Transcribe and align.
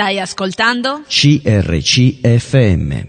Stai 0.00 0.18
ascoltando? 0.18 1.02
CRCFM. 1.06 3.08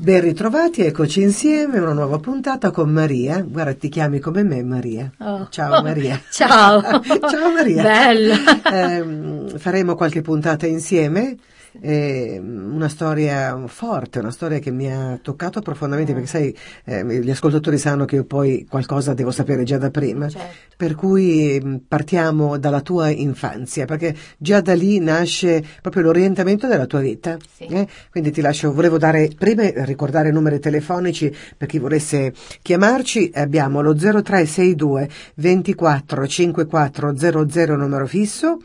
Ben 0.00 0.20
ritrovati, 0.20 0.82
eccoci 0.82 1.22
insieme, 1.22 1.78
una 1.78 1.92
nuova 1.92 2.18
puntata 2.18 2.72
con 2.72 2.90
Maria. 2.90 3.40
Guarda, 3.40 3.72
ti 3.74 3.88
chiami 3.88 4.18
come 4.18 4.42
me, 4.42 4.64
Maria. 4.64 5.12
Oh. 5.20 5.46
Ciao 5.48 5.80
Maria. 5.80 6.20
Ciao. 6.28 6.82
Ciao 7.06 7.52
Maria. 7.52 7.82
Bella. 7.84 8.36
Eh, 8.64 9.58
faremo 9.58 9.94
qualche 9.94 10.22
puntata 10.22 10.66
insieme. 10.66 11.36
Eh, 11.80 12.38
una 12.38 12.88
storia 12.88 13.60
forte, 13.66 14.18
una 14.18 14.30
storia 14.30 14.58
che 14.58 14.70
mi 14.70 14.92
ha 14.92 15.18
toccato 15.22 15.60
profondamente 15.62 16.12
perché 16.12 16.28
sai, 16.28 16.56
eh, 16.84 17.04
gli 17.22 17.30
ascoltatori 17.30 17.78
sanno 17.78 18.04
che 18.04 18.16
io 18.16 18.24
poi 18.24 18.66
qualcosa 18.68 19.14
devo 19.14 19.30
sapere 19.30 19.62
già 19.64 19.78
da 19.78 19.90
prima, 19.90 20.28
Certo. 20.28 20.54
per 20.76 20.94
cui 20.94 21.58
mh, 21.62 21.84
partiamo 21.88 22.58
dalla 22.58 22.80
tua 22.82 23.08
infanzia, 23.08 23.84
perché 23.86 24.14
già 24.36 24.60
da 24.60 24.74
lì 24.74 24.98
nasce 24.98 25.64
proprio 25.80 26.02
l'orientamento 26.02 26.66
della 26.66 26.86
tua 26.86 27.00
vita. 27.00 27.36
Sì. 27.54 27.64
eh? 27.64 27.88
Quindi 28.10 28.30
ti 28.30 28.40
lascio, 28.40 28.72
volevo 28.72 28.98
dare, 28.98 29.30
prima 29.36 29.62
ricordare 29.84 30.28
i 30.28 30.32
numeri 30.32 30.58
telefonici 30.60 31.34
per 31.56 31.68
chi 31.68 31.78
volesse 31.78 32.32
chiamarci, 32.60 33.30
abbiamo 33.34 33.80
lo 33.80 33.94
0362 33.94 35.08
24 35.36 36.26
54 36.26 37.16
00 37.16 37.76
numero 37.76 38.06
fisso, 38.06 38.58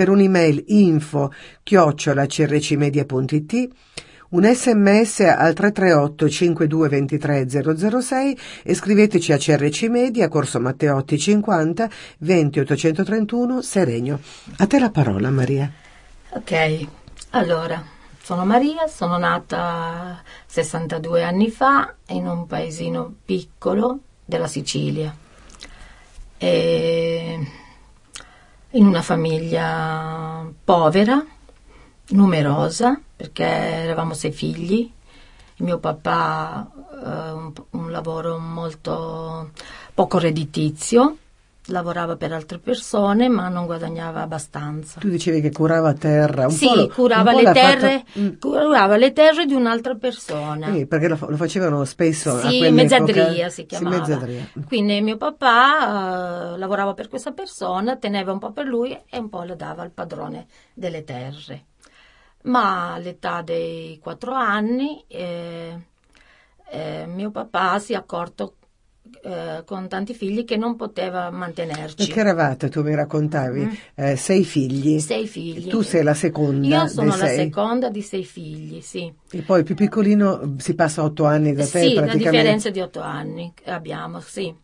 per 0.00 0.08
un'email 0.08 0.64
info 0.68 1.30
chiocciola 1.62 2.24
crcmedia.it, 2.24 3.68
un 4.30 4.50
sms 4.50 5.20
al 5.20 5.52
338 5.52 6.26
52 6.26 6.88
23 6.88 7.46
006 8.00 8.38
e 8.62 8.74
scriveteci 8.74 9.34
a 9.34 9.36
CRC 9.36 9.82
Media, 9.90 10.28
Corso 10.28 10.58
Matteotti 10.58 11.18
50 11.18 11.90
20 12.20 12.60
831 12.60 13.60
Seregno. 13.60 14.20
A 14.56 14.66
te 14.66 14.78
la 14.78 14.88
parola 14.88 15.28
Maria. 15.28 15.70
Ok, 16.30 16.86
allora, 17.32 17.84
sono 18.22 18.46
Maria, 18.46 18.86
sono 18.86 19.18
nata 19.18 20.22
62 20.46 21.22
anni 21.22 21.50
fa 21.50 21.94
in 22.06 22.26
un 22.26 22.46
paesino 22.46 23.16
piccolo 23.22 23.98
della 24.24 24.48
Sicilia. 24.48 25.14
E 26.38 27.46
in 28.72 28.86
una 28.86 29.02
famiglia 29.02 30.48
povera, 30.64 31.24
numerosa, 32.10 33.00
perché 33.16 33.44
eravamo 33.44 34.14
sei 34.14 34.32
figli. 34.32 34.90
Mio 35.56 35.78
papà 35.78 36.70
eh, 36.74 37.30
un, 37.32 37.52
un 37.70 37.90
lavoro 37.90 38.38
molto 38.38 39.50
poco 39.92 40.18
redditizio, 40.18 41.16
lavorava 41.70 42.16
per 42.16 42.32
altre 42.32 42.58
persone 42.58 43.28
ma 43.28 43.48
non 43.48 43.66
guadagnava 43.66 44.22
abbastanza. 44.22 45.00
Tu 45.00 45.08
dicevi 45.08 45.40
che 45.40 45.50
curava 45.50 45.92
terra, 45.94 46.44
un 46.44 46.50
sì, 46.52 46.66
po' 46.66 46.74
lo- 46.74 46.88
curava 46.88 47.30
un 47.32 47.42
le 47.42 47.52
terre, 47.52 47.98
fatta- 48.04 48.20
Mm. 48.20 48.28
curava 48.38 48.96
le 48.96 49.12
terre 49.12 49.46
di 49.46 49.54
un'altra 49.54 49.94
persona. 49.94 50.72
Sì, 50.72 50.86
perché 50.86 51.08
lo, 51.08 51.16
lo 51.28 51.36
facevano 51.36 51.84
spesso 51.84 52.38
Sì, 52.40 52.70
mezzadria 52.70 53.48
si 53.48 53.66
chiamava. 53.66 53.98
mezzadria. 53.98 54.44
Quindi 54.66 55.00
mio 55.00 55.16
papà 55.16 56.52
eh, 56.54 56.58
lavorava 56.58 56.94
per 56.94 57.08
questa 57.08 57.32
persona, 57.32 57.96
teneva 57.96 58.32
un 58.32 58.38
po' 58.38 58.52
per 58.52 58.66
lui 58.66 58.92
e 59.08 59.18
un 59.18 59.28
po' 59.28 59.44
lo 59.44 59.54
dava 59.54 59.82
al 59.82 59.90
padrone 59.90 60.46
delle 60.74 61.04
terre. 61.04 61.64
Ma 62.42 62.94
all'età 62.94 63.42
dei 63.42 63.98
quattro 64.02 64.32
anni 64.32 65.04
eh, 65.08 65.78
eh, 66.70 67.04
mio 67.06 67.30
papà 67.30 67.78
si 67.78 67.92
è 67.92 67.96
accorto 67.96 68.54
eh, 69.22 69.62
con 69.64 69.88
tanti 69.88 70.14
figli 70.14 70.44
che 70.44 70.56
non 70.56 70.76
poteva 70.76 71.30
mantenerci. 71.30 71.94
Perché 71.96 72.20
eravate, 72.20 72.68
tu 72.68 72.82
mi 72.82 72.94
raccontavi, 72.94 73.60
Mm. 73.60 73.70
eh, 73.94 74.16
sei 74.16 74.44
figli. 74.44 74.98
Sei 74.98 75.26
figli. 75.26 75.68
Tu 75.68 75.82
sei 75.82 76.02
la 76.02 76.14
seconda 76.14 76.66
Io 76.66 76.86
sono 76.88 77.08
la 77.08 77.26
sei. 77.26 77.36
seconda 77.36 77.90
di 77.90 78.02
sei 78.02 78.24
figli, 78.24 78.80
sì. 78.80 79.12
E 79.32 79.42
poi 79.42 79.58
il 79.58 79.64
più 79.64 79.74
piccolino 79.74 80.54
si 80.58 80.74
passa 80.74 81.02
otto 81.02 81.24
anni 81.24 81.52
da 81.52 81.62
te 81.66 81.80
Sì, 81.80 81.94
la 81.94 82.02
praticamente. 82.02 82.30
differenza 82.30 82.70
di 82.70 82.80
otto 82.80 83.00
anni 83.00 83.52
che 83.54 83.70
abbiamo, 83.70 84.20
sì. 84.20 84.54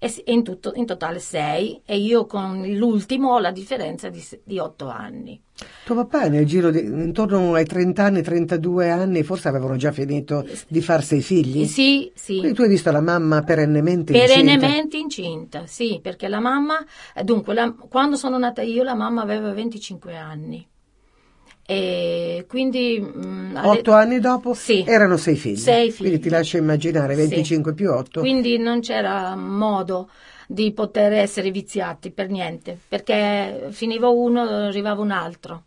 E 0.00 0.22
in, 0.26 0.44
tutto, 0.44 0.72
in 0.76 0.86
totale 0.86 1.18
sei 1.18 1.80
e 1.84 1.98
io 1.98 2.26
con 2.26 2.64
l'ultimo 2.64 3.32
ho 3.32 3.38
la 3.40 3.50
differenza 3.50 4.08
di, 4.08 4.24
di 4.44 4.58
otto 4.58 4.88
anni. 4.88 5.40
Tuo 5.84 5.96
papà 5.96 6.28
nel 6.28 6.46
giro 6.46 6.70
di 6.70 6.78
intorno 6.78 7.54
ai 7.54 7.64
30 7.64 8.04
anni, 8.04 8.22
32 8.22 8.90
anni, 8.90 9.24
forse 9.24 9.48
avevano 9.48 9.74
già 9.74 9.90
finito 9.90 10.46
di 10.68 10.80
far 10.80 11.02
sei 11.02 11.20
figli. 11.20 11.64
Sì, 11.66 12.12
sì. 12.14 12.38
Quindi 12.38 12.54
tu 12.54 12.62
hai 12.62 12.68
visto 12.68 12.92
la 12.92 13.00
mamma 13.00 13.42
perennemente 13.42 14.12
incinta. 14.12 14.34
Perennemente 14.40 14.96
incinta, 14.98 15.66
sì, 15.66 15.98
perché 16.00 16.28
la 16.28 16.38
mamma, 16.38 16.78
eh, 17.14 17.24
dunque, 17.24 17.54
la- 17.54 17.72
quando 17.72 18.14
sono 18.14 18.38
nata 18.38 18.62
io 18.62 18.84
la 18.84 18.94
mamma 18.94 19.22
aveva 19.22 19.52
25 19.52 20.16
anni. 20.16 20.64
E 21.70 22.46
quindi... 22.48 22.98
mm, 22.98 23.56
alle- 23.56 23.68
Otto 23.80 23.92
anni 23.92 24.20
dopo 24.20 24.54
Sì. 24.54 24.84
erano 24.86 25.18
sei 25.18 25.36
figli. 25.36 25.56
Sei 25.56 25.90
figli. 25.90 26.06
Quindi 26.06 26.18
ti 26.20 26.28
lascio 26.30 26.56
immaginare 26.56 27.14
Sì. 27.14 27.20
25 27.20 27.74
più 27.74 27.90
8. 27.90 28.20
Quindi 28.20 28.56
non 28.56 28.80
c'era 28.80 29.36
modo 29.36 30.08
di 30.46 30.72
poter 30.72 31.12
essere 31.12 31.50
viziati 31.50 32.10
per 32.10 32.30
niente, 32.30 32.78
perché 32.88 33.66
finiva 33.68 34.08
uno, 34.08 34.40
arrivava 34.40 35.02
un 35.02 35.10
altro. 35.10 35.64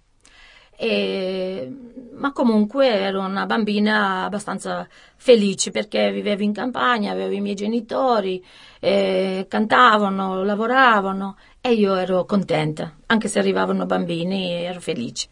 E- 0.75 1.71
ma 2.13 2.31
comunque 2.31 2.87
ero 2.87 3.19
una 3.21 3.45
bambina 3.45 4.23
abbastanza 4.23 4.87
felice 5.17 5.69
perché 5.69 6.11
vivevo 6.11 6.41
in 6.41 6.51
campagna, 6.53 7.11
avevo 7.11 7.33
i 7.35 7.41
miei 7.41 7.53
genitori, 7.53 8.43
eh, 8.79 9.45
cantavano, 9.47 10.43
lavoravano 10.43 11.37
e 11.61 11.73
io 11.73 11.93
ero 11.93 12.25
contenta, 12.25 12.97
anche 13.05 13.27
se 13.27 13.37
arrivavano 13.37 13.85
bambini 13.85 14.51
ero 14.63 14.79
felice. 14.79 15.27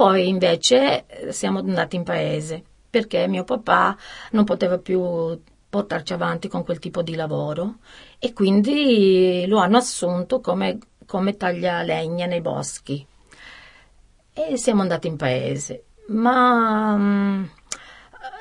Poi 0.00 0.28
invece 0.28 1.04
siamo 1.28 1.58
andati 1.58 1.94
in 1.94 2.04
paese 2.04 2.64
perché 2.88 3.28
mio 3.28 3.44
papà 3.44 3.94
non 4.30 4.44
poteva 4.44 4.78
più 4.78 5.38
portarci 5.68 6.14
avanti 6.14 6.48
con 6.48 6.64
quel 6.64 6.78
tipo 6.78 7.02
di 7.02 7.14
lavoro 7.14 7.80
e 8.18 8.32
quindi 8.32 9.44
lo 9.46 9.58
hanno 9.58 9.76
assunto 9.76 10.40
come, 10.40 10.78
come 11.04 11.36
taglialegna 11.36 12.24
nei 12.24 12.40
boschi. 12.40 13.06
E 14.32 14.56
siamo 14.56 14.80
andati 14.80 15.06
in 15.06 15.18
paese. 15.18 15.84
Ma 16.06 16.96
mm, 16.96 17.44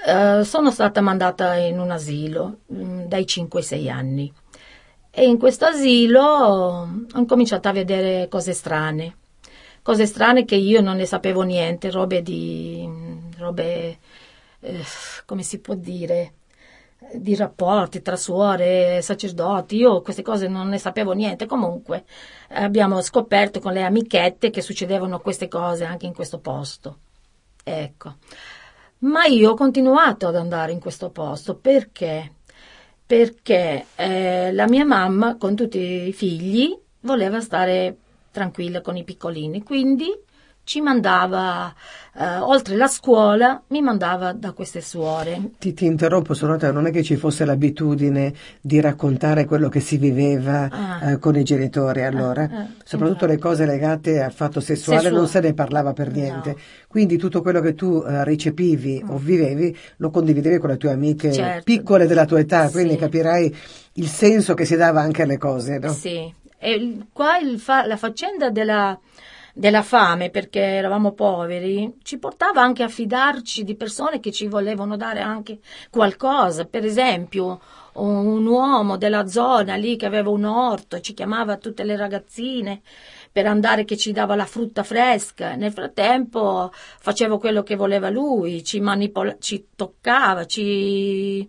eh, 0.07 0.43
sono 0.45 0.71
stata 0.71 1.01
mandata 1.01 1.55
in 1.55 1.77
un 1.77 1.91
asilo 1.91 2.59
mm, 2.71 3.01
dai 3.01 3.25
5-6 3.25 3.89
anni. 3.91 4.33
E 5.11 5.25
in 5.25 5.37
questo 5.37 5.65
asilo 5.65 6.21
ho 6.21 7.25
cominciato 7.27 7.67
a 7.67 7.73
vedere 7.73 8.29
cose 8.29 8.53
strane, 8.53 9.17
cose 9.81 10.05
strane 10.05 10.45
che 10.45 10.55
io 10.55 10.81
non 10.81 10.97
ne 10.97 11.05
sapevo 11.05 11.41
niente, 11.41 11.91
robe 11.91 12.21
di 12.21 12.87
robe 13.37 13.97
eh, 14.59 14.83
come 15.25 15.43
si 15.43 15.59
può 15.59 15.73
dire 15.73 16.33
di 17.13 17.35
rapporti 17.35 18.01
tra 18.01 18.15
suore, 18.15 19.01
sacerdoti, 19.01 19.77
io 19.77 20.01
queste 20.01 20.21
cose 20.21 20.47
non 20.47 20.67
ne 20.67 20.77
sapevo 20.77 21.13
niente. 21.13 21.45
Comunque 21.45 22.03
abbiamo 22.49 23.01
scoperto 23.01 23.59
con 23.59 23.73
le 23.73 23.83
amichette 23.83 24.49
che 24.49 24.61
succedevano 24.61 25.19
queste 25.19 25.47
cose 25.47 25.85
anche 25.85 26.05
in 26.05 26.13
questo 26.13 26.39
posto. 26.39 26.97
Ecco. 27.63 28.15
Ma 28.99 29.25
io 29.25 29.51
ho 29.51 29.55
continuato 29.55 30.27
ad 30.27 30.35
andare 30.35 30.71
in 30.73 30.79
questo 30.79 31.09
posto 31.09 31.55
perché? 31.55 32.33
Perché 33.05 33.85
eh, 33.95 34.51
la 34.51 34.67
mia 34.67 34.85
mamma 34.85 35.37
con 35.37 35.55
tutti 35.55 35.79
i 35.79 36.13
figli 36.13 36.77
voleva 37.01 37.39
stare 37.39 37.95
tranquilla 38.43 38.79
con 38.79 38.95
i 38.95 39.03
piccolini, 39.03 39.63
quindi 39.63 40.07
ci 40.63 40.81
mandava, 40.81 41.73
eh, 42.15 42.37
oltre 42.37 42.75
la 42.75 42.85
scuola, 42.87 43.61
mi 43.69 43.81
mandava 43.81 44.33
da 44.33 44.51
queste 44.53 44.81
suore. 44.81 45.49
Ti, 45.57 45.73
ti 45.73 45.85
interrompo, 45.85 46.33
te, 46.57 46.71
non 46.71 46.85
è 46.85 46.91
che 46.91 47.01
ci 47.01 47.15
fosse 47.15 47.43
l'abitudine 47.43 48.31
di 48.61 48.79
raccontare 48.79 49.45
quello 49.45 49.67
che 49.67 49.79
si 49.79 49.97
viveva 49.97 50.69
Ah. 50.71 51.11
eh, 51.11 51.17
con 51.17 51.35
i 51.35 51.43
genitori 51.43 52.03
allora, 52.03 52.43
Ah, 52.43 52.55
ah, 52.59 52.67
soprattutto 52.83 53.25
esatto. 53.25 53.31
le 53.33 53.37
cose 53.39 53.65
legate 53.65 54.21
al 54.21 54.31
fatto 54.31 54.59
sessuale 54.59 54.99
Sessuale. 55.01 55.17
non 55.19 55.27
se 55.27 55.39
ne 55.41 55.53
parlava 55.55 55.91
per 55.93 56.11
niente, 56.13 56.49
No. 56.51 56.55
quindi 56.87 57.17
tutto 57.17 57.41
quello 57.41 57.61
che 57.61 57.73
tu 57.73 58.03
eh, 58.07 58.23
ricepivi 58.23 59.03
o 59.07 59.17
vivevi 59.17 59.75
lo 59.97 60.11
condividevi 60.11 60.59
con 60.59 60.69
le 60.69 60.77
tue 60.77 60.91
amiche 60.91 61.33
Certo. 61.33 61.63
piccole 61.63 62.05
della 62.05 62.25
tua 62.25 62.39
età, 62.39 62.69
quindi 62.69 62.93
Sì. 62.93 62.99
capirai 62.99 63.55
il 63.93 64.07
senso 64.07 64.53
che 64.53 64.65
si 64.65 64.75
dava 64.77 65.01
anche 65.01 65.23
alle 65.23 65.37
cose, 65.39 65.79
no? 65.79 65.91
Sì, 65.91 66.31
e 66.59 66.97
qua 67.13 67.37
fa- 67.57 67.85
la 67.85 67.97
faccenda 67.97 68.49
della, 68.49 68.99
della 69.53 69.81
fame, 69.81 70.29
perché 70.29 70.59
eravamo 70.59 71.13
poveri, 71.13 71.95
ci 72.03 72.17
portava 72.17 72.61
anche 72.61 72.83
a 72.83 72.87
fidarci 72.87 73.63
di 73.63 73.75
persone 73.75 74.19
che 74.19 74.31
ci 74.31 74.47
volevano 74.47 74.97
dare 74.97 75.21
anche 75.21 75.59
qualcosa. 75.89 76.65
Per 76.65 76.85
esempio, 76.85 77.59
un 77.93 78.45
uomo 78.45 78.97
della 78.97 79.27
zona 79.27 79.75
lì 79.75 79.95
che 79.95 80.05
aveva 80.05 80.29
un 80.29 80.45
orto, 80.45 80.99
ci 80.99 81.13
chiamava 81.13 81.57
tutte 81.57 81.83
le 81.83 81.95
ragazzine 81.95 82.81
per 83.31 83.45
andare 83.45 83.85
che 83.85 83.95
ci 83.97 84.11
dava 84.11 84.35
la 84.35 84.45
frutta 84.45 84.83
fresca. 84.83 85.55
Nel 85.55 85.71
frattempo 85.71 86.71
facevo 86.73 87.37
quello 87.37 87.63
che 87.63 87.75
voleva 87.75 88.09
lui, 88.09 88.63
ci, 88.63 88.79
manipola- 88.79 89.37
ci 89.39 89.67
toccava, 89.75 90.45
ci, 90.45 91.47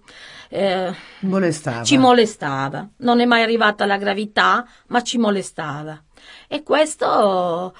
eh, 0.52 0.93
molestava. 1.20 1.85
ci 1.85 1.97
molestava. 1.97 2.88
Non 2.99 3.20
è 3.20 3.25
mai 3.25 3.43
arrivata 3.43 3.87
la 3.87 3.97
gravità, 3.97 4.67
ma 4.88 5.00
ci 5.02 5.17
molestava. 5.17 6.02
E 6.49 6.64
questo, 6.64 7.73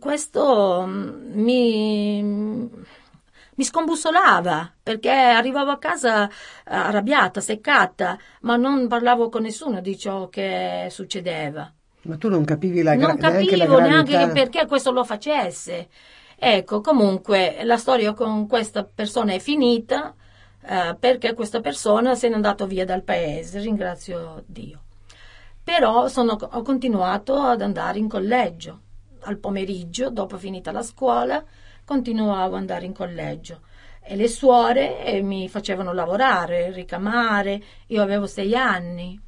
questo 0.00 0.84
mm, 0.84 1.32
mi, 1.40 2.22
mi 2.22 3.64
scombussolava 3.64 4.72
perché 4.82 5.10
arrivavo 5.10 5.70
a 5.70 5.78
casa 5.78 6.28
arrabbiata, 6.64 7.40
seccata, 7.40 8.18
ma 8.40 8.56
non 8.56 8.88
parlavo 8.88 9.28
con 9.28 9.42
nessuno 9.42 9.80
di 9.80 9.96
ciò 9.96 10.28
che 10.28 10.88
succedeva. 10.90 11.72
Ma 12.02 12.16
tu 12.16 12.28
non 12.28 12.44
capivi 12.44 12.82
la 12.82 12.96
gra- 12.96 13.06
Non 13.06 13.16
capivo 13.16 13.78
neanche, 13.78 14.16
neanche 14.16 14.32
perché 14.32 14.66
questo 14.66 14.90
lo 14.90 15.04
facesse. 15.04 15.88
Ecco, 16.36 16.80
comunque 16.80 17.60
la 17.62 17.76
storia 17.76 18.12
con 18.12 18.48
questa 18.48 18.84
persona 18.84 19.32
è 19.32 19.38
finita 19.38 20.14
eh, 20.66 20.96
perché 20.98 21.34
questa 21.34 21.60
persona 21.60 22.14
se 22.14 22.28
n'è 22.28 22.34
andato 22.34 22.66
via 22.66 22.84
dal 22.84 23.02
paese, 23.02 23.60
ringrazio 23.60 24.42
Dio. 24.46 24.82
Però 25.62 26.08
sono, 26.08 26.32
ho 26.32 26.62
continuato 26.62 27.34
ad 27.34 27.60
andare 27.60 27.98
in 27.98 28.08
collegio. 28.08 28.80
Al 29.22 29.38
pomeriggio, 29.38 30.10
dopo 30.10 30.38
finita 30.38 30.70
la 30.72 30.82
scuola, 30.82 31.44
continuavo 31.84 32.54
ad 32.54 32.60
andare 32.60 32.84
in 32.84 32.92
collegio. 32.92 33.62
E 34.00 34.14
le 34.14 34.28
suore 34.28 35.04
eh, 35.04 35.22
mi 35.22 35.48
facevano 35.48 35.92
lavorare, 35.92 36.70
ricamare. 36.70 37.62
Io 37.88 38.02
avevo 38.02 38.26
sei 38.26 38.54
anni 38.54 39.20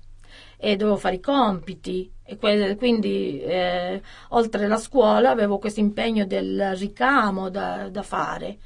e 0.56 0.76
dovevo 0.76 0.96
fare 0.96 1.17
i 1.17 1.20
compiti 1.20 2.11
e 2.25 2.37
quindi 2.76 3.41
eh, 3.41 4.02
oltre 4.31 4.64
alla 4.67 4.76
scuola 4.76 5.31
avevo 5.31 5.58
questo 5.58 5.81
impegno 5.81 6.26
del 6.26 6.75
ricamo 6.76 7.49
da, 7.49 7.88
da, 7.88 8.02
fare. 8.02 8.58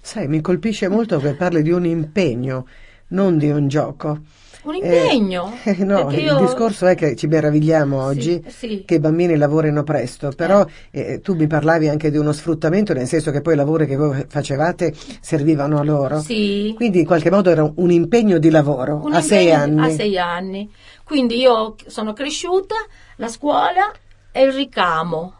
Sai, 0.00 0.28
mi 0.28 0.40
colpisce 0.40 0.88
molto 0.88 1.18
che 1.18 1.34
parli 1.34 1.62
di 1.62 1.70
un 1.70 1.84
impegno, 1.86 2.66
non 3.08 3.38
di 3.38 3.50
un 3.50 3.68
gioco. 3.68 4.18
Un 4.62 4.74
impegno? 4.74 5.58
Eh, 5.64 5.84
no, 5.84 6.10
il 6.10 6.36
discorso 6.40 6.86
è 6.86 6.94
che 6.94 7.16
ci 7.16 7.26
meravigliamo 7.26 8.02
oggi 8.02 8.42
sì, 8.46 8.50
sì. 8.50 8.82
che 8.84 8.96
i 8.96 8.98
bambini 8.98 9.36
lavorino 9.36 9.82
presto, 9.82 10.32
però 10.34 10.66
eh. 10.90 11.12
Eh, 11.12 11.20
tu 11.20 11.34
mi 11.34 11.46
parlavi 11.46 11.88
anche 11.88 12.10
di 12.10 12.18
uno 12.18 12.32
sfruttamento, 12.32 12.92
nel 12.92 13.06
senso 13.06 13.30
che 13.30 13.40
poi 13.40 13.54
i 13.54 13.56
lavori 13.56 13.86
che 13.86 13.96
voi 13.96 14.24
facevate 14.28 14.92
servivano 15.20 15.78
a 15.78 15.82
loro. 15.82 16.20
Sì. 16.20 16.72
Quindi 16.76 17.00
in 17.00 17.06
qualche 17.06 17.30
modo 17.30 17.50
era 17.50 17.70
un 17.74 17.90
impegno 17.90 18.38
di 18.38 18.50
lavoro 18.50 19.00
un 19.04 19.14
a 19.14 19.20
sei 19.20 19.52
anni. 19.52 19.80
A 19.80 19.90
sei 19.90 20.18
anni. 20.18 20.70
Quindi 21.04 21.38
io 21.38 21.76
sono 21.86 22.12
cresciuta, 22.12 22.74
la 23.16 23.28
scuola 23.28 23.90
e 24.32 24.42
il 24.42 24.52
ricamo. 24.52 25.34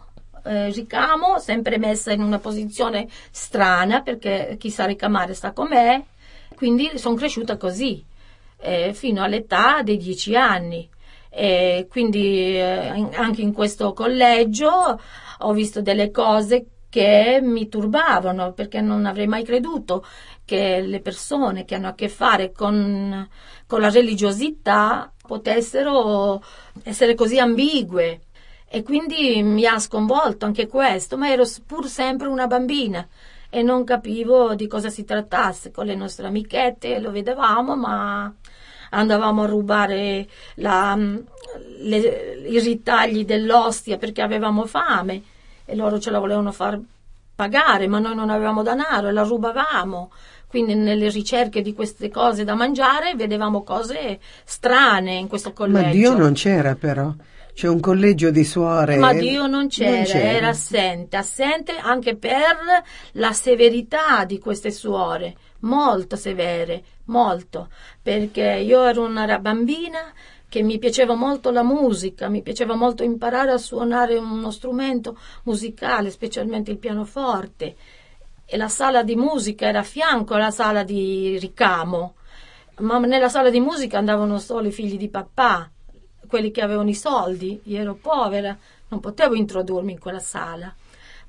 Eh, 0.45 0.71
ricamo, 0.71 1.39
sempre 1.39 1.79
messa 1.79 2.13
in 2.13 2.23
una 2.23 2.39
posizione 2.39 3.09
strana 3.31 4.03
perché 4.03 4.57
chi 4.59 4.71
sa 4.71 4.85
ricamare 4.87 5.35
sta 5.35 5.53
con 5.53 5.69
me, 5.69 6.07
quindi 6.55 6.91
sono 6.97 7.15
cresciuta 7.15 7.57
così 7.57 8.05
eh, 8.61 8.93
fino 8.95 9.23
all'età 9.23 9.83
dei 9.83 9.97
dieci 9.97 10.35
anni. 10.37 10.89
E 11.29 11.87
quindi 11.89 12.57
eh, 12.57 13.09
anche 13.15 13.43
in 13.43 13.53
questo 13.53 13.93
collegio 13.93 15.01
ho 15.39 15.53
visto 15.53 15.81
delle 15.81 16.11
cose 16.11 16.67
che 16.89 17.39
mi 17.41 17.69
turbavano 17.69 18.53
perché 18.53 18.81
non 18.81 19.07
avrei 19.07 19.29
mai 19.29 19.45
creduto 19.45 20.05
che 20.45 20.81
le 20.81 21.01
persone 21.01 21.65
che 21.65 21.77
hanno 21.77 21.89
a 21.89 21.95
che 21.95 22.09
fare 22.09 22.51
con, 22.51 23.29
con 23.67 23.81
la 23.81 23.91
religiosità 23.91 25.13
potessero 25.25 26.43
essere 26.83 27.15
così 27.15 27.39
ambigue. 27.39 28.23
E 28.73 28.85
quindi 28.85 29.43
mi 29.43 29.67
ha 29.67 29.81
sconvolto 29.81 30.47
anche 30.47 30.69
questo, 30.69 31.17
ma 31.17 31.29
ero 31.29 31.45
pur 31.67 31.89
sempre 31.89 32.29
una 32.29 32.47
bambina 32.47 33.05
e 33.51 33.63
non 33.63 33.83
capivo 33.83 34.55
di 34.55 34.69
cosa 34.69 34.91
si 34.91 35.05
trattasse. 35.05 35.73
Con 35.73 35.87
le 35.87 35.97
nostre 35.97 36.29
amichette 36.29 37.01
lo 37.01 37.11
vedevamo, 37.11 37.75
ma 37.75 38.33
andavamo 38.91 39.43
a 39.43 39.47
rubare 39.47 40.29
la, 40.55 40.97
le, 41.81 42.43
i 42.47 42.61
ritagli 42.61 43.25
dell'ostia 43.25 43.99
perché 43.99 44.23
avevamo 44.23 44.65
fame 44.67 45.21
e 45.65 45.75
loro 45.75 45.99
ce 45.99 46.13
la 46.13 46.21
volevano 46.21 46.53
far 46.53 46.81
pagare, 47.35 47.89
ma 47.89 47.99
noi 47.99 48.15
non 48.15 48.31
avevamo 48.31 48.63
denaro 48.63 49.09
e 49.09 49.13
la 49.13 49.23
rubavamo. 49.23 50.13
Quindi 50.47 50.75
nelle 50.75 51.09
ricerche 51.09 51.61
di 51.61 51.75
queste 51.75 52.09
cose 52.09 52.45
da 52.45 52.55
mangiare 52.55 53.17
vedevamo 53.17 53.65
cose 53.65 54.21
strane 54.45 55.15
in 55.15 55.27
questo 55.27 55.53
collegio. 55.53 55.87
Ma 55.87 55.91
Dio 55.91 56.17
non 56.17 56.35
c'era 56.35 56.77
però. 56.77 57.13
C'è 57.53 57.69
un 57.69 57.81
collegio 57.81 58.31
di 58.31 58.45
suore. 58.45 58.97
Ma 58.97 59.13
Dio 59.13 59.47
non 59.47 59.69
c'era, 59.69 59.97
non 59.97 60.05
c'era, 60.05 60.31
era 60.31 60.49
assente, 60.49 61.17
assente 61.17 61.77
anche 61.77 62.17
per 62.17 62.57
la 63.13 63.33
severità 63.33 64.25
di 64.25 64.39
queste 64.39 64.71
suore, 64.71 65.37
molto 65.61 66.17
severe, 66.17 66.83
molto, 67.07 67.69
perché 68.01 68.63
io 68.65 68.85
ero 68.85 69.05
una 69.05 69.39
bambina 69.39 70.13
che 70.49 70.63
mi 70.63 70.79
piaceva 70.79 71.15
molto 71.15 71.53
la 71.53 71.63
musica, 71.63 72.29
mi 72.29 72.43
piaceva 72.43 72.75
molto 72.75 73.05
imparare 73.05 73.53
a 73.53 73.59
suonare 73.59 74.17
uno 74.17 74.51
strumento 74.51 75.17
musicale, 75.45 76.11
specialmente 76.11 76.73
il 76.73 76.79
pianoforte. 76.79 77.77
E 78.45 78.57
la 78.57 78.69
sala 78.69 79.05
di 79.05 79.15
musica 79.15 79.67
era 79.67 79.79
a 79.79 79.85
fianco 79.85 80.35
alla 80.35 80.51
sala 80.51 80.83
di 80.83 81.39
ricamo, 81.39 82.15
ma 82.79 82.99
nella 82.99 83.29
sala 83.29 83.49
di 83.49 83.61
musica 83.61 83.99
andavano 83.99 84.41
solo 84.41 84.67
i 84.67 84.73
figli 84.73 84.97
di 84.97 85.09
papà, 85.09 85.71
quelli 86.31 86.51
che 86.51 86.63
avevano 86.63 86.89
i 86.89 86.95
soldi. 86.95 87.61
Io 87.65 87.81
ero 87.81 87.99
povera, 88.01 88.57
non 88.89 89.01
potevo 89.01 89.35
introdurmi 89.35 89.93
in 89.93 89.99
quella 89.99 90.21
sala 90.21 90.75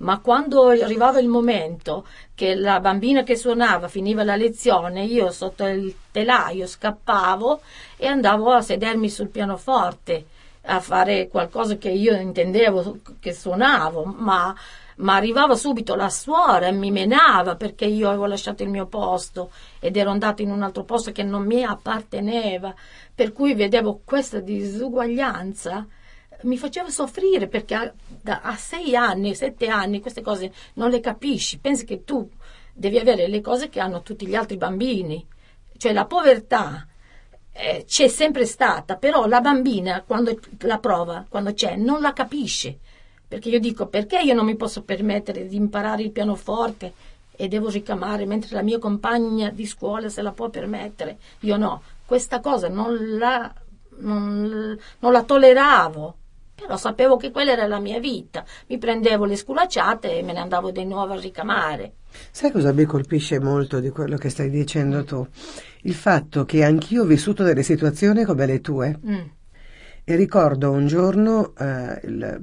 ma 0.01 0.19
quando 0.19 0.69
arrivava 0.69 1.19
il 1.19 1.27
momento 1.27 2.06
che 2.36 2.56
la 2.56 2.80
bambina 2.80 3.24
che 3.24 3.36
suonava 3.36 3.88
finiva 3.88 4.24
la 4.24 4.36
lezione, 4.36 5.03
io 5.03 5.31
sotto 5.31 5.65
il 5.65 5.94
telaio 6.12 6.68
scappavo 6.68 7.62
e 7.98 8.07
andavo 8.07 8.51
a 8.51 8.62
sedermi 8.62 9.09
sul 9.09 9.30
pianoforte 9.30 10.25
a 10.63 10.80
fare 10.80 11.27
qualcosa 11.27 11.77
che 11.77 11.89
io 11.89 12.15
intendevo 12.15 13.00
che 13.19 13.33
suonavo, 13.33 14.04
ma, 14.04 14.56
ma 14.98 15.16
arrivava 15.16 15.56
subito 15.56 15.96
la 15.96 16.10
suora 16.10 16.68
e 16.68 16.72
mi 16.72 16.92
menava 16.92 17.56
perché 17.56 17.86
io 17.86 18.08
avevo 18.08 18.26
lasciato 18.26 18.64
il 18.64 18.70
mio 18.70 18.86
posto 18.88 19.52
ed 19.80 19.98
ero 19.98 20.10
andato 20.10 20.42
in 20.42 20.52
un 20.52 20.62
altro 20.62 20.84
posto 20.84 21.12
che 21.12 21.24
non 21.24 21.46
mi 21.46 21.64
apparteneva, 21.64 22.74
per 23.14 23.32
cui 23.32 23.54
vedevo 23.54 24.02
questa 24.04 24.40
disuguaglianza 24.40 25.88
mi 26.44 26.58
faceva 26.58 26.90
soffrire 26.90 27.48
perché 27.48 27.76
a, 27.76 27.94
da, 28.08 28.42
a 28.42 28.56
sei 28.56 28.96
anni, 28.96 29.36
sette 29.36 29.68
anni 29.68 30.00
queste 30.00 30.22
cose 30.22 30.52
non 30.74 30.90
le 30.90 31.00
capisci, 31.00 31.60
pensi 31.60 31.86
che 31.86 32.04
tu 32.04 32.30
devi 32.74 32.98
avere 32.98 33.28
le 33.28 33.42
cose 33.42 33.70
che 33.70 33.80
hanno 33.80 34.02
tutti 34.02 34.26
gli 34.26 34.36
altri 34.36 34.58
bambini, 34.58 35.26
cioè 35.78 35.94
la 35.94 36.06
povertà 36.06 36.88
eh, 37.54 37.84
c'è 37.86 38.08
sempre 38.08 38.46
stata, 38.46 38.96
però 38.96 39.28
la 39.28 39.42
bambina 39.42 40.04
quando 40.04 40.40
la 40.60 40.80
prova, 40.80 41.26
quando 41.28 41.54
c'è, 41.54 41.76
non 41.76 42.02
la 42.02 42.14
capisce, 42.14 42.80
perché 43.31 43.47
io 43.47 43.61
dico 43.61 43.85
perché 43.85 44.19
io 44.19 44.33
non 44.33 44.44
mi 44.44 44.57
posso 44.57 44.83
permettere 44.83 45.47
di 45.47 45.56
imparare 45.56 46.04
il 46.04 46.11
pianoforte 46.11 46.92
e 47.31 47.47
devo 47.47 47.69
ricamare 47.69 48.26
mentre 48.26 48.54
la 48.54 48.61
mia 48.61 48.78
compagna 48.78 49.50
di 49.52 49.66
scuola 49.66 50.09
se 50.09 50.21
la 50.21 50.33
può 50.33 50.50
permettere, 50.50 51.18
io 51.40 51.56
no, 51.56 51.81
questa 52.06 52.42
cosa 52.42 52.68
non 52.68 53.18
la, 53.18 53.50
non, 54.00 54.78
non 55.00 55.11
la 55.14 55.23
tolleravo 55.23 56.16
però 56.56 56.76
sapevo 56.76 57.16
che 57.16 57.31
quella 57.31 57.54
era 57.54 57.66
la 57.66 57.80
mia 57.80 58.00
vita. 58.00 58.45
Mi 58.68 58.78
prendevo 58.78 59.26
le 59.26 59.35
sculacciate 59.35 60.19
e 60.19 60.21
me 60.21 60.33
ne 60.33 60.40
andavo 60.40 60.69
di 60.69 60.85
nuovo 60.85 61.14
a 61.14 61.19
ricamare. 61.19 61.94
Sai 62.30 62.52
cosa 62.52 62.71
mi 62.71 62.85
colpisce 62.85 63.40
molto 63.40 63.80
di 63.80 63.90
quello 63.90 64.16
che 64.18 64.30
stai 64.30 64.52
dicendo 64.52 65.04
tu? 65.04 65.26
Il 65.83 65.95
fatto 65.95 66.45
che 66.45 66.64
anch'io 66.64 67.02
ho 67.02 67.06
vissuto 67.06 67.42
delle 67.42 67.64
situazioni 67.64 68.26
come 68.26 68.45
le 68.45 68.61
tue. 68.61 69.00
Mm. 69.04 69.21
E 70.04 70.16
ricordo 70.16 70.69
un 70.69 70.85
giorno 70.85 71.54
eh, 71.57 72.00
il 72.04 72.42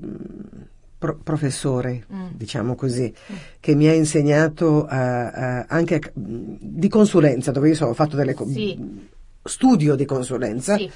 pro- 0.99 1.19
professore, 1.23 2.05
mm. 2.13 2.27
diciamo 2.33 2.75
così, 2.75 3.13
mm. 3.33 3.37
che 3.61 3.75
mi 3.75 3.89
ha 3.89 3.95
insegnato 3.95 4.87
uh, 4.91 4.95
uh, 4.95 5.65
anche 5.69 6.01
di 6.15 6.89
consulenza, 6.89 7.53
dove 7.53 7.69
io 7.69 7.75
so, 7.75 7.87
ho 7.87 7.95
fatto 7.95 8.17
delle... 8.17 8.35
Co- 8.35 8.47
sì. 8.47 9.07
studio 9.43 9.95
di 9.95 10.05
consulenza. 10.05 10.77
Sì 10.77 10.91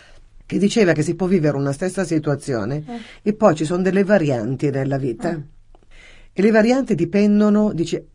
che 0.44 0.58
diceva 0.58 0.92
che 0.92 1.02
si 1.02 1.14
può 1.14 1.26
vivere 1.26 1.56
una 1.56 1.72
stessa 1.72 2.04
situazione 2.04 2.84
eh. 2.86 3.30
e 3.30 3.32
poi 3.32 3.54
ci 3.54 3.64
sono 3.64 3.80
delle 3.80 4.04
varianti 4.04 4.68
nella 4.68 4.98
vita. 4.98 5.30
Eh. 5.30 5.42
E 6.34 6.42
le 6.42 6.50
varianti 6.50 6.94
dipendono, 6.94 7.72
dice, 7.72 8.08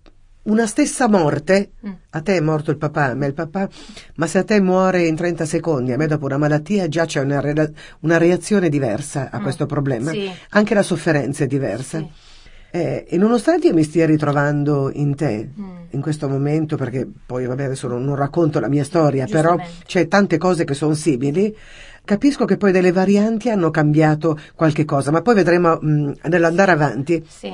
una 0.47 0.65
stessa 0.65 1.07
morte, 1.07 1.71
mm. 1.85 1.91
a 2.11 2.21
te 2.21 2.37
è 2.37 2.39
morto 2.41 2.71
il 2.71 2.77
papà, 2.77 3.05
a 3.11 3.13
me 3.13 3.27
il 3.27 3.33
papà, 3.33 3.67
ma 4.15 4.27
se 4.27 4.39
a 4.39 4.43
te 4.43 4.59
muore 4.59 5.05
in 5.05 5.15
30 5.15 5.45
secondi, 5.45 5.91
a 5.91 5.97
me 5.97 6.07
dopo 6.07 6.25
una 6.25 6.37
malattia, 6.37 6.87
già 6.87 7.05
c'è 7.05 7.21
una, 7.21 7.41
una 8.01 8.17
reazione 8.17 8.69
diversa 8.69 9.29
a 9.31 9.39
mm. 9.39 9.43
questo 9.43 9.65
problema. 9.65 10.11
Sì. 10.11 10.29
Anche 10.49 10.73
la 10.73 10.83
sofferenza 10.83 11.43
è 11.43 11.47
diversa. 11.47 11.99
Sì. 11.99 12.09
Eh, 12.69 13.05
e 13.07 13.17
nonostante 13.17 13.67
io 13.67 13.73
mi 13.73 13.83
stia 13.83 14.05
ritrovando 14.05 14.91
in 14.91 15.15
te, 15.15 15.49
Mm. 15.57 15.75
in 15.91 16.01
questo 16.01 16.27
momento, 16.27 16.75
perché 16.75 17.07
poi 17.25 17.45
vabbè 17.45 17.63
adesso 17.63 17.87
non, 17.87 18.03
non 18.03 18.15
racconto 18.15 18.59
la 18.59 18.67
mia 18.67 18.83
storia, 18.83 19.25
però 19.25 19.55
c'è 19.85 20.07
tante 20.07 20.37
cose 20.37 20.65
che 20.65 20.73
sono 20.73 20.93
simili, 20.93 21.55
capisco 22.03 22.45
che 22.45 22.57
poi 22.57 22.71
delle 22.71 22.91
varianti 22.91 23.49
hanno 23.49 23.69
cambiato 23.71 24.37
qualche 24.53 24.85
cosa, 24.85 25.11
ma 25.11 25.21
poi 25.21 25.35
vedremo 25.35 25.77
mh, 25.79 26.11
nell'andare 26.23 26.71
avanti, 26.71 27.25
Sì. 27.27 27.51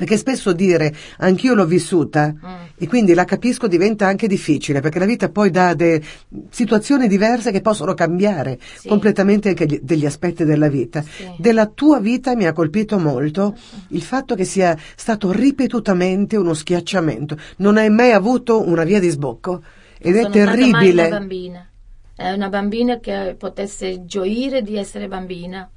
Perché 0.00 0.16
spesso 0.16 0.54
dire 0.54 0.94
anch'io 1.18 1.52
l'ho 1.52 1.66
vissuta 1.66 2.32
Mm. 2.32 2.54
e 2.78 2.88
quindi 2.88 3.12
la 3.12 3.26
capisco 3.26 3.68
diventa 3.68 4.06
anche 4.06 4.26
difficile, 4.26 4.80
perché 4.80 4.98
la 4.98 5.04
vita 5.04 5.28
poi 5.28 5.50
dà 5.50 5.74
de- 5.74 6.00
situazioni 6.48 7.06
diverse 7.06 7.50
che 7.50 7.60
possono 7.60 7.92
cambiare 7.92 8.58
Sì. 8.78 8.88
completamente 8.88 9.50
anche 9.50 9.66
gli- 9.66 9.80
degli 9.82 10.06
aspetti 10.06 10.44
della 10.44 10.68
vita. 10.68 11.02
Sì. 11.02 11.28
Della 11.36 11.66
tua 11.66 12.00
vita 12.00 12.34
mi 12.34 12.46
ha 12.46 12.54
colpito 12.54 12.98
molto 12.98 13.54
il 13.88 14.00
fatto 14.00 14.34
che 14.34 14.44
sia 14.44 14.74
stato 14.96 15.30
ripetutamente 15.32 16.38
uno 16.38 16.54
schiacciamento. 16.54 17.36
Non 17.58 17.76
hai 17.76 17.90
mai 17.90 18.12
avuto 18.12 18.66
una 18.66 18.84
via 18.84 19.00
di 19.00 19.10
sbocco 19.10 19.60
ed 19.98 20.16
è 20.16 20.22
Sono 20.22 20.34
mai 20.34 20.46
terribile. 20.46 21.06
una 21.08 21.18
bambina. 21.18 21.68
È 22.16 22.30
una 22.32 22.48
bambina 22.48 23.00
che 23.00 23.34
potesse 23.38 24.06
gioire 24.06 24.62
di 24.62 24.78
essere 24.78 25.08
bambina, 25.08 25.68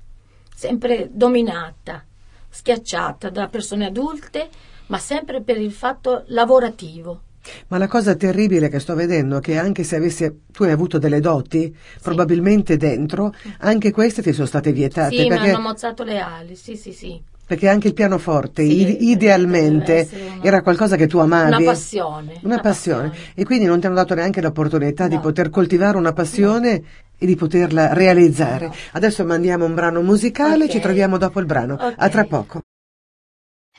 sempre 0.56 1.10
dominata, 1.12 2.06
schiacciata 2.54 3.30
da 3.30 3.48
persone 3.48 3.88
adulte, 3.88 4.48
ma 4.88 5.00
sempre 5.00 5.42
per 5.42 5.58
il 5.58 5.72
fatto 5.72 6.24
lavorativo. 6.28 7.22
Ma 7.68 7.78
la 7.78 7.88
cosa 7.88 8.16
terribile 8.16 8.70
che 8.70 8.80
sto 8.80 8.96
vedendo 8.96 9.38
è 9.38 9.42
che 9.42 9.58
anche 9.58 9.84
se 9.84 9.98
avessi, 9.98 10.44
tu 10.52 10.64
hai 10.64 10.72
avuto 10.72 10.98
delle 10.98 11.20
doti, 11.20 11.76
probabilmente 12.02 12.78
dentro, 12.78 13.34
anche 13.60 13.92
queste 13.92 14.22
ti 14.22 14.32
sono 14.32 14.48
state 14.48 14.72
vietate. 14.72 15.16
sì, 15.16 15.24
mi 15.24 15.28
perché, 15.30 15.50
hanno 15.50 15.62
mozzato 15.62 16.04
le 16.04 16.20
ali, 16.20 16.56
sì, 16.56 16.78
sì, 16.78 16.94
sì. 16.94 17.22
Perché 17.54 17.68
anche 17.70 17.88
il 17.88 17.94
pianoforte, 17.94 18.64
Sì, 18.64 18.82
i- 18.82 18.86
deve 18.86 18.92
idealmente, 19.12 20.10
una- 20.12 20.44
era 20.44 20.62
qualcosa 20.62 20.96
che 20.96 21.08
tu 21.08 21.20
amavi. 21.20 21.48
Una 21.56 21.64
passione. 21.64 22.40
Una 22.44 22.60
passione. 22.60 23.12
E 23.36 23.44
quindi 23.46 23.66
non 23.66 23.80
ti 23.80 23.86
hanno 23.86 23.96
dato 23.96 24.14
neanche 24.16 24.42
l'opportunità 24.42 25.08
di 25.08 25.16
No. 25.16 25.22
poter 25.22 25.50
coltivare 25.50 25.98
una 25.98 26.14
passione 26.14 26.82
e 27.18 27.26
di 27.26 27.36
poterla 27.36 27.94
realizzare. 27.94 28.68
No. 28.68 28.74
Adesso 28.94 29.24
mandiamo 29.26 29.66
un 29.66 29.74
brano 29.76 30.02
musicale, 30.02 30.66
Ok. 30.66 30.72
ci 30.72 30.80
troviamo 30.80 31.18
dopo 31.18 31.40
il 31.40 31.46
brano. 31.46 31.76
Ok. 31.76 31.94
A 31.96 32.10
tra 32.10 32.24
poco. 32.26 32.62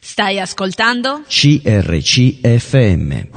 Stai 0.01 0.39
ascoltando? 0.39 1.23
CRCFM. 1.27 3.29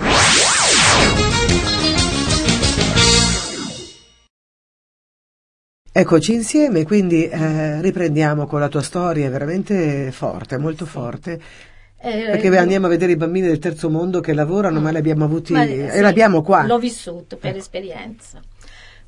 Eccoci 5.99 6.31
insieme, 6.31 6.85
quindi 6.85 7.27
eh, 7.27 7.81
riprendiamo 7.81 8.45
con 8.45 8.59
la 8.59 8.67
tua 8.67 8.83
storia, 8.83 9.25
è 9.25 9.31
veramente 9.31 10.11
forte, 10.11 10.59
molto 10.59 10.85
forte. 10.85 11.41
Eh, 11.99 12.25
Perché 12.29 12.55
andiamo 12.55 12.85
a 12.85 12.89
vedere 12.89 13.13
i 13.13 13.15
bambini 13.15 13.47
del 13.47 13.57
terzo 13.57 13.89
mondo 13.89 14.19
che 14.19 14.35
lavorano, 14.35 14.79
ma 14.79 14.91
li 14.91 14.97
abbiamo 14.97 15.25
avuti 15.25 15.53
Ma, 15.53 15.63
e 15.63 15.89
sì, 15.89 15.99
l'abbiamo 15.99 16.43
qua. 16.43 16.67
L'ho 16.67 16.77
vissuto 16.77 17.37
per 17.37 17.55
esperienza. 17.55 18.39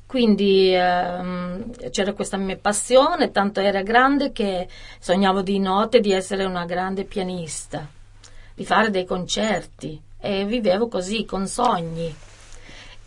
Quindi 0.04 0.74
ehm, 0.74 1.90
c'era 1.90 2.12
questa 2.12 2.36
mia 2.36 2.58
passione, 2.60 3.30
tanto 3.30 3.60
era 3.60 3.82
grande 3.82 4.32
che 4.32 4.66
sognavo 4.98 5.42
di 5.42 5.60
notte 5.60 6.00
di 6.00 6.10
essere 6.10 6.44
una 6.44 6.64
grande 6.64 7.04
pianista, 7.04 7.86
di 8.52 8.64
fare 8.64 8.90
dei 8.90 9.04
concerti 9.04 10.02
e 10.18 10.44
vivevo 10.44 10.88
così 10.88 11.24
con 11.24 11.46
sogni. 11.46 12.12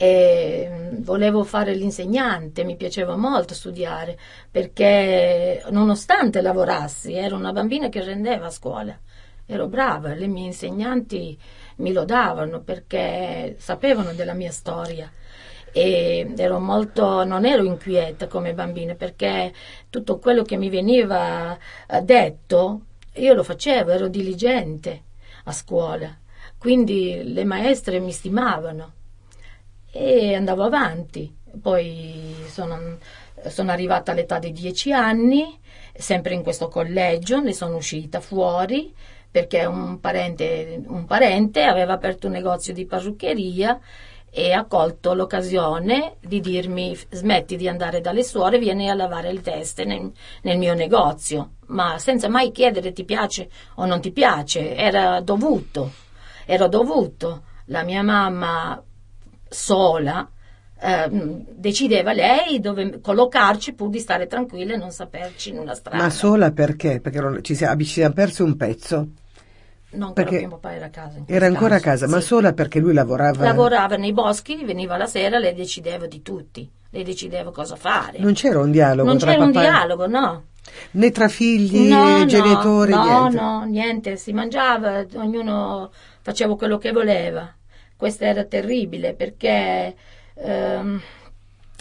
E 0.04 0.68
mm, 0.70 1.04
volevo 1.04 1.46
fare 1.46 1.74
l'insegnante, 1.74 2.66
mi 2.66 2.76
piaceva 2.76 3.16
molto 3.16 3.54
studiare 3.54 4.20
perché 4.52 5.64
nonostante 5.70 6.42
lavorassi 6.42 7.14
ero 7.14 7.38
una 7.38 7.54
bambina 7.54 7.88
che 7.88 8.04
rendeva 8.04 8.48
a 8.48 8.50
scuola, 8.50 9.00
ero 9.46 9.68
brava, 9.68 10.14
le 10.14 10.28
mie 10.28 10.48
insegnanti 10.48 11.40
mi 11.78 11.94
lodavano 11.94 12.60
perché 12.60 13.56
sapevano 13.60 14.12
della 14.12 14.34
mia 14.34 14.52
storia. 14.52 15.10
E 15.72 16.34
ero 16.36 16.60
molto, 16.60 17.24
non 17.24 17.46
ero 17.46 17.64
inquieta 17.64 18.28
come 18.28 18.54
bambina 18.54 18.96
perché 18.96 19.54
tutto 19.90 20.20
quello 20.20 20.44
che 20.44 20.58
mi 20.58 20.70
veniva 20.70 21.58
eh, 21.88 22.02
detto 22.02 22.82
io 23.14 23.34
lo 23.34 23.44
facevo, 23.44 23.92
ero 23.92 24.10
diligente 24.10 25.04
a 25.46 25.54
scuola, 25.54 26.14
quindi 26.58 27.22
le 27.24 27.46
maestre 27.46 28.00
mi 28.00 28.12
stimavano 28.12 29.02
e 29.96 30.34
andavo 30.34 30.64
avanti. 30.64 31.32
Poi 31.62 32.36
sono, 32.48 32.98
sono 33.48 33.72
arrivata 33.72 34.12
all'età 34.12 34.40
di 34.40 34.52
dieci 34.52 34.92
anni, 34.92 35.60
sempre 35.94 36.34
in 36.34 36.42
questo 36.42 36.68
collegio, 36.68 37.40
ne 37.40 37.54
sono 37.54 37.76
uscita 37.76 38.20
fuori 38.20 38.92
perché 39.30 39.66
un 39.66 40.00
parente, 40.00 40.84
un 40.86 41.06
parente 41.06 41.64
aveva 41.64 41.94
aperto 41.94 42.28
un 42.28 42.34
negozio 42.34 42.72
di 42.72 42.86
parruccheria 42.86 43.80
e 44.30 44.52
ha 44.52 44.66
colto 44.66 45.14
l'occasione 45.14 46.18
di 46.20 46.40
dirmi 46.40 46.96
smetti 47.10 47.56
di 47.56 47.68
andare 47.68 48.00
dalle 48.00 48.24
suore, 48.24 48.60
vieni 48.60 48.92
a 48.92 48.94
lavare 48.94 49.34
le 49.34 49.42
teste 49.42 49.86
nel, 49.86 50.12
nel 50.42 50.58
mio 50.60 50.76
negozio, 50.76 51.54
ma 51.68 51.98
senza 51.98 52.30
mai 52.30 52.52
chiedere 52.52 52.94
ti 52.94 53.06
piace 53.06 53.50
o 53.76 53.86
non 53.86 54.02
ti 54.02 54.12
piace, 54.12 54.76
era 54.76 55.20
dovuto, 55.22 55.92
era 56.46 56.68
dovuto. 56.68 57.44
La 57.68 57.84
mia 57.84 58.04
mamma 58.04 58.84
sola 59.54 60.28
ehm, 60.82 61.46
decideva 61.50 62.12
lei 62.12 62.60
dove 62.60 63.00
collocarci 63.00 63.74
pur 63.74 63.90
di 63.90 64.00
stare 64.00 64.28
tranquilla 64.28 64.74
e 64.74 64.78
non 64.78 64.92
saperci 64.92 65.50
in 65.50 65.60
una 65.60 65.74
strada. 65.76 66.04
Ma 66.04 66.10
sola 66.10 66.52
perché? 66.52 67.00
Perché 67.00 67.20
non- 67.22 67.40
ci 67.44 67.56
siamo, 67.56 67.78
ci 67.80 67.86
siamo 67.86 68.14
persi 68.14 68.42
un 68.42 68.58
pezzo. 68.58 69.08
non 69.92 70.14
perché 70.14 70.40
mio 70.40 70.50
papà 70.50 70.74
era 70.74 70.86
a 70.88 70.90
casa. 70.90 71.20
Era 71.26 71.46
ancora 71.46 71.76
a 71.76 71.80
caso, 71.80 72.06
casa, 72.06 72.08
ma 72.16 72.20
sì. 72.20 72.28
sola 72.28 72.54
perché 72.54 72.80
lui 72.80 72.94
lavorava. 72.94 73.44
Lavorava 73.44 73.96
nei 73.96 74.12
boschi, 74.12 74.64
veniva 74.66 74.98
la 74.98 75.06
sera, 75.06 75.38
lei 75.38 75.54
decideva 75.54 76.08
di 76.08 76.22
tutti, 76.24 76.68
lei 76.90 77.04
decideva 77.04 77.52
cosa 77.52 77.76
fare. 77.76 78.18
Non 78.20 78.34
c'era 78.34 78.60
un 78.60 78.72
dialogo 78.72 79.08
Non 79.08 79.18
c'era 79.18 79.44
un 79.44 79.52
dialogo, 79.52 80.08
no. 80.08 80.44
né 80.92 81.12
tra 81.12 81.28
figli, 81.28 81.90
no, 81.90 82.26
genitori, 82.26 82.92
no, 82.92 83.04
niente. 83.04 83.40
No, 83.40 83.64
niente, 83.66 84.18
si 84.18 84.34
mangiava, 84.34 85.06
ognuno 85.16 85.92
faceva 86.22 86.58
quello 86.58 86.78
che 86.80 86.92
voleva. 86.92 87.54
Questo 88.04 88.26
era 88.26 88.44
terribile 88.44 89.14
perché 89.14 89.96
ehm, 90.34 91.02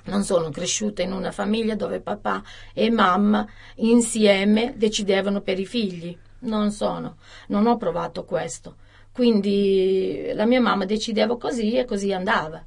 non 0.04 0.22
sono 0.22 0.50
cresciuta 0.50 1.02
in 1.02 1.10
una 1.10 1.32
famiglia 1.32 1.74
dove 1.74 1.98
papà 1.98 2.44
e 2.72 2.92
mamma 2.92 3.44
insieme 3.78 4.74
decidevano 4.76 5.40
per 5.40 5.58
i 5.58 5.66
figli. 5.66 6.16
Non 6.42 6.70
sono, 6.70 7.16
non 7.48 7.66
ho 7.66 7.76
provato 7.76 8.24
questo. 8.24 8.76
Quindi 9.10 10.30
la 10.32 10.46
mia 10.46 10.60
mamma 10.60 10.84
decideva 10.84 11.36
così 11.36 11.72
e 11.72 11.84
così 11.84 12.12
andava. 12.12 12.64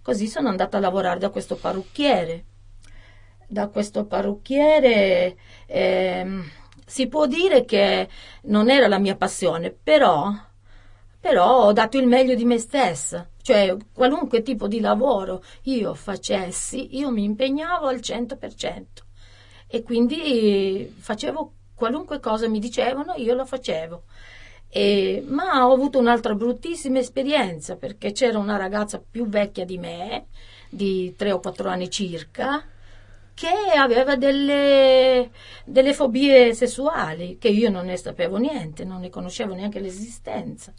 Così 0.00 0.28
sono 0.28 0.48
andata 0.48 0.76
a 0.76 0.80
lavorare 0.80 1.18
da 1.18 1.30
questo 1.30 1.56
parrucchiere 1.56 2.44
da 3.48 3.66
questo 3.66 4.04
parrucchiere 4.04 5.36
ehm, 5.66 6.48
si 6.86 7.08
può 7.08 7.26
dire 7.26 7.64
che 7.64 8.08
non 8.42 8.70
era 8.70 8.86
la 8.86 8.98
mia 8.98 9.16
passione, 9.16 9.72
però, 9.72 10.32
però 11.22 11.66
ho 11.66 11.72
dato 11.72 11.98
il 11.98 12.08
meglio 12.08 12.34
di 12.34 12.44
me 12.44 12.58
stessa, 12.58 13.28
cioè 13.42 13.76
qualunque 13.94 14.42
tipo 14.42 14.66
di 14.66 14.80
lavoro 14.80 15.44
io 15.62 15.94
facessi, 15.94 16.96
io 16.98 17.10
mi 17.12 17.22
impegnavo 17.22 17.86
al 17.86 18.00
100% 18.00 19.04
e 19.68 19.82
quindi 19.84 20.92
facevo 20.98 21.52
qualunque 21.76 22.18
cosa 22.18 22.48
mi 22.48 22.58
dicevano, 22.58 23.14
io 23.18 23.34
lo 23.34 23.46
facevo. 23.46 24.02
E- 24.68 25.22
ma 25.28 25.64
ho 25.68 25.72
avuto 25.72 25.98
un'altra 26.00 26.34
bruttissima 26.34 26.98
esperienza 26.98 27.76
perché 27.76 28.10
c'era 28.10 28.38
una 28.38 28.56
ragazza 28.56 29.00
più 29.00 29.28
vecchia 29.28 29.64
di 29.64 29.78
me, 29.78 30.26
di 30.68 31.14
3 31.16 31.30
o 31.30 31.38
4 31.38 31.68
anni 31.68 31.88
circa, 31.88 32.64
che 33.34 33.48
aveva 33.76 34.16
delle, 34.16 35.30
delle 35.64 35.94
fobie 35.94 36.52
sessuali, 36.54 37.38
che 37.38 37.48
io 37.48 37.70
non 37.70 37.86
ne 37.86 37.96
sapevo 37.96 38.38
niente, 38.38 38.84
non 38.84 39.00
ne 39.00 39.08
conoscevo 39.10 39.54
neanche 39.54 39.78
l'esistenza. 39.80 40.72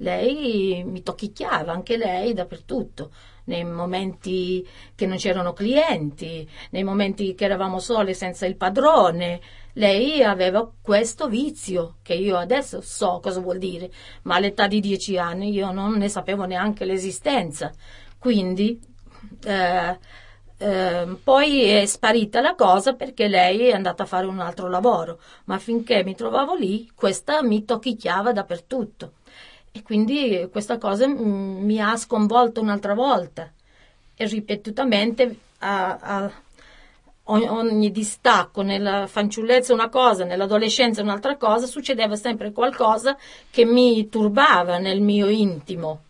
Lei 0.00 0.82
mi 0.84 1.02
tocchicchiava, 1.02 1.72
anche 1.72 1.96
lei, 1.96 2.32
dappertutto, 2.32 3.10
nei 3.44 3.64
momenti 3.64 4.66
che 4.94 5.06
non 5.06 5.18
c'erano 5.18 5.52
clienti, 5.52 6.48
nei 6.70 6.84
momenti 6.84 7.34
che 7.34 7.44
eravamo 7.44 7.78
sole 7.78 8.14
senza 8.14 8.46
il 8.46 8.56
padrone. 8.56 9.40
Lei 9.74 10.22
aveva 10.22 10.70
questo 10.80 11.28
vizio, 11.28 11.96
che 12.02 12.14
io 12.14 12.36
adesso 12.36 12.80
so 12.80 13.20
cosa 13.22 13.40
vuol 13.40 13.58
dire, 13.58 13.90
ma 14.22 14.36
all'età 14.36 14.66
di 14.66 14.80
dieci 14.80 15.18
anni 15.18 15.50
io 15.50 15.70
non 15.70 15.92
ne 15.92 16.08
sapevo 16.08 16.44
neanche 16.44 16.84
l'esistenza. 16.86 17.70
Quindi 18.18 18.80
eh, 19.44 19.98
eh, 20.58 21.16
poi 21.22 21.62
è 21.64 21.86
sparita 21.86 22.40
la 22.40 22.54
cosa 22.54 22.94
perché 22.94 23.28
lei 23.28 23.68
è 23.68 23.72
andata 23.72 24.02
a 24.04 24.06
fare 24.06 24.26
un 24.26 24.40
altro 24.40 24.68
lavoro, 24.68 25.20
ma 25.44 25.58
finché 25.58 26.04
mi 26.04 26.14
trovavo 26.14 26.54
lì, 26.54 26.90
questa 26.94 27.42
mi 27.42 27.64
tocchicchiava 27.64 28.32
dappertutto. 28.32 29.12
E 29.72 29.82
quindi 29.82 30.48
questa 30.50 30.78
cosa 30.78 31.06
mi 31.06 31.80
ha 31.80 31.96
sconvolto 31.96 32.60
un'altra 32.60 32.94
volta 32.94 33.50
e 34.16 34.26
ripetutamente 34.26 35.36
ha- 35.58 35.98
ha- 36.00 36.32
ogni, 37.24 37.48
ogni 37.48 37.90
distacco, 37.90 38.62
nella 38.62 39.06
fanciullezza 39.06 39.72
una 39.72 39.88
cosa, 39.88 40.24
nell'adolescenza 40.24 41.02
un'altra 41.02 41.36
cosa, 41.36 41.66
succedeva 41.66 42.16
sempre 42.16 42.52
qualcosa 42.52 43.16
che 43.50 43.64
mi 43.64 44.08
turbava 44.08 44.78
nel 44.78 45.00
mio 45.00 45.28
intimo. 45.28 46.02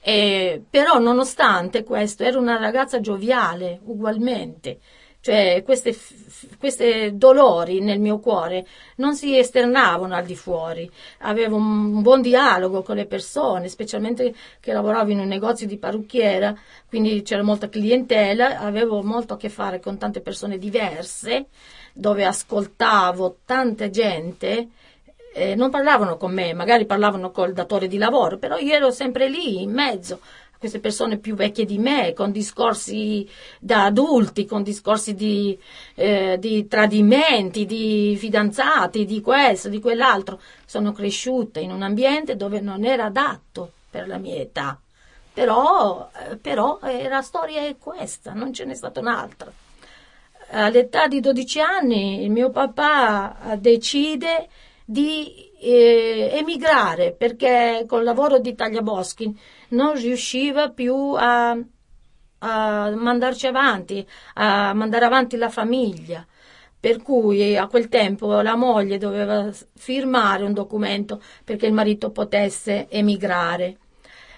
E, 0.00 0.62
però 0.68 0.98
nonostante 0.98 1.84
questo 1.84 2.24
ero 2.24 2.40
una 2.40 2.56
ragazza 2.56 3.00
gioviale 3.00 3.80
ugualmente, 3.84 4.78
cioè 5.20 5.64
questi 5.64 7.16
dolori 7.16 7.80
nel 7.80 7.98
mio 7.98 8.18
cuore 8.20 8.66
non 8.96 9.14
si 9.14 9.36
esternavano 9.36 10.14
al 10.14 10.24
di 10.24 10.36
fuori, 10.36 10.90
avevo 11.18 11.56
un 11.56 12.00
buon 12.02 12.22
dialogo 12.22 12.82
con 12.82 12.96
le 12.96 13.06
persone, 13.06 13.68
specialmente 13.68 14.34
che 14.60 14.72
lavoravo 14.72 15.10
in 15.10 15.20
un 15.20 15.26
negozio 15.26 15.66
di 15.66 15.76
parrucchiera, 15.76 16.56
quindi 16.88 17.22
c'era 17.22 17.42
molta 17.42 17.68
clientela, 17.68 18.60
avevo 18.60 19.02
molto 19.02 19.34
a 19.34 19.36
che 19.36 19.48
fare 19.48 19.80
con 19.80 19.98
tante 19.98 20.20
persone 20.20 20.58
diverse, 20.58 21.46
dove 21.92 22.24
ascoltavo 22.24 23.38
tanta 23.44 23.90
gente 23.90 24.68
eh, 25.34 25.54
non 25.54 25.70
parlavano 25.70 26.16
con 26.16 26.32
me, 26.32 26.52
magari 26.54 26.86
parlavano 26.86 27.30
col 27.30 27.52
datore 27.52 27.86
di 27.86 27.98
lavoro, 27.98 28.38
però 28.38 28.56
io 28.56 28.74
ero 28.74 28.90
sempre 28.90 29.28
lì 29.28 29.62
in 29.62 29.70
mezzo 29.72 30.20
queste 30.58 30.80
persone 30.80 31.18
più 31.18 31.34
vecchie 31.34 31.64
di 31.64 31.78
me, 31.78 32.12
con 32.12 32.32
discorsi 32.32 33.28
da 33.60 33.84
adulti, 33.84 34.44
con 34.44 34.62
discorsi 34.62 35.14
di, 35.14 35.56
eh, 35.94 36.36
di 36.38 36.66
tradimenti, 36.66 37.64
di 37.64 38.16
fidanzati, 38.18 39.04
di 39.04 39.20
questo, 39.20 39.68
di 39.68 39.80
quell'altro. 39.80 40.40
Sono 40.66 40.92
cresciuta 40.92 41.60
in 41.60 41.70
un 41.70 41.82
ambiente 41.82 42.36
dove 42.36 42.60
non 42.60 42.84
era 42.84 43.04
adatto 43.04 43.72
per 43.88 44.08
la 44.08 44.18
mia 44.18 44.36
età. 44.36 44.78
Però, 45.32 46.10
eh, 46.28 46.36
però 46.36 46.80
eh, 46.82 47.08
la 47.08 47.22
storia 47.22 47.60
è 47.60 47.76
questa, 47.78 48.32
non 48.32 48.52
ce 48.52 48.64
n'è 48.64 48.74
stata 48.74 48.98
un'altra. 48.98 49.52
All'età 50.50 51.06
di 51.06 51.20
12 51.20 51.60
anni 51.60 52.24
il 52.24 52.30
mio 52.30 52.50
papà 52.50 53.56
decide 53.58 54.48
di 54.84 55.50
eh, 55.60 56.30
emigrare 56.32 57.12
perché 57.12 57.84
col 57.86 58.02
lavoro 58.02 58.38
di 58.38 58.54
tagliaboschi 58.54 59.38
non 59.70 59.94
riusciva 59.94 60.70
più 60.70 61.14
a, 61.16 61.50
a 62.38 62.90
mandarci 62.90 63.46
avanti, 63.46 64.06
a 64.34 64.72
mandare 64.74 65.04
avanti 65.04 65.36
la 65.36 65.48
famiglia. 65.48 66.26
Per 66.80 67.02
cui 67.02 67.56
a 67.56 67.66
quel 67.66 67.88
tempo 67.88 68.40
la 68.40 68.54
moglie 68.54 68.98
doveva 68.98 69.50
firmare 69.74 70.44
un 70.44 70.52
documento 70.52 71.20
perché 71.42 71.66
il 71.66 71.72
marito 71.72 72.10
potesse 72.10 72.88
emigrare. 72.88 73.78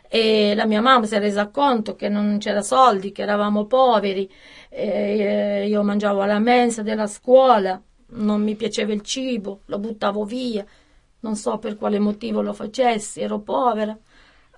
E 0.09 0.55
la 0.55 0.67
mia 0.67 0.81
mamma 0.81 1.07
si 1.07 1.15
è 1.15 1.19
resa 1.19 1.49
conto 1.49 1.95
che 1.95 2.09
non 2.09 2.39
c'era 2.39 2.63
soldi, 2.63 3.13
che 3.13 3.23
eravamo 3.23 3.67
poveri. 3.67 4.29
io 4.71 5.83
mangiavo 5.83 6.23
alla 6.23 6.39
mensa 6.39 6.83
della 6.83 7.07
scuola 7.07 7.81
non 8.13 8.43
mi 8.43 8.55
piaceva 8.57 8.93
il 8.93 9.03
cibo, 9.03 9.61
lo 9.67 9.79
buttavo 9.79 10.25
via, 10.25 10.65
non 11.21 11.37
so 11.37 11.59
per 11.59 11.77
quale 11.77 11.99
motivo 11.99 12.41
lo 12.41 12.53
facessi, 12.53 13.21
ero 13.21 13.41
povera. 13.41 13.97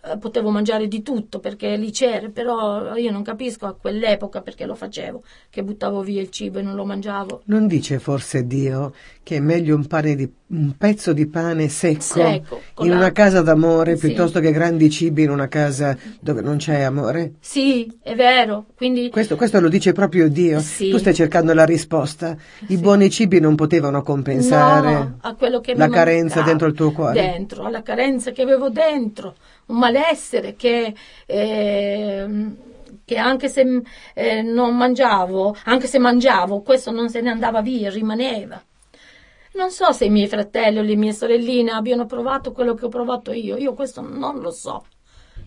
Eh, 0.04 0.18
potevo 0.18 0.50
mangiare 0.50 0.88
di 0.88 1.00
tutto 1.00 1.38
perché 1.38 1.76
lì 1.76 1.92
c'era, 1.92 2.28
però 2.28 2.96
io 2.96 3.12
non 3.12 3.22
capisco 3.22 3.66
a 3.66 3.74
quell'epoca 3.74 4.40
perché 4.40 4.66
lo 4.66 4.74
facevo, 4.74 5.22
che 5.48 5.62
buttavo 5.62 6.02
via 6.02 6.20
il 6.20 6.30
cibo 6.30 6.58
e 6.58 6.62
non 6.62 6.74
lo 6.74 6.84
mangiavo. 6.84 7.42
Non 7.44 7.68
dice 7.68 8.00
forse 8.00 8.44
Dio 8.44 8.92
che 9.22 9.36
è 9.36 9.40
meglio 9.40 9.76
un, 9.76 9.86
di, 10.16 10.32
un 10.48 10.76
pezzo 10.76 11.12
di 11.12 11.26
pane 11.26 11.68
secco, 11.68 12.00
secco 12.00 12.60
in 12.80 12.88
la... 12.88 12.96
una 12.96 13.12
casa 13.12 13.42
d'amore 13.42 13.96
sì. 13.96 14.08
piuttosto 14.08 14.40
che 14.40 14.50
grandi 14.50 14.90
cibi 14.90 15.22
in 15.22 15.30
una 15.30 15.46
casa 15.46 15.96
dove 16.18 16.40
non 16.40 16.56
c'è 16.56 16.80
amore? 16.80 17.34
Sì, 17.38 17.88
è 18.02 18.16
vero. 18.16 18.66
Quindi... 18.74 19.08
Questo, 19.08 19.36
questo 19.36 19.60
lo 19.60 19.68
dice 19.68 19.92
proprio 19.92 20.28
Dio. 20.28 20.58
Sì. 20.58 20.90
Tu 20.90 20.98
stai 20.98 21.14
cercando 21.14 21.54
la 21.54 21.64
risposta. 21.64 22.36
I 22.66 22.74
sì. 22.74 22.78
buoni 22.78 23.08
cibi 23.08 23.38
non 23.38 23.54
potevano 23.54 24.02
compensare 24.02 24.92
no, 25.22 25.44
la 25.76 25.88
carenza 25.88 26.42
dentro 26.42 26.66
il 26.66 26.74
tuo 26.74 26.90
cuore. 26.90 27.20
Dentro, 27.20 27.62
alla 27.62 27.82
carenza 27.82 28.32
che 28.32 28.42
avevo 28.42 28.68
dentro 28.68 29.36
un 29.66 29.78
malessere 29.78 30.54
che, 30.54 30.94
eh, 31.26 32.26
che 33.04 33.16
anche 33.16 33.48
se 33.48 33.82
eh, 34.14 34.42
non 34.42 34.76
mangiavo, 34.76 35.56
anche 35.64 35.86
se 35.86 35.98
mangiavo, 35.98 36.62
questo 36.62 36.90
non 36.90 37.08
se 37.08 37.20
ne 37.20 37.30
andava 37.30 37.62
via, 37.62 37.90
rimaneva. 37.90 38.62
Non 39.54 39.70
so 39.70 39.92
se 39.92 40.06
i 40.06 40.10
miei 40.10 40.28
fratelli 40.28 40.78
o 40.78 40.82
le 40.82 40.96
mie 40.96 41.12
sorelline 41.12 41.72
abbiano 41.72 42.06
provato 42.06 42.52
quello 42.52 42.74
che 42.74 42.86
ho 42.86 42.88
provato 42.88 43.32
io, 43.32 43.56
io 43.56 43.74
questo 43.74 44.00
non 44.00 44.40
lo 44.40 44.50
so. 44.50 44.86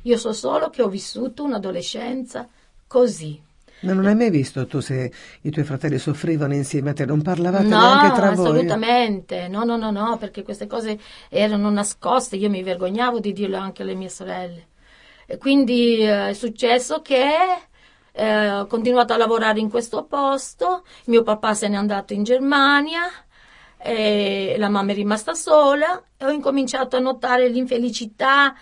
Io 0.03 0.17
so 0.17 0.31
solo 0.33 0.69
che 0.69 0.83
ho 0.83 0.87
vissuto 0.87 1.43
un'adolescenza 1.43 2.47
così. 2.85 3.41
Ma 3.85 3.93
non 3.93 4.05
hai 4.05 4.15
mai 4.15 4.29
visto 4.29 4.65
tu 4.65 4.79
se 4.79 5.11
i 5.41 5.49
tuoi 5.51 5.63
fratelli 5.63 5.97
soffrivano 5.97 6.53
insieme 6.53 6.89
a 6.89 6.93
te? 6.93 7.05
Non 7.05 7.21
parlavate 7.21 7.63
no, 7.63 7.79
neanche 7.79 8.15
tra 8.15 8.31
voi? 8.31 8.47
assolutamente. 8.47 9.47
No, 9.47 9.63
no, 9.63 9.77
no, 9.77 9.91
no, 9.91 10.17
perché 10.17 10.43
queste 10.43 10.67
cose 10.67 10.99
erano 11.29 11.69
nascoste. 11.69 12.35
Io 12.35 12.49
mi 12.49 12.63
vergognavo 12.63 13.19
di 13.19 13.33
dirlo 13.33 13.57
anche 13.57 13.83
alle 13.83 13.95
mie 13.95 14.09
sorelle. 14.09 14.67
E 15.27 15.37
quindi 15.37 15.99
eh, 15.99 16.29
è 16.29 16.33
successo 16.33 17.01
che 17.01 17.33
eh, 18.11 18.49
ho 18.51 18.65
continuato 18.67 19.13
a 19.13 19.17
lavorare 19.17 19.59
in 19.59 19.69
questo 19.69 20.05
posto. 20.05 20.83
Mio 21.05 21.23
papà 21.23 21.53
se 21.53 21.67
n'è 21.67 21.75
andato 21.75 22.13
in 22.13 22.23
Germania. 22.23 23.03
E 23.77 24.55
la 24.57 24.69
mamma 24.69 24.91
è 24.91 24.95
rimasta 24.95 25.35
sola 25.35 26.01
e 26.17 26.25
ho 26.25 26.31
incominciato 26.31 26.95
a 26.95 26.99
notare 26.99 27.49
l'infelicità 27.49 28.55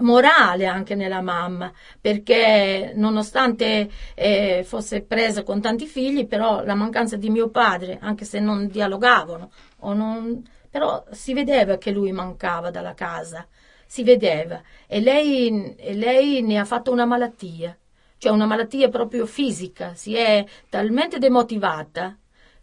morale 0.00 0.66
anche 0.66 0.94
nella 0.94 1.20
mamma, 1.20 1.72
perché 2.00 2.92
nonostante 2.94 3.88
eh, 4.14 4.62
fosse 4.64 5.02
presa 5.02 5.42
con 5.42 5.60
tanti 5.60 5.86
figli, 5.86 6.26
però 6.26 6.64
la 6.64 6.74
mancanza 6.74 7.16
di 7.16 7.30
mio 7.30 7.48
padre, 7.48 7.98
anche 8.00 8.24
se 8.24 8.40
non 8.40 8.68
dialogavano, 8.68 9.50
non, 9.80 10.42
però 10.70 11.04
si 11.10 11.32
vedeva 11.32 11.78
che 11.78 11.90
lui 11.90 12.12
mancava 12.12 12.70
dalla 12.70 12.94
casa, 12.94 13.46
si 13.86 14.02
vedeva. 14.02 14.60
E 14.86 15.00
lei, 15.00 15.74
e 15.76 15.94
lei 15.94 16.42
ne 16.42 16.58
ha 16.58 16.64
fatto 16.64 16.92
una 16.92 17.04
malattia, 17.04 17.76
cioè 18.18 18.32
una 18.32 18.46
malattia 18.46 18.88
proprio 18.88 19.26
fisica, 19.26 19.94
si 19.94 20.14
è 20.14 20.44
talmente 20.68 21.18
demotivata 21.18 22.16